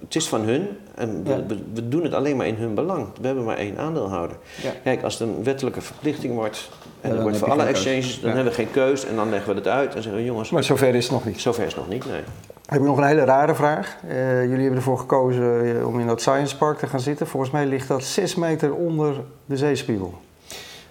het 0.00 0.14
is 0.14 0.28
van 0.28 0.40
hun 0.40 0.68
en 0.94 1.24
we, 1.24 1.56
we, 1.74 1.88
doen 1.88 2.02
het 2.02 2.14
alleen 2.14 2.36
maar 2.36 2.46
in 2.46 2.54
hun 2.54 2.74
belang. 2.74 3.06
We 3.20 3.26
hebben 3.26 3.44
maar 3.44 3.56
één 3.56 3.78
aandeelhouder. 3.78 4.36
Kijk, 4.82 5.02
als 5.02 5.18
het 5.18 5.28
een 5.28 5.44
wettelijke 5.44 5.80
verplichting 5.80 6.34
wordt 6.34 6.68
en 7.00 7.10
er 7.10 7.22
wordt 7.22 7.36
voor 7.36 7.50
alle 7.50 7.64
exchanges, 7.64 8.20
dan 8.20 8.30
hebben 8.30 8.52
we 8.52 8.58
geen 8.58 8.70
keus 8.70 9.04
en 9.04 9.16
dan 9.16 9.30
leggen 9.30 9.50
we 9.50 9.58
het 9.58 9.68
uit 9.68 9.94
en 9.94 10.02
zeggen 10.02 10.20
we 10.20 10.26
jongens. 10.26 10.50
Maar 10.50 10.64
zover 10.64 10.94
is 10.94 11.04
het 11.04 11.12
nog 11.12 11.24
niet. 11.24 11.40
Zover 11.40 11.64
is 11.64 11.74
het 11.74 11.76
nog 11.76 11.88
niet, 11.88 12.06
nee. 12.06 12.22
Heb 12.66 12.80
ik 12.80 12.86
nog 12.86 12.96
een 12.96 13.04
hele 13.04 13.24
rare 13.24 13.54
vraag. 13.54 13.96
Uh, 14.08 14.42
jullie 14.42 14.58
hebben 14.58 14.76
ervoor 14.76 14.98
gekozen 14.98 15.76
eh, 15.78 15.86
om 15.86 16.00
in 16.00 16.06
dat 16.06 16.20
Science 16.20 16.56
Park 16.56 16.78
te 16.78 16.86
gaan 16.86 17.00
zitten. 17.00 17.26
Volgens 17.26 17.52
mij 17.52 17.66
ligt 17.66 17.88
dat 17.88 18.02
6 18.02 18.34
meter 18.34 18.74
onder 18.74 19.14
de 19.44 19.56
zeespiegel. 19.56 20.14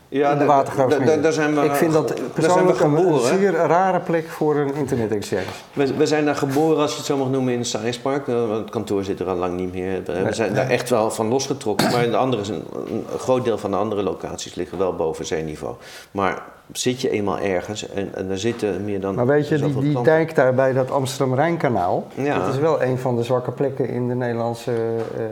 Ja, 0.09 0.31
in 0.31 0.37
de 0.37 0.45
watergraafsmeer. 0.45 1.33
zijn 1.33 1.55
we, 1.55 1.61
ik 1.61 1.75
vind 1.75 1.93
dat 1.93 2.33
persoonlijk 2.33 2.79
een, 2.79 3.19
zeer 3.19 3.51
rare 3.51 3.99
plek 3.99 4.27
voor 4.27 4.55
een 4.55 4.73
internet-exchange. 4.73 5.43
We, 5.73 5.93
we, 5.95 6.05
zijn 6.05 6.25
daar 6.25 6.35
geboren, 6.35 6.77
als 6.77 6.91
je 6.91 6.97
het 6.97 7.05
zo 7.05 7.17
mag 7.17 7.29
noemen, 7.29 7.53
in 7.53 7.59
het 7.59 7.67
Science 7.67 8.01
Park. 8.01 8.27
Eh, 8.27 8.49
het 8.49 8.69
kantoor 8.69 9.03
zit 9.03 9.19
er 9.19 9.27
al 9.27 9.35
lang 9.35 9.55
niet 9.55 9.73
meer. 9.73 10.03
We 10.03 10.33
zijn 10.33 10.53
daar 10.53 10.69
echt 10.69 10.89
wel 10.89 11.11
van 11.11 11.27
losgetrokken. 11.27 11.91
Maar 11.91 12.03
in 12.03 12.11
de 12.11 12.17
andere, 12.17 12.53
een, 12.53 12.63
een 13.11 13.19
groot 13.19 13.45
deel 13.45 13.57
van 13.57 13.71
de 13.71 13.77
andere 13.77 14.03
locaties 14.03 14.55
liggen 14.55 14.77
wel 14.77 14.95
boven 14.95 15.25
zeeniveau. 15.25 15.75
Maar 16.11 16.41
zit 16.77 17.01
je 17.01 17.09
eenmaal 17.09 17.39
ergens 17.39 17.89
en, 17.89 18.15
en 18.15 18.29
er 18.29 18.39
zitten 18.39 18.85
meer 18.85 18.99
dan. 18.99 19.15
Maar 19.15 19.25
weet 19.25 19.47
je, 19.47 19.57
die, 19.57 19.79
die 19.79 20.01
dijk 20.01 20.35
daar 20.35 20.53
bij 20.53 20.73
dat 20.73 20.91
Amsterdam-Rijnkanaal, 20.91 22.07
ja. 22.15 22.39
dat 22.39 22.53
is 22.53 22.59
wel 22.59 22.83
een 22.83 22.97
van 22.97 23.15
de 23.15 23.23
zwakke 23.23 23.51
plekken 23.51 23.89
in 23.89 24.07
de 24.07 24.15
Nederlandse. 24.15 24.71
Uh, 24.71 25.23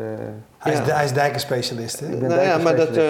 hij, 0.57 0.73
is, 0.73 0.79
hij 0.79 1.03
is 1.03 1.13
dijkenspecialist. 1.13 1.99
Hè? 1.99 2.07
Nou 2.07 2.41
ja, 2.41 2.57
maar 2.57 2.75
dat, 2.75 2.97
uh, 2.97 3.03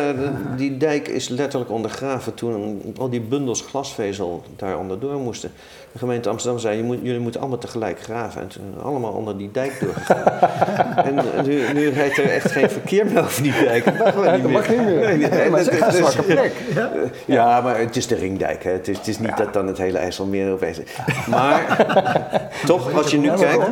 die 0.56 0.78
dijk 0.78 1.08
is 1.08 1.28
letterlijk 1.28 1.72
ondergraven 1.72 2.34
toen 2.34 2.82
al 2.98 3.10
die 3.10 3.22
bundels 3.22 3.62
glasvezel 3.62 4.44
daar 4.56 4.78
onderdoor 4.78 5.20
moesten. 5.20 5.52
De 5.92 6.00
gemeente 6.00 6.30
Amsterdam 6.30 6.60
zei, 6.60 6.78
je 6.78 6.84
moet, 6.84 7.00
jullie 7.02 7.20
moeten 7.20 7.42
allemaal 7.42 7.60
tegelijk 7.60 8.02
graven. 8.02 8.42
En 8.42 8.48
toen 8.48 8.82
allemaal 8.84 9.12
onder 9.12 9.38
die 9.38 9.52
dijk 9.52 9.80
doorgegaan. 9.80 10.96
en 11.06 11.46
nu, 11.46 11.74
nu 11.74 11.90
rijdt 11.90 12.18
er 12.18 12.30
echt 12.30 12.52
geen 12.52 12.70
verkeer 12.70 13.06
meer 13.06 13.20
over 13.20 13.44
die 13.44 13.52
dijk. 13.52 13.86
Dat 13.86 14.16
mag, 14.16 14.34
niet 14.34 14.42
dat 14.42 14.52
mag 14.52 14.70
niet 14.70 14.78
meer. 14.78 15.18
Nee, 15.18 15.18
nee, 15.18 15.50
maar 15.50 15.60
het 15.60 15.72
is 15.72 15.80
een 15.80 15.92
zwakke 15.92 16.22
plek. 16.22 16.54
Ja? 16.76 16.92
ja, 17.26 17.62
maar 17.62 17.80
het 17.80 17.96
is 17.96 18.08
de 18.08 18.16
ringdijk. 18.16 18.64
Hè. 18.64 18.72
Het, 18.72 18.88
is, 18.88 18.98
het 18.98 19.08
is 19.08 19.20
niet 19.20 19.38
dat 19.38 19.54
dan 19.54 19.68
het 19.68 19.78
hele 19.78 19.98
IJsselmeer 19.98 20.52
opeens. 20.52 20.80
Maar 21.28 21.88
toch, 22.66 22.94
als 22.94 23.12
je 23.12 23.18
nu 23.18 23.32
kijkt, 23.34 23.66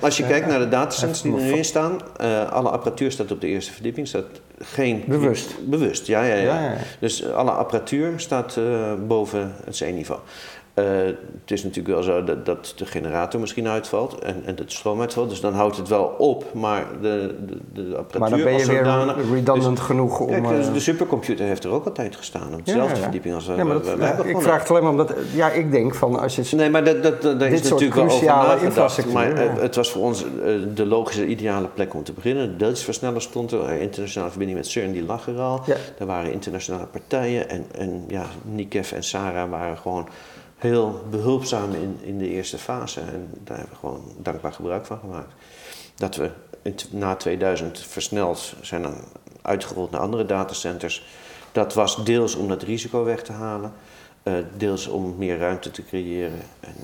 als 0.00 0.16
je 0.16 0.26
kijkt 0.26 0.46
naar 0.46 0.58
de 0.58 0.68
datacenters 0.68 1.22
die 1.22 1.36
er 1.36 1.42
nu 1.42 1.52
in 1.52 1.64
staan, 1.64 2.00
uh, 2.20 2.52
alle 2.52 2.68
apparatuur 2.68 3.12
staat 3.12 3.32
op 3.32 3.40
de 3.40 3.46
eerste 3.46 3.72
verdieping, 3.72 4.08
staat 4.08 4.24
geen... 4.58 5.04
Bewust? 5.06 5.68
Bewust, 5.68 6.06
ja, 6.06 6.22
ja, 6.22 6.34
ja. 6.34 6.74
Dus 6.98 7.32
alle 7.32 7.50
apparatuur 7.50 8.12
staat 8.16 8.56
uh, 8.58 8.92
boven 9.06 9.54
het 9.64 9.76
zeeniveau. 9.76 10.20
Uh, 10.74 10.84
het 11.40 11.50
is 11.50 11.62
natuurlijk 11.62 11.94
wel 11.94 12.02
zo 12.02 12.24
dat, 12.24 12.46
dat, 12.46 12.72
de 12.76 12.86
generator 12.86 13.40
misschien 13.40 13.68
uitvalt 13.68 14.18
en, 14.18 14.42
en 14.44 14.54
de 14.54 14.62
stroom 14.66 15.00
uitvalt. 15.00 15.28
Dus 15.28 15.40
dan 15.40 15.52
houdt 15.52 15.76
het 15.76 15.88
wel 15.88 16.04
op, 16.04 16.54
maar 16.54 16.86
de, 17.00 17.34
de, 17.46 17.58
de 17.72 17.96
apparatuur 17.96 18.20
Maar 18.20 18.30
dan 18.30 18.42
ben 18.42 18.58
je 18.58 18.66
weer 18.66 19.34
redundant 19.34 19.76
dus, 19.76 19.86
genoeg 19.86 20.20
om... 20.20 20.26
Kijk, 20.26 20.48
dus 20.48 20.72
de 20.72 20.80
supercomputer 20.80 21.46
heeft 21.46 21.64
er 21.64 21.70
ook 21.70 21.84
altijd 21.84 22.16
gestaan, 22.16 22.54
op 22.54 22.66
dezelfde 22.66 22.96
verdieping 22.96 23.34
als 23.34 23.46
ja, 23.46 23.64
maar 23.64 23.82
dat, 23.82 24.16
we, 24.16 24.28
Ik 24.28 24.40
vraag 24.40 24.60
het 24.60 24.70
alleen 24.70 24.82
maar 24.82 24.90
omdat... 24.90 25.14
Ja, 25.34 25.50
ik 25.50 25.70
denk 25.70 25.94
van 25.94 26.18
als 26.18 26.36
je... 26.36 26.56
Nee, 26.56 26.70
maar 26.70 26.84
dat, 26.84 27.02
dat, 27.02 27.22
dat, 27.22 27.42
is 27.42 27.62
natuurlijk 27.62 27.94
wel 27.94 28.22
nagedacht. 28.22 29.12
Maar 29.12 29.36
het 29.36 29.76
was 29.76 29.90
voor 29.90 30.02
ons 30.02 30.24
de 30.74 30.86
logische, 30.86 31.26
ideale 31.26 31.68
plek 31.74 31.94
om 31.94 32.04
te 32.04 32.12
beginnen. 32.12 32.58
De 32.58 32.76
versneller 32.76 33.22
stond 33.22 33.52
er, 33.52 33.70
internationale 33.70 34.30
verbinding 34.30 34.58
met 34.58 34.68
CERN, 34.68 34.92
die 34.92 35.04
lag 35.04 35.28
er 35.28 35.38
al. 35.38 35.60
Er 35.98 36.06
waren 36.06 36.32
internationale 36.32 36.86
partijen 36.86 37.48
en, 37.48 37.64
en 37.78 38.04
ja, 38.08 38.24
Nikef 38.42 38.92
en 38.92 39.02
Sarah 39.02 39.50
waren 39.50 39.76
gewoon 39.76 40.08
heel 40.64 41.04
behulpzaam 41.10 41.72
in, 41.72 41.98
in 42.00 42.18
de 42.18 42.28
eerste 42.28 42.58
fase. 42.58 43.00
En 43.00 43.28
daar 43.44 43.56
hebben 43.56 43.74
we 43.74 43.80
gewoon 43.80 44.02
dankbaar 44.16 44.52
gebruik 44.52 44.86
van 44.86 44.98
gemaakt. 44.98 45.32
Dat 45.94 46.16
we 46.16 46.30
na 46.90 47.14
2000 47.14 47.78
versneld 47.78 48.54
zijn 48.60 48.86
uitgerold 49.42 49.90
naar 49.90 50.00
andere 50.00 50.26
datacenters. 50.26 51.06
Dat 51.52 51.74
was 51.74 52.04
deels 52.04 52.34
om 52.34 52.48
dat 52.48 52.62
risico 52.62 53.04
weg 53.04 53.22
te 53.22 53.32
halen, 53.32 53.72
uh, 54.22 54.34
deels 54.56 54.86
om 54.86 55.14
meer 55.18 55.38
ruimte 55.38 55.70
te 55.70 55.84
creëren. 55.84 56.40
En, 56.60 56.74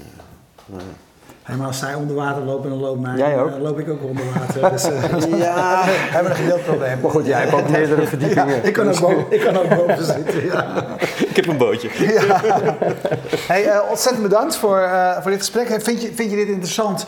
uh, 0.70 1.56
maar 1.56 1.66
als 1.66 1.78
zij 1.78 1.94
onder 1.94 2.16
water 2.16 2.42
lopen, 2.42 2.70
dan 2.70 2.78
loop, 2.78 3.00
mij? 3.00 3.34
Uh, 3.34 3.44
loop 3.60 3.78
ik 3.78 3.88
ook 3.88 4.02
onder 4.02 4.24
water. 4.34 4.70
Dus, 4.70 4.88
uh, 4.88 5.38
ja, 5.46 5.82
hebben 6.14 6.32
we 6.32 6.38
een 6.38 6.44
gedeeld 6.44 6.64
probleem. 6.64 7.00
Maar 7.00 7.10
goed, 7.10 7.26
jij 7.26 7.40
hebt 7.40 7.52
ook 7.52 7.68
meerdere 7.78 8.06
verdiepingen. 8.06 8.56
Ja, 8.56 8.62
ik, 8.62 8.72
kan 8.72 8.88
ook 8.88 9.00
boven, 9.00 9.24
ik 9.28 9.40
kan 9.40 9.56
ook 9.56 9.68
boven 9.68 10.04
zitten. 10.04 10.44
Ja. 10.44 10.86
Ik 11.30 11.36
heb 11.36 11.46
een 11.46 11.56
bootje. 11.56 11.88
Ja. 12.10 12.40
Hey, 13.46 13.66
uh, 13.66 13.80
ontzettend 13.88 14.22
bedankt 14.22 14.56
voor, 14.56 14.88
voor 15.20 15.30
dit 15.30 15.40
gesprek. 15.40 15.82
Vind 15.82 16.02
je, 16.02 16.12
vind 16.14 16.30
je 16.30 16.36
dit 16.36 16.48
interessant? 16.48 17.06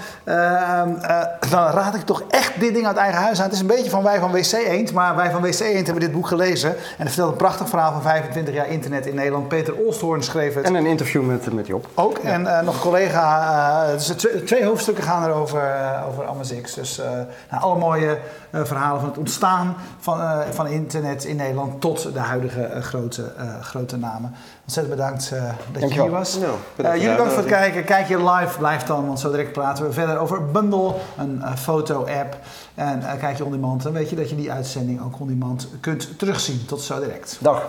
dan 1.51 1.71
raad 1.71 1.95
ik 1.95 2.01
toch 2.01 2.23
echt 2.29 2.61
dit 2.61 2.75
ding 2.75 2.87
uit 2.87 2.97
eigen 2.97 3.21
huis 3.21 3.39
aan. 3.39 3.45
Het 3.45 3.53
is 3.53 3.61
een 3.61 3.67
beetje 3.67 3.91
van 3.91 4.03
wij 4.03 4.19
van 4.19 4.33
WC 4.33 4.53
Eend, 4.53 4.93
maar 4.93 5.17
wij 5.17 5.31
van 5.31 5.43
WC 5.43 5.61
Eend 5.61 5.87
hebben 5.87 6.05
dit 6.05 6.13
boek 6.13 6.27
gelezen. 6.27 6.71
En 6.71 7.05
er 7.05 7.07
vertelt 7.07 7.31
een 7.31 7.37
prachtig 7.37 7.69
verhaal 7.69 7.93
van 7.93 8.03
25 8.03 8.55
jaar 8.55 8.69
internet 8.69 9.07
in 9.07 9.15
Nederland. 9.15 9.49
Peter 9.49 9.75
Olsthoorn 9.75 10.23
schreef 10.23 10.55
het. 10.55 10.65
En 10.65 10.75
een 10.75 10.87
interview 10.87 11.23
met, 11.23 11.53
met 11.53 11.67
Job. 11.67 11.89
Ook. 11.95 12.19
En 12.19 12.43
nog 12.43 12.75
een 12.75 12.81
collega. 12.81 13.93
dus 13.93 14.09
het 14.09 14.47
twee, 14.47 14.65
hoofdstukken 14.65 15.05
gaan 15.05 15.23
er 15.23 15.33
over, 15.33 15.61
uh, 15.61 16.09
over 16.09 16.27
Amazix. 16.27 16.75
Dus 16.75 16.99
uh, 16.99 17.05
nou, 17.51 17.63
alle 17.63 17.79
mooie 17.79 18.19
uh, 18.51 18.65
verhalen 18.65 19.01
van 19.01 19.09
het 19.09 19.19
ontstaan 19.19 19.77
van, 19.99 20.43
van 20.51 20.67
internet 20.67 21.25
in 21.25 21.37
Nederland 21.37 21.81
tot 21.81 22.13
de 22.13 22.19
huidige 22.19 22.71
grote, 22.81 23.33
grote 23.61 23.99
namen. 24.12 24.35
Ontzettend 24.62 24.96
bedankt 24.96 25.33
dat 25.72 25.92
je 25.92 26.01
hier 26.01 26.11
was. 26.11 26.38
Nou, 26.77 26.94
jullie 26.94 27.11
bedankt 27.11 27.33
voor 27.33 27.42
het 27.42 27.53
kijken. 27.53 27.85
Kijk 27.85 28.09
je 28.09 28.31
live, 28.31 28.59
blijf 28.59 28.83
dan, 28.83 29.07
want 29.07 29.20
zo 29.20 29.31
direct 29.31 29.53
praten 29.53 29.87
we 29.87 29.92
verder 29.92 30.18
over 30.18 30.51
Bundle, 30.51 30.94
een 31.16 31.42
foto-app. 31.59 32.37
En 32.75 33.03
kijk 33.18 33.37
je 33.37 33.44
on 33.44 33.51
demand, 33.51 33.83
dan 33.83 33.92
weet 33.92 34.11
je 34.11 34.16
dat 34.16 34.31
je 34.31 34.37
die 34.37 34.53
uitzending 34.53 35.03
ook 35.03 35.20
on 35.20 35.27
demand 35.27 35.68
kunt 35.81 36.18
terugzien. 36.18 36.64
Tot 36.66 36.83
zo 36.83 37.01
direct. 37.01 37.37
Dag. 37.40 37.68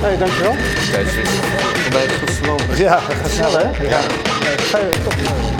Hey, 0.00 0.16
dankjewel. 0.16 0.54
Kijk, 0.90 2.10
het 2.10 2.18
goed 2.18 2.30
verlopen. 2.30 2.76
Ja, 2.76 2.94
dat 2.94 3.02
gaat 3.02 3.30
snel 3.30 3.58
hè? 3.58 3.82
Ja. 3.82 4.00
ja. 4.00 5.59